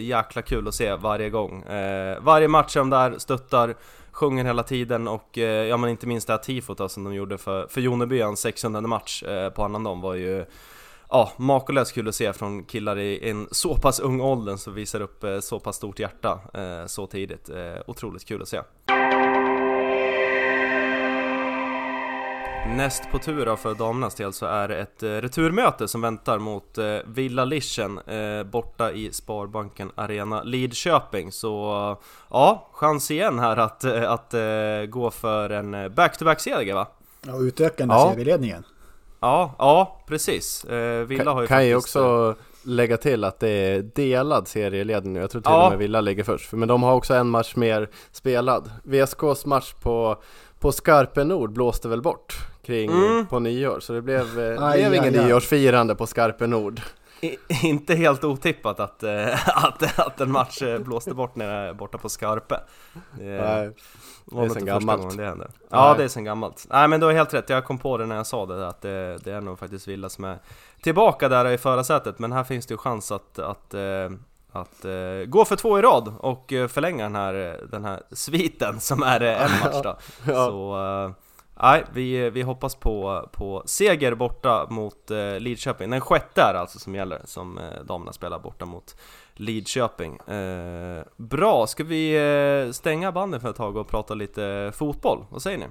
jäkla 0.00 0.42
kul 0.42 0.68
att 0.68 0.74
se 0.74 0.94
varje 0.94 1.30
gång. 1.30 1.62
Eh, 1.62 2.18
Varje 2.20 2.48
match 2.48 2.76
är 2.76 2.80
de 2.80 2.90
där, 2.90 3.18
stöttar 3.18 3.74
Sjunger 4.18 4.44
hela 4.44 4.62
tiden 4.62 5.08
och 5.08 5.38
eh, 5.38 5.66
ja 5.66 5.76
men 5.76 5.90
inte 5.90 6.06
minst 6.06 6.26
det 6.26 6.32
här 6.32 6.38
tifot 6.38 6.78
då, 6.78 6.88
som 6.88 7.04
de 7.04 7.14
gjorde 7.14 7.38
för, 7.38 7.66
för 7.66 7.80
Joneby, 7.80 8.20
hans 8.20 8.40
600 8.40 8.80
match 8.80 9.22
eh, 9.22 9.50
på 9.50 9.64
annandagen 9.64 10.00
var 10.00 10.14
ju 10.14 10.44
Ja, 11.10 11.32
makalöst 11.36 11.94
kul 11.94 12.08
att 12.08 12.14
se 12.14 12.32
från 12.32 12.64
killar 12.64 12.98
i 12.98 13.30
en 13.30 13.48
så 13.50 13.76
pass 13.76 14.00
ung 14.00 14.20
ålder 14.20 14.56
som 14.56 14.74
visar 14.74 15.00
upp 15.00 15.24
eh, 15.24 15.40
så 15.40 15.60
pass 15.60 15.76
stort 15.76 15.98
hjärta 15.98 16.40
eh, 16.54 16.86
så 16.86 17.06
tidigt. 17.06 17.50
Otroligt 17.86 18.24
kul 18.24 18.42
att 18.42 18.48
se. 18.48 18.60
Näst 22.66 23.10
på 23.10 23.18
tur 23.18 23.56
för 23.56 23.74
damernas 23.74 24.14
del 24.14 24.32
så 24.32 24.46
är 24.46 24.68
det 24.68 24.76
ett 24.76 25.02
eh, 25.02 25.08
returmöte 25.08 25.88
som 25.88 26.00
väntar 26.00 26.38
mot 26.38 26.78
eh, 26.78 26.96
Villa 27.06 27.44
Lichen 27.44 27.98
eh, 27.98 28.42
borta 28.44 28.92
i 28.92 29.12
Sparbanken 29.12 29.90
Arena 29.94 30.42
Lidköping. 30.42 31.32
Så 31.32 31.96
ja, 32.30 32.68
chans 32.72 33.10
igen 33.10 33.38
här 33.38 33.56
att, 33.56 33.84
att 33.84 34.34
gå 34.88 35.10
för 35.10 35.50
en 35.50 35.94
back-to-back-seger 35.94 36.74
va? 36.74 36.86
Ja, 37.26 37.38
utökande 37.40 37.94
Ja. 37.94 38.10
serieledningen. 38.12 38.64
Ja, 39.20 39.54
ja 39.58 40.04
precis. 40.06 40.64
Villa 41.06 41.32
har 41.32 41.40
ju 41.40 41.46
Kan, 41.46 41.56
faktiskt, 41.58 41.72
eh, 41.72 41.76
också 41.76 42.34
lägga 42.62 42.96
till 42.96 43.24
att 43.24 43.40
det 43.40 43.48
är 43.48 43.82
delad 43.82 44.48
serieledning 44.48 45.12
nu. 45.12 45.20
Jag 45.20 45.30
tror 45.30 45.42
till 45.42 45.50
Ja. 45.52 45.64
och 45.64 45.70
med 45.70 45.78
Villa 45.78 46.00
ligger 46.00 46.24
först. 46.24 46.52
Men 46.52 46.68
de 46.68 46.82
har 46.82 46.94
också 46.94 47.14
en 47.14 47.28
match 47.28 47.56
mer 47.56 47.88
spelad. 48.12 48.70
VSKs 48.84 49.46
match 49.46 49.72
på, 49.82 50.22
på 50.60 50.72
Skarpe 50.72 51.24
Nord 51.24 51.52
blåste 51.52 51.88
väl 51.88 52.02
bort 52.02 52.36
kring 52.62 52.90
Mm. 52.90 53.26
på 53.26 53.38
nyår. 53.38 53.80
Så 53.80 53.92
det 53.92 54.02
blev, 54.02 54.38
eh, 54.40 54.62
Aj, 54.64 54.78
blev 54.78 54.92
aj, 54.92 54.96
ingen 55.08 55.20
aj. 55.20 55.26
nyårsfirande 55.26 55.94
på 55.94 56.06
Skarpe 56.06 56.46
Nord. 56.46 56.80
I, 57.20 57.36
inte 57.62 57.94
helt 57.94 58.24
otippat 58.24 58.80
att, 58.80 59.02
eh, 59.02 59.48
att, 59.64 59.98
att 59.98 60.20
en 60.20 60.32
match 60.32 60.62
eh, 60.62 60.78
blåste 60.78 61.14
bort 61.14 61.36
nere 61.36 61.74
borta 61.74 61.98
på 61.98 62.08
Skarpe. 62.08 62.60
Det, 63.18 63.24
Nej, 63.24 63.70
var 64.24 64.42
det 64.42 64.48
är 64.48 64.54
sen 64.54 64.64
gammalt. 64.66 65.16
Det 65.16 65.24
hände. 65.26 65.50
Ja, 65.70 65.88
Nej. 65.88 65.98
det 65.98 66.04
är 66.04 66.08
sen 66.08 66.24
gammalt. 66.24 66.66
Nej 66.70 66.88
men 66.88 67.00
du 67.00 67.06
har 67.06 67.12
helt 67.12 67.34
rätt, 67.34 67.48
jag 67.50 67.64
kom 67.64 67.78
på 67.78 67.96
det 67.96 68.06
när 68.06 68.16
jag 68.16 68.26
sa 68.26 68.46
det, 68.46 68.68
att 68.68 68.80
det, 68.80 69.18
det 69.24 69.32
är 69.32 69.40
nog 69.40 69.58
faktiskt 69.58 69.88
Villa 69.88 70.08
som 70.08 70.24
är 70.24 70.38
tillbaka 70.82 71.28
där 71.28 71.48
i 71.50 71.58
förarsätet. 71.58 72.18
Men 72.18 72.32
här 72.32 72.44
finns 72.44 72.66
det 72.66 72.74
ju 72.74 72.78
chans 72.78 73.12
att, 73.12 73.38
att, 73.38 73.74
att 74.52 74.84
eh, 74.84 74.92
gå 75.26 75.44
för 75.44 75.56
två 75.56 75.78
i 75.78 75.82
rad 75.82 76.14
och 76.18 76.52
eh, 76.52 76.68
förlänga 76.68 77.02
den 77.04 77.14
här, 77.14 77.60
den 77.70 77.84
här 77.84 78.02
sviten 78.12 78.80
som 78.80 79.02
är 79.02 79.20
eh, 79.22 79.42
en 79.42 79.50
match 79.64 79.80
då. 79.82 79.96
Ja. 80.32 80.46
Så, 80.46 80.76
eh, 81.06 81.10
nej, 81.62 81.84
vi, 81.92 82.30
vi 82.30 82.42
hoppas 82.42 82.74
på, 82.74 83.28
på 83.32 83.62
seger 83.66 84.14
borta 84.14 84.66
mot 84.70 85.10
eh, 85.10 85.38
Lidköping. 85.40 85.90
Den 85.90 86.00
sjätte 86.00 86.42
är 86.42 86.54
alltså 86.54 86.78
som 86.78 86.94
gäller, 86.94 87.20
som 87.24 87.58
eh, 87.58 87.64
damerna 87.84 88.12
spelar 88.12 88.38
borta 88.38 88.64
mot 88.64 88.96
Lidköping. 89.34 90.16
Eh, 90.16 91.02
bra, 91.16 91.66
ska 91.66 91.84
vi 91.84 92.14
eh, 92.66 92.72
stänga 92.72 93.12
banden 93.12 93.40
för 93.40 93.50
ett 93.50 93.56
tag 93.56 93.76
och 93.76 93.88
prata 93.88 94.14
lite 94.14 94.72
fotboll? 94.74 95.24
Vad 95.30 95.42
säger 95.42 95.58
ni? 95.58 95.66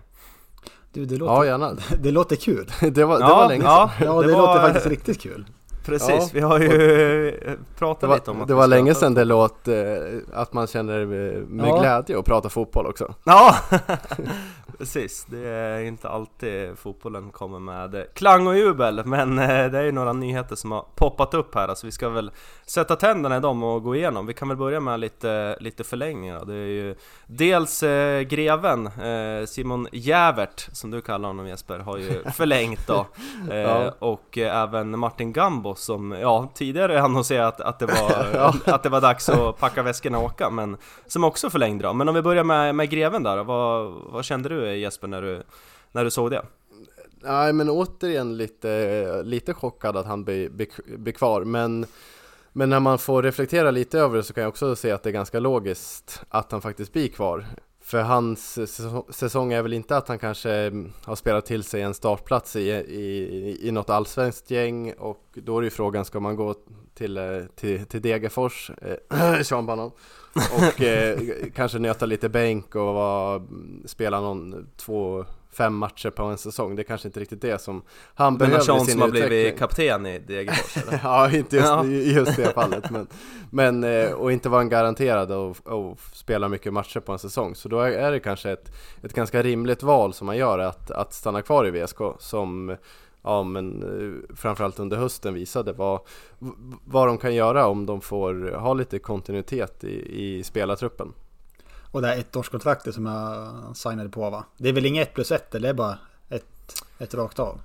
Du, 0.94 1.06
det 1.06 1.16
Ja, 1.16 1.20
låter, 1.20 1.44
gärna. 1.48 1.72
det 2.04 2.12
låter 2.12 2.36
kul. 2.36 2.68
Det 2.92 3.06
var, 3.06 3.18
det 3.18 3.24
Ja, 3.26 3.36
var 3.36 3.48
länge 3.50 3.62
sedan. 3.62 3.72
ja, 3.72 3.92
Ja, 4.00 4.22
det, 4.22 4.28
det 4.28 4.34
låter 4.34 4.48
var- 4.54 4.60
faktiskt 4.62 4.88
riktigt 4.88 5.22
kul. 5.22 5.46
Precis, 5.88 6.10
Ja. 6.20 6.30
vi 6.34 6.40
har 6.40 6.60
ju 6.60 7.58
pratat 7.78 8.10
var, 8.10 8.16
lite 8.16 8.32
om 8.32 8.42
att 8.42 8.48
det 8.48 8.54
var 8.54 8.68
länge 8.68 8.96
sedan 8.96 9.14
det 9.14 9.24
låt 9.24 9.68
eh, 9.68 9.76
att 10.34 10.54
man 10.54 10.68
känner 10.68 11.00
eh, 11.02 11.08
med 11.48 11.68
Ja. 11.70 11.80
glädje 11.80 12.20
att 12.20 12.26
prata 12.26 12.50
fotboll 12.50 12.86
också. 12.88 13.14
Ja, 13.24 13.56
precis. 14.78 15.26
Det 15.30 15.48
är 15.48 15.82
inte 15.84 16.10
alltid 16.10 16.78
fotbollen 16.78 17.32
kommer 17.32 17.60
med 17.60 18.06
klang 18.14 18.48
och 18.48 18.58
jubel, 18.58 19.02
men 19.06 19.40
eh, 19.40 19.48
det 19.48 19.78
är 19.80 19.84
ju 19.84 19.92
några 19.92 20.14
nyheter 20.14 20.56
som 20.56 20.72
har 20.72 20.86
poppat 20.96 21.34
upp 21.34 21.56
här, 21.56 21.76
så 21.76 21.86
vi 21.88 21.92
ska 21.92 22.10
väl 22.10 22.32
sätta 22.66 22.96
tänderna 22.96 23.38
i 23.38 23.40
dem 23.40 23.64
och 23.64 23.84
gå 23.84 23.96
igenom. 23.96 24.26
Vi 24.26 24.34
kan 24.34 24.48
väl 24.48 24.58
börja 24.58 24.80
med 24.80 25.00
lite, 25.00 25.58
lite 25.60 25.84
förlängningar. 25.84 26.46
Det 26.46 26.54
är 26.54 26.68
ju 26.68 26.96
dels 27.28 27.84
eh, 27.84 28.22
greven, 28.22 28.88
eh, 28.88 29.46
Simon 29.46 29.88
Jävert, 29.92 30.68
som 30.72 30.92
du 30.92 31.02
kallar 31.02 31.28
honom 31.28 31.48
Jesper, 31.48 31.80
har 31.80 31.98
ju 31.98 32.24
förlängt 32.34 32.88
då. 32.88 33.06
Eh, 33.52 33.58
Ja. 33.58 33.94
Och 34.00 34.38
eh, 34.38 34.62
även 34.64 35.00
Martin 35.00 35.34
Gambo 35.34 35.76
som, 35.76 36.12
ja 36.12 36.50
tidigare 36.54 37.02
annonserade 37.02 37.48
att, 37.48 37.62
att, 37.62 37.80
det 37.80 37.86
var, 37.86 38.28
Ja. 38.34 38.54
att 38.74 38.84
det 38.84 38.90
var 38.90 39.02
dags 39.02 39.30
att 39.30 39.58
packa 39.60 39.84
väskorna 39.84 40.18
och 40.18 40.24
åka, 40.26 40.50
men 40.50 40.78
som 41.08 41.24
också 41.24 41.50
förlängde 41.50 41.84
då. 41.88 41.94
Men 41.94 42.10
om 42.10 42.16
vi 42.16 42.22
börjar 42.22 42.44
med, 42.44 42.76
med 42.76 42.90
greven 42.90 43.24
där, 43.24 43.44
vad, 43.44 43.92
vad 43.92 44.26
kände 44.26 44.50
du 44.50 44.67
Eh, 44.68 44.78
Jesper 44.78 45.08
när 45.08 45.22
du, 45.22 45.44
när 45.92 46.04
du 46.04 46.12
såg 46.12 46.32
det? 46.32 46.46
Nej 47.24 47.54
men 47.54 47.70
återigen 47.70 48.38
lite, 48.38 49.24
lite 49.24 49.54
chockad 49.54 49.98
att 49.98 50.06
han 50.06 50.24
blir, 50.24 50.50
be, 50.50 50.66
be, 50.86 50.98
be, 50.98 51.12
kvar 51.12 51.44
men 51.44 51.86
Men 52.54 52.70
när 52.70 52.80
man 52.80 53.00
får 53.00 53.24
reflektera 53.24 53.72
lite 53.72 54.00
över 54.00 54.18
det 54.18 54.24
så 54.24 54.34
kan 54.34 54.44
jag 54.44 54.50
också 54.50 54.76
se 54.76 54.92
att 54.92 55.04
det 55.04 55.10
är 55.10 55.14
ganska 55.14 55.40
logiskt 55.40 56.22
att 56.30 56.52
han 56.52 56.62
faktiskt 56.62 56.94
blir 56.94 57.08
kvar 57.08 57.46
För 57.82 58.02
hans 58.02 58.60
säsong 59.10 59.54
är 59.54 59.62
väl 59.62 59.74
inte 59.74 59.98
att 59.98 60.08
han 60.08 60.20
kanske 60.20 60.72
har 61.04 61.16
spelat 61.16 61.46
till 61.46 61.64
sig 61.64 61.82
en 61.82 61.94
startplats 61.94 62.56
i, 62.56 62.70
i, 62.70 63.68
i 63.68 63.72
något 63.72 63.90
allsvenskt 63.90 64.52
gäng 64.52 64.94
och 64.94 65.24
då 65.34 65.58
är 65.58 65.62
ju 65.62 65.70
frågan, 65.70 66.06
ska 66.06 66.20
man 66.20 66.36
gå 66.36 66.56
till, 66.98 67.18
eh, 67.18 67.24
till, 67.56 67.86
till 67.86 68.02
Degerfors, 68.02 68.72
eh, 69.12 69.42
Sean 69.44 69.66
Banan 69.66 69.92
och 70.58 70.82
eh, 70.82 71.20
kanske 71.56 71.80
nöta 71.80 72.06
lite 72.06 72.30
bänk 72.30 72.76
och 72.76 72.94
vara, 72.94 73.42
spela 73.86 74.22
någon 74.22 74.68
två, 74.78 75.26
fem 75.52 75.76
matcher 75.76 76.10
på 76.10 76.24
en 76.24 76.38
säsong. 76.38 76.76
Det 76.76 76.82
är 76.82 76.84
kanske 76.84 77.08
inte 77.08 77.20
riktigt 77.20 77.42
det 77.42 77.62
som 77.62 77.82
han 78.16 78.34
Men 78.34 78.38
behöver 78.38 78.60
i 78.60 78.80
sin 78.80 78.86
som 78.86 79.02
har 79.02 79.08
utveckling. 79.08 79.30
blivit 79.30 79.60
kapten 79.60 80.06
i 80.06 80.20
Degerfors 80.28 80.78
eller? 80.84 81.00
Ja, 81.04 81.32
inte 81.32 81.56
just, 81.56 81.68
Ja. 81.68 81.86
i 81.86 82.14
just 82.14 82.36
det 82.36 82.54
fallet 82.54 82.92
men, 82.92 83.08
men 83.50 83.84
eh, 83.84 84.12
och 84.12 84.32
inte 84.32 84.50
vara 84.50 84.62
en 84.62 84.70
garanterad 84.70 85.32
att 85.32 85.68
att 85.68 86.00
spela 86.14 86.48
mycket 86.50 86.74
matcher 86.74 87.00
på 87.00 87.12
en 87.12 87.20
säsong 87.20 87.56
Så 87.56 87.70
då 87.70 87.80
är- 87.80 87.92
är 87.92 88.12
det 88.12 88.20
kanske 88.20 88.52
ett, 88.52 88.72
ett 89.04 89.14
ganska 89.14 89.44
rimligt 89.44 89.84
val 89.84 90.14
som 90.14 90.26
man 90.28 90.38
gör 90.38 90.60
att, 90.60 90.92
att 90.92 91.14
stanna 91.14 91.42
kvar 91.42 91.68
i 91.68 91.72
VSK 91.72 91.98
Som 92.20 92.76
ja, 93.28 93.44
men, 93.44 93.84
eh, 93.84 94.36
framförallt 94.36 94.80
under 94.80 94.98
hösten 94.98 95.34
visade 95.34 95.74
vad, 95.74 96.00
vad 96.86 97.08
de 97.08 97.18
kan 97.18 97.36
göra 97.36 97.68
om 97.68 97.86
de 97.86 98.02
får 98.02 98.52
ha 98.52 98.74
lite 98.74 99.00
kontinuitet 99.00 99.84
i, 99.84 100.24
i 100.26 100.44
spelartruppen 100.44 101.14
Och 101.92 102.02
det 102.02 102.08
här 102.08 102.18
ettårskontraktet 102.18 102.96
som 102.96 103.06
jag 103.06 103.78
signade 103.78 104.10
på 104.10 104.30
va? 104.30 104.46
Det 104.58 104.70
är 104.70 104.74
väl 104.74 104.86
inget 104.86 105.08
ett 105.08 105.14
plus 105.14 105.32
ett 105.32 105.56
eller 105.56 105.68
det 105.68 105.70
är 105.70 105.74
bara 105.74 105.98
ett, 106.30 106.84
ett 107.00 107.14
rakt 107.14 107.40
av? 107.40 107.60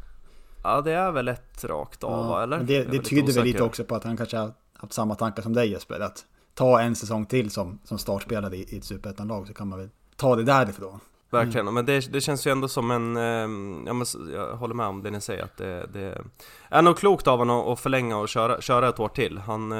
Ja 0.64 0.80
det 0.80 0.92
är 0.92 1.12
väl 1.12 1.28
ett 1.28 1.64
rakt 1.64 2.04
av 2.04 2.28
va, 2.28 2.42
eller? 2.42 2.56
men 2.56 2.66
det 2.66 2.84
det 2.84 2.92
lite 2.92 3.04
tyder 3.04 3.32
väl 3.32 3.44
lite 3.44 3.62
också 3.62 3.84
på 3.84 3.94
att 3.94 4.04
han 4.04 4.16
kanske 4.16 4.36
har 4.36 4.52
haft 4.72 4.92
samma 4.92 5.14
tankar 5.14 5.42
som 5.42 5.52
dig 5.52 5.70
Jesper. 5.70 6.00
Att 6.00 6.24
ta 6.54 6.80
en 6.80 6.94
säsong 6.94 7.26
till 7.26 7.50
som, 7.50 7.78
som 7.84 7.98
startspelare 7.98 8.56
i, 8.56 8.74
i 8.74 8.78
ett 8.78 8.84
superettanlag 8.84 9.46
så 9.46 9.54
kan 9.54 9.68
man 9.68 9.78
väl 9.78 9.88
ta 10.16 10.36
det 10.36 10.42
därifrån. 10.42 11.00
Mm. 11.32 11.44
Verkligen, 11.44 11.74
men 11.74 11.86
det, 11.86 12.12
det 12.12 12.20
känns 12.20 12.46
ju 12.46 12.50
ändå 12.50 12.68
som 12.68 12.90
en, 12.90 13.12
Eh, 13.16 13.86
jag, 13.86 13.96
måste, 13.96 14.18
jag 14.32 14.56
håller 14.56 14.74
med 14.74 14.86
om 14.86 15.02
det 15.02 15.10
ni 15.10 15.20
säger 15.20 15.44
att 15.44 15.56
det, 15.56 15.86
det 15.92 16.22
är 16.68 16.82
nog 16.82 16.96
klokt 16.96 17.26
av 17.26 17.38
honom 17.38 17.72
att 17.72 17.80
förlänga 17.80 18.18
och 18.18 18.28
köra, 18.28 18.60
köra 18.60 18.88
ett 18.88 19.00
år 19.00 19.08
till. 19.08 19.38
Han 19.38 19.72
eh, 19.72 19.78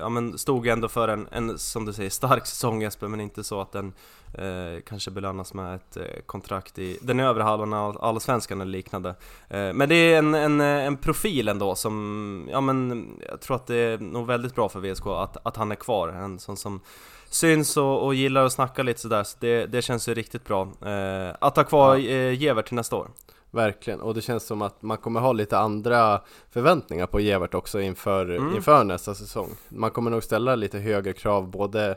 ja, 0.00 0.08
men 0.08 0.38
stod 0.38 0.66
ju 0.66 0.72
ändå 0.72 0.88
för 0.88 1.08
en, 1.08 1.28
en, 1.30 1.58
som 1.58 1.84
du 1.84 1.92
säger, 1.92 2.10
stark 2.10 2.46
säsong 2.46 2.82
Jesper, 2.82 3.08
men 3.08 3.20
inte 3.20 3.44
så 3.44 3.60
att 3.60 3.72
den 3.72 3.92
eh, 4.34 4.82
kanske 4.86 5.10
belönas 5.10 5.54
med 5.54 5.74
ett 5.74 5.96
eh, 5.96 6.02
kontrakt 6.26 6.78
i 6.78 6.98
den 7.02 7.20
övre 7.20 7.42
halvan 7.42 7.72
av 7.72 8.04
Allsvenskan 8.04 8.60
eller 8.60 8.72
liknande. 8.72 9.14
Eh, 9.48 9.72
men 9.72 9.88
det 9.88 9.94
är 9.94 10.18
en, 10.18 10.34
en, 10.34 10.60
eh, 10.60 10.86
en 10.86 10.96
profil 10.96 11.48
ändå 11.48 11.74
som, 11.74 12.48
ja 12.50 12.60
men 12.60 13.08
jag 13.30 13.40
tror 13.40 13.56
att 13.56 13.66
det 13.66 13.76
är 13.76 13.98
nog 13.98 14.26
väldigt 14.26 14.54
bra 14.54 14.68
för 14.68 14.80
VSK 14.80 15.06
att, 15.06 15.46
att 15.46 15.56
han 15.56 15.72
är 15.72 15.76
kvar. 15.76 16.08
En 16.08 16.38
sån 16.38 16.56
som 16.56 16.80
syns 17.34 17.76
och, 17.76 18.04
och 18.06 18.14
gillar 18.14 18.44
att 18.44 18.52
snacka 18.52 18.82
lite 18.82 19.00
sådär, 19.00 19.24
så 19.24 19.36
det, 19.40 19.66
det 19.66 19.82
känns 19.82 20.08
ju 20.08 20.14
riktigt 20.14 20.44
bra. 20.44 20.62
Eh, 20.62 21.34
att 21.40 21.56
ha 21.56 21.64
kvar 21.64 21.96
eh, 21.96 22.42
Gevert 22.42 22.66
till 22.66 22.74
nästa 22.76 22.96
år. 22.96 23.10
Verkligen, 23.50 24.00
och 24.00 24.14
det 24.14 24.20
känns 24.22 24.46
som 24.46 24.62
att 24.62 24.82
man 24.82 24.96
kommer 24.96 25.20
ha 25.20 25.32
lite 25.32 25.58
andra 25.58 26.20
förväntningar 26.50 27.06
på 27.06 27.20
Gevert 27.20 27.54
också 27.54 27.80
inför, 27.80 28.30
Mm. 28.36 28.54
inför 28.56 28.84
nästa 28.84 29.14
säsong. 29.14 29.48
Man 29.68 29.90
kommer 29.90 30.10
nog 30.10 30.22
ställa 30.22 30.54
lite 30.54 30.78
högre 30.78 31.12
krav 31.12 31.50
både 31.50 31.96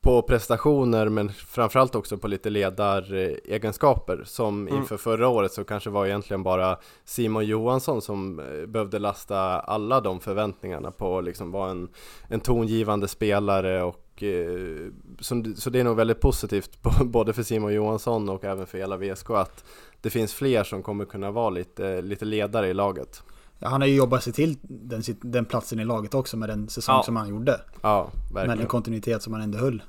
på 0.00 0.22
prestationer 0.22 1.08
men 1.08 1.32
framförallt 1.32 1.94
också 1.94 2.18
på 2.18 2.28
lite 2.28 2.50
ledaregenskaper 2.50 4.22
som 4.24 4.68
Mm. 4.68 4.78
inför 4.80 4.96
förra 4.96 5.28
året 5.28 5.52
så 5.52 5.64
kanske 5.64 5.90
var 5.90 6.06
egentligen 6.06 6.42
bara 6.42 6.76
Simon 7.04 7.44
Johansson 7.46 8.02
som 8.02 8.40
eh, 8.40 8.66
behövde 8.66 8.98
lasta 8.98 9.60
alla 9.60 10.00
de 10.00 10.20
förväntningarna 10.20 10.90
på 10.90 11.18
att 11.18 11.24
liksom 11.24 11.52
vara 11.52 11.70
en, 11.70 11.88
en 12.28 12.40
tongivande 12.40 13.08
spelare 13.08 13.82
och 13.82 13.96
eh, 14.22 14.92
som, 15.20 15.54
så 15.56 15.70
det 15.70 15.80
är 15.80 15.84
nog 15.84 15.96
väldigt 15.96 16.20
positivt 16.20 16.78
både 17.04 17.32
för 17.32 17.42
Simon 17.42 17.72
Johansson 17.74 18.28
och 18.28 18.44
även 18.44 18.66
för 18.66 18.78
hela 18.78 18.96
VSK 18.96 19.30
att 19.30 19.64
det 20.00 20.10
finns 20.10 20.34
fler 20.34 20.64
som 20.64 20.82
kommer 20.82 21.04
kunna 21.04 21.30
vara 21.30 21.50
lite, 21.50 22.02
lite 22.02 22.24
ledare 22.24 22.68
i 22.68 22.74
laget. 22.74 23.22
Ja, 23.58 23.68
han 23.68 23.80
har 23.80 23.88
ju 23.88 23.94
jobbat 23.94 24.22
sig 24.22 24.32
till 24.32 24.56
den, 24.62 25.02
den 25.20 25.44
platsen 25.44 25.80
i 25.80 25.84
laget 25.84 26.14
också 26.14 26.36
med 26.36 26.48
den 26.48 26.68
säsong 26.68 26.94
Ja. 26.96 27.02
som 27.02 27.16
han 27.16 27.28
gjorde. 27.28 27.60
Ja, 27.82 28.10
Med 28.12 28.42
den 28.42 28.48
verkligen. 28.48 28.68
kontinuitet 28.68 29.22
som 29.22 29.32
han 29.32 29.42
ändå 29.42 29.58
höll 29.58 29.82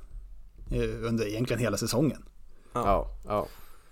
eh, 0.71 1.07
under 1.07 1.27
egentligen 1.27 1.59
hela 1.61 1.77
säsongen. 1.77 2.23
Ja, 2.73 3.07
ja. 3.27 3.47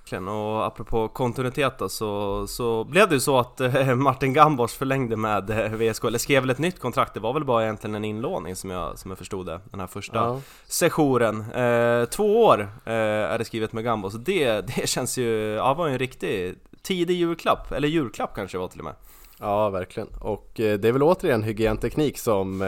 Verkligen, 0.09 0.27
och 0.27 0.65
apropå 0.65 1.07
kontinuitet 1.07 1.77
då, 1.77 1.89
så, 1.89 2.47
så 2.47 2.83
blev 2.83 3.09
det 3.09 3.15
ju 3.15 3.19
så 3.19 3.39
att 3.39 3.61
eh, 3.61 3.95
Martin 3.95 4.33
Gambors 4.33 4.73
förlängde 4.73 5.15
med 5.15 5.49
eh, 5.49 5.71
VSK, 5.71 6.03
eller 6.03 6.17
skrev 6.17 6.43
väl 6.43 6.49
ett 6.49 6.57
nytt 6.57 6.79
kontrakt, 6.79 7.13
det 7.13 7.19
var 7.19 7.33
väl 7.33 7.45
bara 7.45 7.63
egentligen 7.63 7.95
en 7.95 8.05
inlåning 8.05 8.55
som 8.55 8.69
jag, 8.69 8.99
som 8.99 9.11
jag 9.11 9.17
förstod 9.17 9.45
det, 9.45 9.61
den 9.71 9.79
här 9.79 9.87
första 9.87 10.17
ja. 10.17 10.41
sessionen. 10.67 11.51
Eh, 11.51 12.05
två 12.05 12.43
år 12.45 12.61
eh, 12.85 12.93
är 12.93 13.37
det 13.37 13.45
skrivet 13.45 13.73
med 13.73 13.83
Gambos, 13.83 14.13
det, 14.13 14.61
det 14.75 14.89
känns 14.89 15.17
ju, 15.17 15.29
ja 15.53 15.73
var 15.73 15.87
ju 15.87 15.93
en 15.93 15.99
riktig 15.99 16.55
tidig 16.81 17.15
julklapp, 17.15 17.71
eller 17.71 17.87
julklapp 17.87 18.35
kanske 18.35 18.57
var 18.57 18.67
till 18.67 18.79
och 18.79 18.85
med. 18.85 18.95
Ja, 19.39 19.69
verkligen. 19.69 20.09
Och 20.19 20.59
eh, 20.59 20.79
det 20.79 20.87
är 20.87 20.91
väl 20.91 21.03
återigen 21.03 21.43
hygienteknik 21.43 22.17
som 22.17 22.61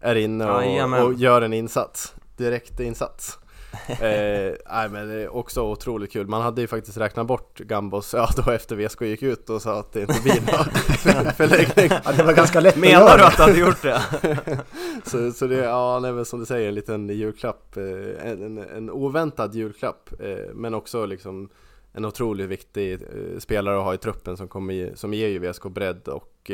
är 0.00 0.14
inne 0.14 0.50
och, 0.82 1.04
och 1.04 1.14
gör 1.14 1.42
en 1.42 1.52
insats. 1.52 2.14
Direkt 2.36 2.80
insats. 2.80 3.38
eh, 3.88 4.54
nej 4.70 4.88
men 4.90 5.08
det 5.08 5.14
är 5.14 5.36
också 5.36 5.62
otroligt 5.62 6.12
kul. 6.12 6.26
Man 6.26 6.42
hade 6.42 6.60
ju 6.60 6.66
faktiskt 6.66 6.98
räknat 6.98 7.26
bort 7.26 7.58
Gambos, 7.58 8.14
ja 8.14 8.28
då 8.36 8.52
efter 8.52 8.76
VSK 8.76 9.02
gick 9.02 9.22
ut 9.22 9.50
och 9.50 9.62
sa 9.62 9.78
att 9.80 9.92
det 9.92 10.00
inte 10.00 10.20
blir 10.22 10.40
någon 10.40 11.32
förlängning. 11.36 11.98
Ja, 12.04 12.12
det 12.12 12.22
var 12.22 12.32
ganska 12.32 12.60
lätt 12.60 12.74
att 12.74 12.80
Menar 12.80 13.00
göra 13.00 13.16
du 13.16 13.24
att 13.24 13.36
du 13.36 13.42
hade 13.42 13.58
gjort 13.58 13.82
det? 13.82 14.02
Så, 15.04 15.32
så 15.32 15.46
det, 15.46 15.56
ja 15.56 15.98
nej 16.02 16.12
men 16.12 16.24
som 16.24 16.40
du 16.40 16.46
säger, 16.46 16.68
en 16.68 16.74
liten 16.74 17.08
julklapp, 17.08 17.76
eh, 17.76 18.30
en, 18.30 18.58
en, 18.58 18.90
oväntad 18.90 19.54
julklapp. 19.54 20.10
Eh, 20.20 20.54
men 20.54 20.74
också 20.74 21.06
liksom 21.06 21.48
en 21.92 22.04
otroligt 22.04 22.48
viktig 22.48 22.92
eh, 22.92 23.38
spelare 23.38 23.78
att 23.78 23.84
ha 23.84 23.94
i 23.94 23.98
truppen 23.98 24.36
som, 24.36 24.48
kommer, 24.48 24.94
som 24.94 25.14
ger 25.14 25.28
ju 25.28 25.38
VSK 25.38 25.62
bredd 25.62 26.08
och 26.08 26.50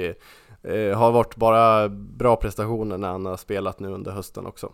eh, 0.62 0.98
har 0.98 1.12
varit 1.12 1.36
bara 1.36 1.88
bra 1.88 2.36
prestationer 2.36 2.98
när 2.98 3.08
han 3.08 3.26
har 3.26 3.36
spelat 3.36 3.80
nu 3.80 3.88
under 3.88 4.12
hösten 4.12 4.46
också. 4.46 4.72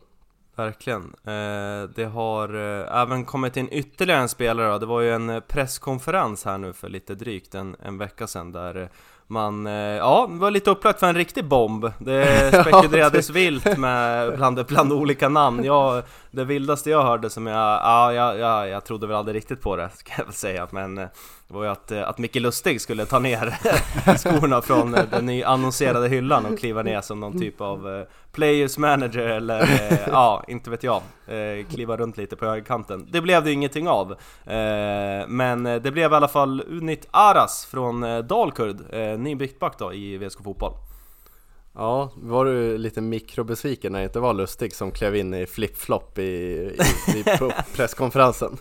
Verkligen. 0.61 1.03
Eh, 1.03 1.91
det 1.95 2.05
har 2.05 2.55
eh, 2.55 3.03
även 3.03 3.25
kommit 3.25 3.57
in 3.57 3.69
ytterligare 3.73 4.21
en 4.21 4.29
spelare 4.29 4.73
då. 4.73 4.79
Det 4.79 4.87
var 4.87 5.01
ju 5.01 5.13
en 5.13 5.31
eh, 5.31 5.41
presskonferens 5.41 6.45
här 6.45 6.59
nu 6.59 6.73
för 6.73 6.89
lite 6.89 7.15
drygt 7.15 7.55
en, 7.55 7.77
en 7.83 7.99
vecka 7.99 8.27
sedan 8.27 8.53
där 8.53 8.89
man, 9.27 9.67
ja, 9.67 10.29
det 10.31 10.39
var 10.39 10.51
lite 10.51 10.71
upplagt 10.71 11.01
för 11.01 11.07
en 11.07 11.15
riktig 11.15 11.45
bomb. 11.45 11.93
Det 11.99 12.49
spekulerades 12.67 13.31
vilt 13.31 13.79
med, 13.79 14.37
bland, 14.37 14.67
bland 14.67 14.93
olika 14.93 15.29
namn. 15.29 15.65
Jag, 15.65 16.03
det 16.31 16.45
vildaste 16.45 16.91
jag 16.91 17.03
hörde 17.03 17.31
som 17.31 17.47
jag, 17.47 17.81
ja, 17.83 18.13
jag, 18.13 18.39
jag, 18.39 18.69
jag 18.69 18.85
trodde 18.85 19.07
väl 19.07 19.17
aldrig 19.17 19.37
riktigt 19.37 19.61
på 19.61 19.77
det, 19.77 19.91
ska 19.95 20.13
jag 20.17 20.25
väl 20.25 20.35
säga. 20.35 20.69
Men 20.71 21.09
det 21.51 21.55
var 21.55 21.65
ju 21.65 21.71
att, 21.71 21.91
eh, 21.91 22.09
att 22.09 22.19
Micke 22.19 22.35
Lustig 22.37 22.81
skulle 22.81 23.07
ta 23.07 23.19
ner 23.19 23.55
skorna 24.17 24.63
från 24.63 24.95
eh, 24.95 25.05
den 25.11 25.27
nyannonserade 25.27 26.09
hyllan 26.09 26.47
och 26.47 26.59
kliva 26.59 26.83
ner 26.83 27.01
som 27.01 27.21
någon 27.21 27.39
typ 27.39 27.61
av 27.61 27.89
eh, 27.89 28.07
players 28.33 28.79
manager 28.79 29.27
eller 29.29 29.69
ja, 30.07 30.45
inte 30.49 30.71
vet 30.71 30.83
jag, 30.83 31.03
kliva 31.71 31.97
runt 31.97 32.17
lite 32.17 32.37
på 32.37 32.47
högerkanten. 32.47 33.09
Det 33.11 33.21
blev 33.21 33.45
det 33.45 33.51
ju 33.51 33.55
ingenting 33.55 33.89
av. 33.89 34.15
Men 35.29 35.63
det 35.63 35.93
blev 35.93 36.13
i 36.13 36.15
alla 36.15 36.29
fall 36.29 36.63
Unit 36.69 37.09
Aras 37.11 37.69
från 37.71 38.27
Dalkurd, 38.27 38.77
ny 39.19 39.35
mittback 39.35 39.79
då 39.79 39.93
i 39.93 40.19
VSK 40.19 40.45
Fotboll. 40.45 40.73
Ja, 41.75 42.11
var 42.17 42.45
du 42.45 42.79
lite 42.79 43.01
mikrobesviken 43.01 43.93
när 43.93 43.99
det 43.99 44.05
inte 44.05 44.21
var 44.21 44.35
Lustig 44.35 44.75
som 44.75 44.91
klev 44.91 45.17
in 45.17 45.35
i 45.35 45.47
flip-flop 45.47 46.19
i, 46.19 46.23
i, 46.23 47.19
i 47.19 47.25
presskonferensen? 47.77 48.59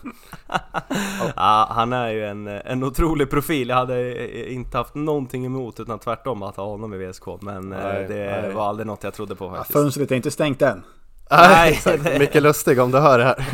ja, 1.36 1.66
han 1.70 1.92
är 1.92 2.08
ju 2.08 2.26
en, 2.26 2.46
en 2.46 2.84
otrolig 2.84 3.30
profil, 3.30 3.68
jag 3.68 3.76
hade 3.76 4.52
inte 4.52 4.78
haft 4.78 4.94
någonting 4.94 5.46
emot 5.46 5.80
utan 5.80 5.98
tvärtom 5.98 6.42
att 6.42 6.56
ha 6.56 6.64
honom 6.64 6.94
i 6.94 7.06
VSK 7.06 7.26
Men 7.40 7.72
eh, 7.72 7.78
nej, 7.78 8.06
det 8.08 8.42
nej. 8.42 8.54
var 8.54 8.68
aldrig 8.68 8.86
något 8.86 9.04
jag 9.04 9.14
trodde 9.14 9.36
på 9.36 9.50
faktiskt. 9.50 9.74
ja, 9.74 9.80
Fönstret 9.80 10.12
är 10.12 10.16
inte 10.16 10.30
stängt 10.30 10.62
än. 10.62 10.82
Nej, 11.30 11.72
exakt. 11.72 12.04
Micke 12.18 12.34
Lustig 12.34 12.80
om 12.80 12.90
du 12.90 12.98
hör 12.98 13.18
det 13.18 13.24
här. 13.24 13.44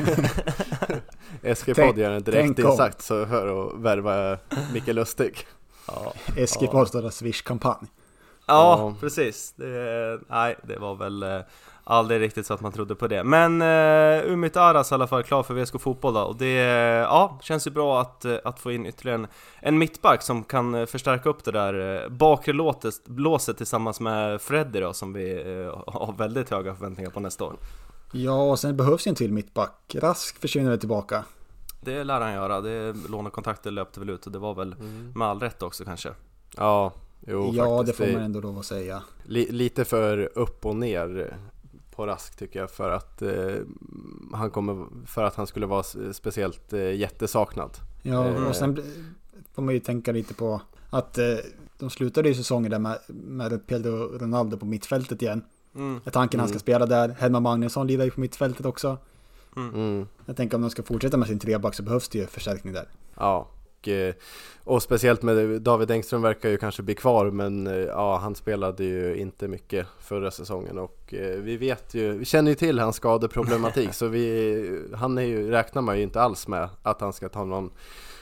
SG-podd 1.55 1.99
gör 1.99 2.11
en 2.11 2.23
direkt 2.23 2.59
insats 2.59 3.07
så 3.07 3.25
hör 3.25 3.47
och 3.47 3.85
värva 3.85 4.39
Micke 4.73 4.87
Lustig. 4.87 5.47
Ja, 5.87 6.13
SG-podd 6.47 6.89
ja. 6.93 7.11
Swish-kampanj 7.11 7.87
Ja, 8.47 8.78
ja, 8.78 8.94
precis. 9.01 9.53
Det, 9.57 10.20
nej, 10.28 10.57
det 10.62 10.78
var 10.78 10.94
väl 10.94 11.22
eh, 11.22 11.40
aldrig 11.84 12.20
riktigt 12.20 12.47
så 12.47 12.55
att 12.55 12.61
man 12.61 12.72
trodde 12.72 12.94
på 12.94 13.07
det. 13.07 13.24
Men 13.24 13.62
eh, 13.62 14.32
Umit 14.32 14.57
Aras 14.57 14.90
i 14.90 14.94
alla 14.94 15.07
fall 15.07 15.22
klar 15.22 15.42
för 15.42 15.55
VSK 15.55 15.80
Fotboll 15.80 16.14
då. 16.14 16.20
Och 16.20 16.36
det 16.36 16.55
ja, 17.03 17.38
känns 17.42 17.66
ju 17.66 17.70
bra 17.70 18.01
att, 18.01 18.24
eh, 18.24 18.36
att 18.44 18.61
få 18.61 18.72
in 18.72 18.86
ytterligare 18.86 19.18
en, 19.18 19.26
en 19.61 19.78
mittback 19.78 20.22
som 20.22 20.44
kan 20.44 20.74
eh, 20.74 20.86
förstärka 20.86 21.28
upp 21.28 21.44
det 21.44 21.53
där 21.53 22.03
eh, 22.03 22.09
bakre 22.09 22.53
låtet, 22.53 22.94
låset 23.07 23.57
tillsammans 23.57 24.01
med 24.01 24.40
Freddy 24.40 24.80
då, 24.80 24.92
som 24.92 25.12
vi 25.12 25.32
eh, 25.32 25.92
har 25.94 26.14
väldigt 26.18 26.51
höga 26.51 26.74
förväntningar 26.74 27.11
på 27.11 27.20
nästa 27.20 27.44
år. 27.44 27.57
Ja, 28.12 28.51
och 28.51 28.59
sen 28.59 28.76
behövs 28.76 29.07
ju 29.07 29.09
en 29.09 29.14
till 29.14 29.32
mittback. 29.32 29.97
Rask 30.01 30.40
försvinner 30.40 30.76
tillbaka. 30.76 31.24
Det 31.80 32.05
lär 32.05 32.20
han 32.20 32.32
göra. 32.32 32.61
Det 32.61 32.94
lånekontakter 33.09 33.70
löpte 33.70 34.01
väl 34.01 34.11
ut 34.11 34.26
och 34.26 34.32
det 34.32 34.38
var 34.38 34.55
väl 34.55 34.72
mm. 34.72 35.12
med 35.16 35.28
all 35.28 35.40
rätt 35.40 35.62
också 35.62 35.84
kanske. 35.84 36.11
Ja, 36.57 36.92
Jo, 37.21 37.53
ja, 37.55 37.79
faktiskt. 37.79 37.99
det 37.99 38.07
får 38.07 38.12
man 38.12 38.23
ändå 38.23 38.41
lov 38.41 38.59
att 38.59 38.67
säga. 38.67 39.03
Li 39.25 39.51
lite 39.51 39.85
för 39.85 40.31
upp 40.35 40.67
och 40.67 40.77
ner 40.77 41.37
på 41.97 42.07
Rask 42.07 42.37
tycker 42.37 42.61
jag 42.61 42.71
för 42.71 42.91
att 42.91 43.23
eh, 43.23 43.55
han 44.33 44.51
kommer 44.51 44.87
för 45.07 45.25
att 45.25 45.35
han 45.35 45.47
skulle 45.47 45.67
vara 45.67 45.83
speciellt 46.12 46.73
eh, 46.73 46.95
jättesaknad. 46.95 47.71
Ja, 48.03 48.27
eh. 48.27 48.49
och 48.49 48.57
sen 48.57 48.83
får 49.55 49.62
man 49.62 49.75
ju 49.75 49.81
tänka 49.81 50.12
lite 50.12 50.35
på 50.35 50.61
att 50.91 51.19
eh, 51.19 51.25
de 51.79 51.91
slutade 51.91 52.29
ju 52.29 52.35
säsongen 52.35 52.71
där 52.71 52.79
med, 52.79 52.99
med 53.09 53.67
Pedro 53.67 54.19
Ronaldo 54.19 54.57
på 54.57 54.67
mittfältet 54.67 55.23
igen. 55.23 55.45
Mm. 55.75 56.01
Är 56.05 56.11
tanken 56.11 56.41
mm. 56.41 56.43
han 56.43 56.49
ska 56.49 56.59
spela 56.59 56.87
där. 56.87 57.09
Helma 57.09 57.41
Magnusson 57.41 57.87
lirar 57.87 58.05
ju 58.05 58.11
på 58.11 58.21
mittfältet 58.21 58.67
också. 58.67 58.99
Mm. 59.57 59.75
mm. 59.75 60.07
Jag 60.27 60.37
tänker 60.37 60.57
om 60.57 60.61
de 60.61 60.71
ska 60.71 60.83
fortsätta 60.83 61.17
med 61.17 61.29
sin 61.29 61.39
treback 61.39 61.75
så 61.75 61.83
behövs 61.83 62.09
det 62.09 62.19
ju 62.19 62.27
förstärkning 62.27 62.73
där. 62.73 62.89
Ja, 63.14 63.49
Eh, 63.83 64.14
och 64.64 64.83
speciellt 64.83 65.22
med 65.22 65.62
David 65.62 65.91
Engström 65.91 66.22
verkar 66.22 66.49
ju 66.49 66.57
kanske 66.57 66.83
bli 66.83 66.95
kvar 66.95 67.31
men 67.31 67.66
eh, 67.66 67.74
ja, 67.74 68.16
han 68.16 68.35
spelade 68.35 68.85
ju 68.85 69.16
inte 69.16 69.49
mycket 69.49 69.87
förra 70.01 70.31
säsongen 70.31 70.79
och 70.79 71.14
eh, 71.14 71.41
vi 71.41 71.57
vet 71.57 71.95
ju, 71.95 72.18
vi 72.18 72.24
känner 72.24 72.51
ju 72.51 72.55
till 72.55 72.79
hans 72.79 72.97
skadeproblematik 72.97 73.93
så 73.95 74.07
vi, 74.09 74.85
han 74.95 75.18
är 75.18 75.22
ju, 75.22 75.51
räknar 75.51 75.83
man 75.83 75.97
ju 75.97 76.03
inte 76.03 76.20
alls 76.20 76.49
med 76.49 76.68
att 76.83 77.01
han 77.01 77.12
ska 77.12 77.29
ta 77.29 77.45
någon 77.45 77.70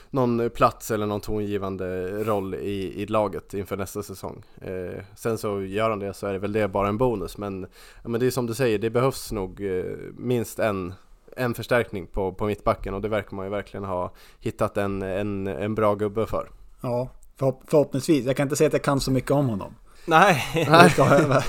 någon 0.09 0.49
plats 0.49 0.91
eller 0.91 1.05
någon 1.05 1.21
tongivande 1.21 2.07
roll 2.23 2.55
i, 2.55 3.01
i 3.01 3.05
laget 3.05 3.53
inför 3.53 3.77
nästa 3.77 4.03
säsong. 4.03 4.43
Eh, 4.61 5.03
sen 5.15 5.37
så 5.37 5.61
gör 5.61 5.89
han 5.89 5.99
det 5.99 6.13
så 6.13 6.27
är 6.27 6.33
det 6.33 6.39
väl 6.39 6.53
det 6.53 6.67
bara 6.67 6.87
en 6.87 6.97
bonus 6.97 7.37
men, 7.37 7.67
ja, 8.03 8.09
men 8.09 8.19
det 8.19 8.25
är 8.25 8.31
som 8.31 8.45
du 8.45 8.53
säger, 8.53 8.79
det 8.79 8.89
behövs 8.89 9.31
nog 9.31 9.61
eh, 9.61 9.85
minst 10.17 10.59
en 10.59 10.93
en 11.35 11.53
förstärkning 11.53 12.07
på, 12.07 12.33
på 12.33 12.45
mittbacken 12.45 12.93
och 12.93 13.01
det 13.01 13.09
verkar 13.09 13.35
man 13.35 13.45
ju 13.45 13.51
verkligen 13.51 13.83
ha 13.83 14.13
hittat 14.39 14.77
en, 14.77 15.01
en, 15.01 15.47
en 15.47 15.75
bra 15.75 15.95
gubbe 15.95 16.25
för. 16.25 16.49
Ja, 16.81 17.09
förhopp 17.39 17.63
förhoppningsvis. 17.67 18.25
Jag 18.25 18.37
kan 18.37 18.45
inte 18.45 18.55
säga 18.55 18.67
att 18.67 18.73
jag 18.73 18.83
kan 18.83 18.99
så 18.99 19.11
mycket 19.11 19.31
om 19.31 19.49
honom. 19.49 19.75
Nej. 20.05 20.43
Det 20.53 20.89
ska 20.89 21.05
jag 21.05 21.43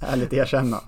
ärligt 0.00 0.32
erkänna. 0.32 0.80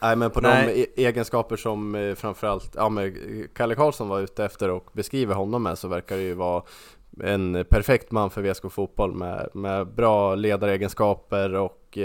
Nej 0.00 0.16
men 0.16 0.30
på 0.30 0.40
Nej. 0.40 0.90
de 0.96 1.02
egenskaper 1.06 1.56
som 1.56 1.94
eh, 1.94 2.14
framförallt 2.14 2.70
ja, 2.74 2.88
men 2.88 3.14
Kalle 3.54 3.74
Karlsson 3.74 4.08
var 4.08 4.20
ute 4.20 4.44
efter 4.44 4.70
och 4.70 4.90
beskriver 4.92 5.34
honom 5.34 5.62
med 5.62 5.78
så 5.78 5.88
verkar 5.88 6.16
det 6.16 6.22
ju 6.22 6.34
vara 6.34 6.62
en 7.20 7.64
perfekt 7.70 8.10
man 8.10 8.30
för 8.30 8.42
VSK 8.42 8.72
Fotboll 8.72 9.14
med, 9.14 9.48
med 9.54 9.86
bra 9.86 10.34
ledaregenskaper 10.34 11.54
och 11.54 11.98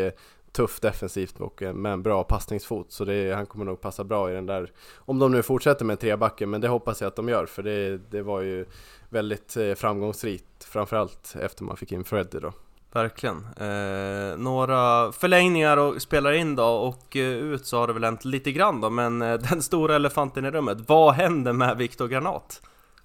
eh, 0.59 0.65
tufft 0.65 0.81
defensivt 0.81 1.39
och 1.39 1.61
med 1.61 1.93
en 1.93 2.03
bra 2.03 2.23
passningsfot 2.23 2.91
så 2.91 3.05
det, 3.05 3.35
han 3.35 3.45
kommer 3.45 3.65
nog 3.65 3.81
passa 3.81 4.03
bra 4.03 4.31
i 4.31 4.33
den 4.33 4.45
där 4.45 4.71
Om 4.97 5.19
de 5.19 5.31
nu 5.31 5.43
fortsätter 5.43 5.85
med 5.85 5.99
trebacken 5.99 6.49
men 6.49 6.61
det 6.61 6.67
hoppas 6.67 7.01
jag 7.01 7.07
att 7.07 7.15
de 7.15 7.29
gör 7.29 7.45
för 7.45 7.63
det, 7.63 7.97
det 7.97 8.21
var 8.21 8.41
ju 8.41 8.65
väldigt 9.09 9.57
eh, 9.57 9.73
framgångsrikt 9.73 10.63
framförallt 10.63 11.35
efter 11.41 11.63
man 11.63 11.77
fick 11.77 11.91
in 11.91 12.03
Freddy 12.03 12.39
då 12.39 12.51
Verkligen. 12.91 13.37
Eh, 13.57 14.37
några 14.37 15.11
förlängningar 15.11 15.77
och 15.77 16.01
spelar 16.01 16.31
in 16.31 16.55
då 16.55 16.65
och 16.65 17.15
eh, 17.15 17.23
ut 17.23 17.65
så 17.65 17.77
har 17.77 17.87
det 17.87 17.93
väl 17.93 18.03
hänt 18.03 18.25
lite 18.25 18.51
grann 18.51 18.81
då 18.81 18.89
men 18.89 19.21
eh, 19.21 19.33
den 19.49 19.61
stora 19.61 19.95
elefanten 19.95 20.45
i 20.45 20.51
rummet, 20.51 20.77
vad 20.87 21.13
händer 21.13 21.53
med 21.53 21.77
Viktor 21.77 22.07
Granat? 22.07 22.61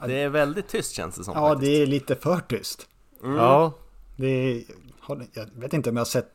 Det 0.06 0.22
är 0.22 0.28
väldigt 0.28 0.68
tyst 0.68 0.94
känns 0.94 1.16
det 1.16 1.24
som 1.24 1.34
Ja, 1.36 1.48
faktiskt. 1.48 1.70
det 1.70 1.82
är 1.82 1.86
lite 1.86 2.16
för 2.16 2.40
tyst. 2.40 2.88
Mm. 3.22 3.36
Ja. 3.36 3.72
Det 4.16 4.26
är, 4.26 4.62
jag 5.32 5.48
vet 5.54 5.72
inte 5.72 5.90
om 5.90 5.96
jag 5.96 6.00
har 6.00 6.04
sett 6.04 6.33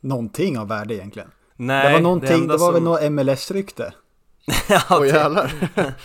någonting 0.00 0.58
av 0.58 0.68
värde 0.68 0.94
egentligen. 0.94 1.30
Nej, 1.56 1.86
det 1.86 1.92
var 1.92 2.00
någonting, 2.00 2.40
det, 2.40 2.54
det 2.54 2.58
var 2.58 2.72
som... 2.72 2.74
väl 2.74 2.82
något 2.82 3.12
MLS-rykte. 3.12 3.92
ja, 4.68 4.80
Åh 4.90 5.06
jävlar. 5.06 5.52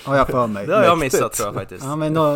Har 0.03 0.15
jag 0.15 0.27
för 0.27 0.47
mig. 0.47 0.67
Det 0.67 0.75
har 0.75 0.83
jag 0.83 0.97
missat 0.97 1.33
tror 1.33 1.47
jag 1.47 1.55
faktiskt. 1.55 1.83
Ja, 1.83 1.95
men 1.95 2.13
nå, 2.13 2.33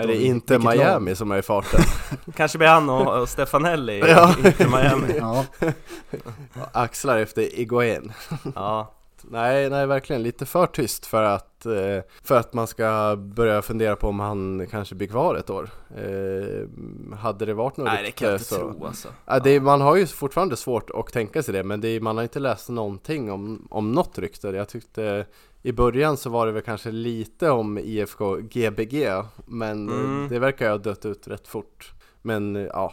är 0.00 0.06
det 0.06 0.24
inte 0.24 0.58
Miami 0.58 1.10
lag. 1.10 1.16
som 1.16 1.30
är 1.30 1.38
i 1.38 1.42
farten? 1.42 1.80
Kanske 2.34 2.58
blir 2.58 2.68
han 2.68 2.90
och, 2.90 3.20
och 3.20 3.28
Stefanelli 3.28 3.98
ja. 3.98 4.34
i 4.58 4.64
Miami. 4.64 5.14
ja. 5.18 5.44
Axlar 6.72 7.18
efter 7.18 7.60
Iguain. 7.60 8.12
ja. 8.54 8.94
Nej, 9.32 9.70
nej 9.70 9.86
verkligen 9.86 10.22
lite 10.22 10.46
för 10.46 10.66
tyst 10.66 11.06
för 11.06 11.22
att, 11.22 11.66
eh, 11.66 12.02
för 12.22 12.38
att 12.38 12.54
man 12.54 12.66
ska 12.66 13.16
börja 13.16 13.62
fundera 13.62 13.96
på 13.96 14.08
om 14.08 14.20
han 14.20 14.66
kanske 14.70 14.94
blir 14.94 15.08
kvar 15.08 15.34
ett 15.34 15.50
år. 15.50 15.70
Eh, 15.96 17.16
hade 17.16 17.46
det 17.46 17.54
varit 17.54 17.76
något 17.76 17.86
Nej, 17.86 18.02
det 18.04 18.10
kan 18.10 18.28
jag 18.28 18.34
inte 18.34 18.44
så, 18.44 18.56
tro 18.56 18.86
alltså. 18.86 19.08
Ja. 19.26 19.38
Det, 19.38 19.60
man 19.60 19.80
har 19.80 19.96
ju 19.96 20.06
fortfarande 20.06 20.56
svårt 20.56 20.90
att 20.90 21.12
tänka 21.12 21.42
sig 21.42 21.54
det, 21.54 21.62
men 21.62 21.80
det, 21.80 22.00
man 22.00 22.16
har 22.16 22.22
inte 22.22 22.40
läst 22.40 22.68
någonting 22.68 23.32
om, 23.32 23.68
om 23.70 23.92
något 23.92 24.18
rykte. 24.18 24.48
Jag 24.48 24.68
tyckte 24.68 25.26
i 25.62 25.72
början 25.72 26.16
så 26.16 26.30
var 26.30 26.46
det 26.46 26.52
väl 26.52 26.62
kanske 26.62 26.90
lite 26.90 27.50
om 27.50 27.78
IFK 27.78 28.36
Gbg, 28.36 29.06
men 29.46 29.88
mm. 29.88 30.28
det 30.28 30.38
verkar 30.38 30.70
ha 30.70 30.78
dött 30.78 31.06
ut 31.06 31.28
rätt 31.28 31.48
fort. 31.48 31.92
Men 32.22 32.56
eh, 32.56 32.62
ja, 32.62 32.92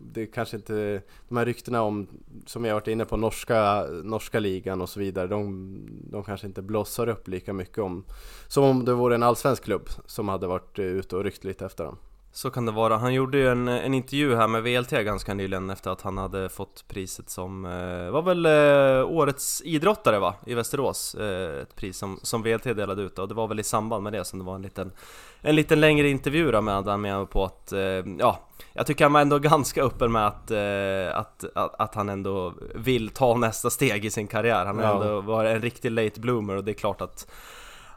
det 0.00 0.22
är 0.22 0.26
kanske 0.26 0.56
inte 0.56 1.02
de 1.28 1.36
här 1.36 1.46
ryktena 1.46 1.82
om, 1.82 2.06
som 2.46 2.64
jag 2.64 2.74
varit 2.74 2.88
inne 2.88 3.04
på, 3.04 3.16
norska, 3.16 3.86
norska 4.04 4.38
ligan 4.38 4.80
och 4.80 4.88
så 4.88 5.00
vidare, 5.00 5.26
de, 5.26 5.76
de 6.10 6.24
kanske 6.24 6.46
inte 6.46 6.62
blossar 6.62 7.08
upp 7.08 7.28
lika 7.28 7.52
mycket 7.52 7.78
om, 7.78 8.04
som 8.48 8.64
om 8.64 8.84
det 8.84 8.94
vore 8.94 9.14
en 9.14 9.22
allsvensk 9.22 9.64
klubb 9.64 9.88
som 10.06 10.28
hade 10.28 10.46
varit 10.46 10.78
eh, 10.78 10.84
ute 10.84 11.16
och 11.16 11.24
ryckt 11.24 11.44
lite 11.44 11.66
efter 11.66 11.84
dem. 11.84 11.98
Så 12.34 12.50
kan 12.50 12.66
det 12.66 12.72
vara. 12.72 12.96
Han 12.96 13.14
gjorde 13.14 13.38
ju 13.38 13.48
en, 13.48 13.68
en 13.68 13.94
intervju 13.94 14.36
här 14.36 14.48
med 14.48 14.62
VLT 14.62 14.90
ganska 14.90 15.34
nyligen 15.34 15.70
efter 15.70 15.90
att 15.90 16.02
han 16.02 16.18
hade 16.18 16.48
fått 16.48 16.84
priset 16.88 17.30
som, 17.30 17.64
eh, 17.64 18.10
var 18.10 18.22
väl 18.22 18.46
eh, 18.46 19.10
årets 19.10 19.62
idrottare 19.64 20.18
va? 20.18 20.34
I 20.46 20.54
Västerås. 20.54 21.14
Eh, 21.14 21.62
ett 21.62 21.76
pris 21.76 21.98
som, 21.98 22.18
som 22.22 22.42
VLT 22.42 22.64
delade 22.64 23.02
ut 23.02 23.18
och 23.18 23.28
det 23.28 23.34
var 23.34 23.48
väl 23.48 23.60
i 23.60 23.64
samband 23.64 24.02
med 24.02 24.12
det 24.12 24.24
som 24.24 24.38
det 24.38 24.44
var 24.44 24.54
en 24.54 24.62
liten, 24.62 24.92
en 25.40 25.56
liten 25.56 25.80
längre 25.80 26.08
intervju 26.08 26.50
då 26.50 26.60
med 26.60 26.84
han 26.84 27.00
menade 27.00 27.26
på 27.26 27.44
att, 27.44 27.72
eh, 27.72 27.80
ja, 28.18 28.40
jag 28.72 28.86
tycker 28.86 29.04
han 29.04 29.12
var 29.12 29.20
ändå 29.20 29.38
ganska 29.38 29.82
öppen 29.82 30.12
med 30.12 30.26
att, 30.26 30.50
eh, 30.50 31.18
att, 31.18 31.44
att, 31.54 31.80
att, 31.80 31.94
han 31.94 32.08
ändå 32.08 32.54
vill 32.74 33.08
ta 33.08 33.36
nästa 33.36 33.70
steg 33.70 34.04
i 34.04 34.10
sin 34.10 34.26
karriär. 34.26 34.66
Han 34.66 34.78
har 34.78 34.84
ja. 34.84 34.92
ändå 34.92 35.20
varit 35.20 35.56
en 35.56 35.62
riktig 35.62 35.90
late 35.90 36.20
bloomer 36.20 36.56
och 36.56 36.64
det 36.64 36.70
är 36.70 36.74
klart 36.74 37.00
att 37.00 37.26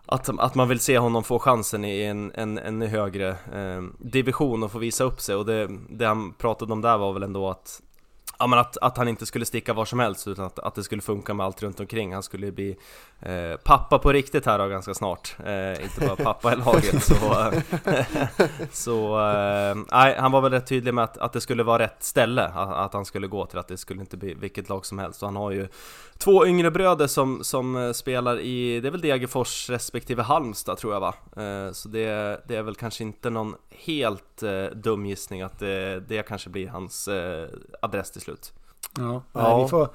att, 0.08 0.40
att 0.40 0.56
man 0.56 0.70
vill 0.70 0.80
se 0.80 0.98
honom 0.98 1.24
få 1.24 1.40
chansen 1.40 1.86
i 1.86 2.04
en, 2.04 2.32
en, 2.36 2.58
en 2.58 2.82
högre 2.82 3.30
eh, 3.30 3.84
division 4.00 4.64
och 4.64 4.72
få 4.72 4.80
visa 4.80 5.04
upp 5.04 5.22
sig 5.22 5.36
och 5.36 5.46
det, 5.46 5.70
det 5.90 6.06
han 6.06 6.34
pratade 6.34 6.74
om 6.74 6.82
där 6.82 6.98
var 6.98 7.14
väl 7.14 7.24
ändå 7.24 7.50
att 7.50 7.82
Ja 8.40 8.48
men 8.48 8.60
att, 8.60 8.78
att 8.78 8.98
han 8.98 9.08
inte 9.08 9.26
skulle 9.26 9.46
sticka 9.46 9.74
var 9.74 9.86
som 9.86 10.00
helst 10.00 10.28
utan 10.28 10.46
att, 10.46 10.60
att 10.60 10.76
det 10.76 10.84
skulle 10.84 11.02
funka 11.02 11.34
med 11.34 11.46
allt 11.46 11.64
runt 11.64 11.80
omkring. 11.80 12.14
Han 12.14 12.24
skulle 12.24 12.52
bli 12.52 12.78
eh, 13.20 13.56
pappa 13.64 14.00
på 14.00 14.12
riktigt 14.12 14.46
här 14.46 14.60
då 14.60 14.68
ganska 14.68 14.94
snart. 14.94 15.36
Eh, 15.46 15.84
Inte 15.84 16.08
bara 16.08 16.16
pappa 16.16 16.54
i 16.54 16.56
laget 16.56 17.04
så 17.04 17.16
eh, 17.16 18.08
Så, 18.72 19.20
eh, 19.20 19.76
nej 19.92 20.16
han 20.20 20.32
var 20.32 20.42
väl 20.42 20.52
rätt 20.52 20.68
tydlig 20.68 20.94
med 20.94 21.04
att, 21.04 21.18
att 21.18 21.34
det 21.34 21.42
skulle 21.42 21.64
vara 21.64 21.84
rätt 21.84 22.04
ställe. 22.04 22.46
Att, 22.46 22.74
att, 22.74 22.94
han 22.94 23.06
skulle 23.06 23.28
gå 23.28 23.46
till, 23.46 23.60
att 23.60 23.68
det 23.68 23.78
skulle 23.78 24.02
inte 24.02 24.18
bli 24.18 24.34
vilket 24.34 24.70
lag 24.70 24.86
som 24.86 25.00
helst. 25.00 25.24
Och 25.24 25.28
han 25.28 25.36
har 25.36 25.52
ju 25.52 25.68
två 26.18 26.48
yngre 26.48 26.72
bröder 26.72 27.08
som, 27.08 27.44
som 27.44 27.76
eh, 27.76 27.92
spelar 27.92 28.40
i, 28.40 28.80
det 28.80 28.88
är 28.88 28.92
väl 28.92 29.02
Degerfors 29.02 29.70
respektive 29.70 30.24
Halmstad 30.24 30.78
tror 30.78 30.94
jag 30.94 31.00
va? 31.00 31.16
Eh, 31.38 31.72
så 31.72 31.90
det, 31.90 32.42
det 32.48 32.56
är 32.56 32.64
väl 32.64 32.76
kanske 32.76 33.04
inte 33.04 33.30
någon 33.30 33.56
helt 33.70 34.44
eh, 34.44 34.66
dum 34.66 35.06
gissning 35.06 35.42
att 35.42 35.60
det, 35.60 36.00
det 36.00 36.28
kanske 36.28 36.50
blir 36.50 36.68
hans 36.68 37.08
eh, 37.08 37.50
adress 37.82 38.12
till 38.12 38.22
slut. 38.26 38.54
Ja, 38.98 39.24
Nej, 39.34 39.64
vi, 39.64 39.70
får, 39.70 39.90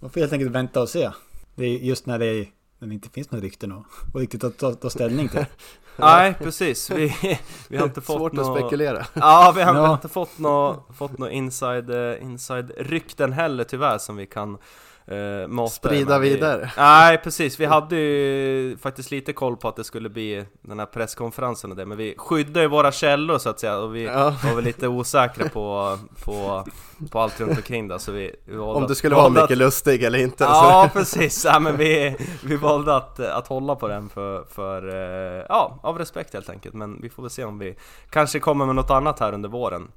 vi 0.00 0.08
får 0.08 0.20
helt 0.20 0.32
enkelt 0.32 0.50
vänta 0.52 0.82
och 0.82 0.88
se. 0.88 1.10
Det 1.54 1.64
är 1.64 1.78
just 1.78 2.06
när 2.06 2.18
det, 2.18 2.48
när 2.78 2.88
det 2.88 2.94
inte 2.94 3.08
finns 3.08 3.30
några 3.30 3.44
rykten 3.44 3.72
och, 3.72 3.84
och 4.14 4.20
riktigt 4.20 4.44
att 4.44 4.58
ta, 4.58 4.74
ta 4.74 4.90
ställning 4.90 5.28
till. 5.28 5.44
Nej, 5.96 6.34
precis. 6.38 6.90
Vi, 6.90 7.12
vi 7.68 7.76
har 7.76 7.84
inte 7.86 8.00
fått 8.00 8.16
Svårt 8.16 8.32
nå... 8.32 8.42
att 8.52 8.58
spekulera. 8.58 9.06
Ja, 9.14 9.52
vi 9.56 9.62
har 9.62 9.74
Ja. 9.74 9.92
inte 9.92 10.08
fått 10.08 10.38
några 10.38 10.76
fått 10.96 11.18
nå 11.18 11.28
inside, 11.28 11.90
eh, 11.90 12.22
inside 12.22 12.72
rykten 12.76 13.32
heller 13.32 13.64
tyvärr 13.64 13.98
som 13.98 14.16
vi 14.16 14.26
kan 14.26 14.58
eh, 15.06 15.48
mata 15.48 15.70
Sprida 15.70 16.18
vi- 16.18 16.28
vidare. 16.28 16.70
Nej 16.76 17.18
precis, 17.18 17.60
vi 17.60 17.64
hade 17.64 17.96
ju 17.96 18.76
faktiskt 18.76 19.10
lite 19.10 19.32
koll 19.32 19.56
på 19.56 19.68
att 19.68 19.76
det 19.76 19.84
skulle 19.84 20.08
bli 20.08 20.44
den 20.62 20.78
här 20.78 20.86
presskonferensen 20.86 21.70
och 21.70 21.76
det 21.76 21.86
Men 21.86 21.98
vi 21.98 22.14
skyddade 22.18 22.60
ju 22.60 22.68
våra 22.68 22.92
källor 22.92 23.38
så 23.38 23.48
att 23.48 23.60
säga 23.60 23.78
och 23.78 23.94
vi 23.96 24.04
Ja. 24.04 24.34
var 24.44 24.54
väl 24.54 24.64
lite 24.64 24.88
osäkra 24.88 25.48
på, 25.48 25.98
på, 26.24 26.64
på 27.10 27.20
allt 27.20 27.40
runt 27.40 27.56
omkring 27.56 27.88
där 27.88 27.98
så 27.98 28.12
vi, 28.12 28.36
vi 28.44 28.56
valde 28.56 28.80
Om 28.82 28.86
du 28.86 28.94
skulle 28.94 29.14
vara 29.14 29.28
mycket 29.28 29.50
att, 29.50 29.58
lustig 29.58 30.02
eller 30.02 30.18
inte. 30.18 30.44
Ja 30.44 30.90
precis, 30.92 31.44
ja, 31.44 31.60
men 31.60 31.76
vi, 31.76 32.16
vi 32.44 32.56
valde 32.56 32.96
att, 32.96 33.20
att 33.20 33.46
hålla 33.46 33.74
på 33.76 33.88
den 33.88 34.08
för, 34.08 34.44
för 34.50 34.88
eh, 34.88 35.44
ja, 35.48 35.78
av 35.82 35.98
respekt 35.98 36.32
helt 36.34 36.50
enkelt 36.50 36.74
Men 36.74 37.00
vi 37.02 37.10
får 37.10 37.22
väl 37.22 37.30
se 37.30 37.44
om 37.44 37.58
vi 37.58 37.76
kanske 38.10 38.40
kommer 38.40 38.66
med 38.66 38.74
något 38.74 38.90
annat 38.90 39.20
här 39.20 39.32
under 39.32 39.48
våren 39.48 39.88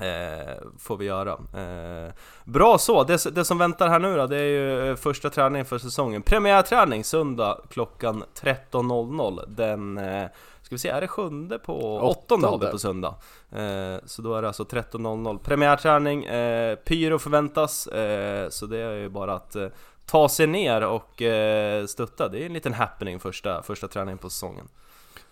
Eh, 0.00 0.54
får 0.78 0.96
vi 0.96 1.04
göra. 1.04 1.32
Eh, 1.32 2.12
bra 2.44 2.78
så, 2.78 3.04
det, 3.04 3.34
det 3.34 3.44
som 3.44 3.58
väntar 3.58 3.88
här 3.88 3.98
nu 3.98 4.16
då, 4.16 4.26
det 4.26 4.36
är 4.36 4.42
ju 4.42 4.90
eh, 4.90 4.96
första 4.96 5.30
träningen 5.30 5.66
för 5.66 5.78
säsongen. 5.78 6.22
Premiärträning 6.22 7.04
söndag 7.04 7.60
klockan 7.70 8.24
13.00 8.34 9.44
den, 9.48 9.98
eh, 9.98 10.26
ska 10.62 10.74
vi 10.74 10.78
se, 10.78 10.88
är 10.88 11.00
det 11.00 11.08
sjunde 11.08 11.58
på 11.58 11.96
åttonde 11.96 12.46
har 12.46 12.58
vi 12.58 12.66
på 12.66 12.78
söndag. 12.78 13.14
Eh, 13.52 13.96
så 14.04 14.22
då 14.22 14.34
är 14.34 14.42
det 14.42 14.48
alltså 14.48 14.64
13.00 14.64 15.38
premiärträning, 15.38 16.24
eh, 16.24 16.76
pyro 16.76 17.18
förväntas, 17.18 17.86
eh, 17.86 18.48
så 18.48 18.66
det 18.66 18.78
är 18.78 18.92
ju 18.92 19.08
bara 19.08 19.34
att 19.34 19.56
eh, 19.56 19.68
ta 20.06 20.28
sig 20.28 20.46
ner 20.46 20.86
och 20.86 21.22
eh, 21.22 21.86
stötta. 21.86 22.28
Det 22.28 22.42
är 22.42 22.46
en 22.46 22.52
liten 22.52 22.74
happening 22.74 23.20
första, 23.20 23.62
första 23.62 23.88
träningen 23.88 24.18
på 24.18 24.30
säsongen. 24.30 24.68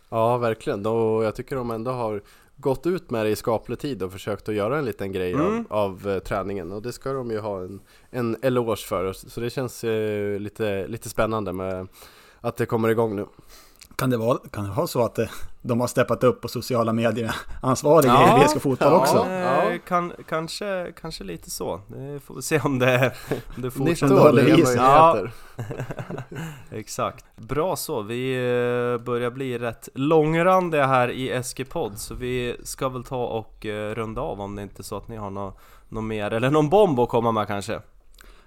Ja, 0.08 0.36
verkligen. 0.36 0.86
Och 0.86 1.24
jag 1.24 1.34
tycker 1.34 1.56
de 1.56 1.70
ändå 1.70 1.90
har 1.90 2.22
gått 2.56 2.86
ut 2.86 3.10
med 3.10 3.26
det 3.26 3.30
i 3.30 3.36
skaplig 3.36 3.78
tid 3.78 4.02
och 4.02 4.12
försökt 4.12 4.48
att 4.48 4.54
göra 4.54 4.78
en 4.78 4.84
liten 4.84 5.12
grej 5.12 5.32
Mm. 5.32 5.46
av, 5.46 5.64
av 5.68 6.08
eh, 6.08 6.18
träningen. 6.18 6.72
Och 6.72 6.82
det 6.82 6.92
ska 6.92 7.12
de 7.12 7.30
ju 7.30 7.38
ha 7.38 7.60
en, 7.60 7.80
en 8.10 8.36
eloge 8.42 8.76
för. 8.76 9.12
Så 9.12 9.40
det 9.40 9.50
känns 9.50 9.84
eh, 9.84 10.38
lite, 10.40 10.86
lite 10.86 11.08
spännande 11.08 11.52
med 11.52 11.88
att 12.40 12.56
det 12.56 12.66
kommer 12.66 12.88
igång 12.88 13.16
nu. 13.16 13.26
Kan 13.96 14.10
det 14.10 14.16
vara, 14.16 14.38
kan 14.50 14.64
det 14.64 14.70
vara 14.70 14.86
så 14.86 15.04
att 15.04 15.14
det, 15.14 15.30
de 15.62 15.80
har 15.80 15.86
steppat 15.86 16.24
upp 16.24 16.40
på 16.40 16.48
sociala 16.48 16.92
medier 16.92 17.36
ansvariga 17.62 18.12
i 18.12 18.44
VSK 18.44 18.60
Fotboll 18.60 18.92
ja. 18.92 19.00
också? 19.00 19.26
Eh, 19.26 19.78
kan, 19.88 20.12
kanske, 20.28 20.92
kanske 21.00 21.24
lite 21.24 21.50
så. 21.50 21.80
Får 22.24 22.34
vi 22.34 22.42
se 22.42 22.60
om 22.60 22.78
det, 22.78 23.12
om 23.30 23.62
det 23.62 23.62
Nytt 23.62 23.72
fortsätter. 23.74 24.14
år, 24.14 24.28
år, 24.28 24.32
möjligheter. 24.32 25.32
Exakt. 26.70 27.24
Bra 27.36 27.76
så, 27.76 28.02
vi 28.02 28.34
eh, 28.34 29.04
börjar 29.04 29.30
bli 29.30 29.58
rätt 29.58 29.88
långrandiga 29.94 30.86
här 30.86 31.10
i 31.10 31.42
SG-podd 31.42 31.98
så 31.98 32.14
vi 32.14 32.56
ska 32.64 32.88
väl 32.88 33.04
ta 33.04 33.26
och 33.26 33.66
eh, 33.66 33.94
runda 33.94 34.20
av 34.20 34.40
om 34.40 34.56
det 34.56 34.62
inte 34.62 34.80
är 34.80 34.84
så 34.84 34.96
att 34.96 35.08
ni 35.08 35.16
har 35.16 35.30
något 35.30 35.58
nå 35.88 36.00
mer, 36.00 36.30
eller 36.30 36.50
någon 36.50 36.68
bomb 36.68 37.00
att 37.00 37.08
komma 37.08 37.32
med 37.32 37.46
kanske? 37.46 37.80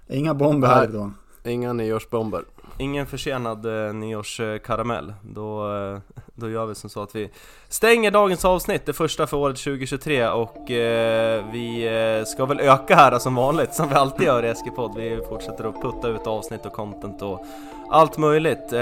Inga 0.10 0.34
bomber 0.34 0.68
härifrån. 0.68 1.14
Inga 1.44 1.74
nyårsbomber. 1.74 2.44
Ingen 2.78 3.06
försenad 3.08 3.66
eh, 3.66 3.94
nyårskaramell. 3.94 5.14
Då, 5.22 5.76
eh, 5.76 6.00
då 6.36 6.50
gör 6.50 6.66
vi 6.66 6.76
som 6.76 6.90
så 6.90 7.02
att 7.02 7.16
vi 7.16 7.30
stänger 7.70 8.12
dagens 8.12 8.46
avsnitt, 8.46 8.86
det 8.86 8.94
första 8.94 9.28
för 9.28 9.38
året 9.38 9.58
2023 9.58 10.28
och 10.28 10.72
eh, 10.72 11.46
vi 11.52 11.88
eh, 12.20 12.26
ska 12.26 12.46
väl 12.46 12.60
öka 12.60 12.96
här 12.96 13.20
som 13.20 13.36
vanligt 13.36 13.74
som 13.74 13.90
vi 13.90 13.96
alltid 13.96 14.28
gör 14.28 14.46
i 14.46 14.56
SG-podd. 14.56 14.96
Vi 14.96 15.22
fortsätter 15.30 15.64
att 15.64 15.82
putta 15.82 16.08
ut 16.08 16.28
avsnitt 16.28 16.66
och 16.66 16.74
content 16.74 17.22
och 17.22 17.46
allt 17.90 18.18
möjligt. 18.18 18.74
Eh, 18.74 18.80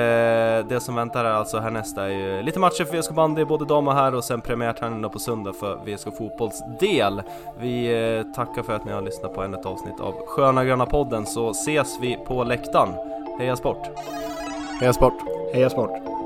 det 0.70 0.82
som 0.82 0.96
väntar 0.96 1.26
är 1.26 1.30
alltså 1.30 1.60
härnäst 1.60 1.98
är 1.98 2.08
ju 2.08 2.42
lite 2.42 2.60
matcher 2.60 2.84
för 2.86 2.98
VSK 2.98 3.12
bandy, 3.12 3.46
både 3.46 3.66
dam 3.66 3.88
och 3.88 3.94
herr 3.94 4.16
och 4.16 4.24
sen 4.24 4.42
premiärträning 4.42 5.02
då 5.02 5.10
på 5.10 5.20
söndag 5.20 5.54
för 5.54 5.76
VSK 5.86 6.18
fotbolls 6.18 6.64
del. 6.80 7.22
Vi 7.60 7.88
eh, 8.18 8.34
tackar 8.36 8.64
för 8.64 8.74
att 8.74 8.86
ni 8.86 8.92
har 8.92 9.02
lyssnat 9.02 9.36
på 9.36 9.44
ännu 9.44 9.58
ett 9.58 9.66
avsnitt 9.66 10.00
av 10.00 10.14
Sköna 10.28 10.66
Gröna 10.66 10.86
podden 10.86 11.26
så 11.26 11.50
ses 11.50 11.98
vi 12.02 12.18
på 12.28 12.44
läktaren. 12.44 12.90
Heja 13.40 13.56
sport! 13.56 13.88
Heja 14.80 14.94
sport! 14.94 15.14
Heja 15.54 15.70
sport! 15.70 16.17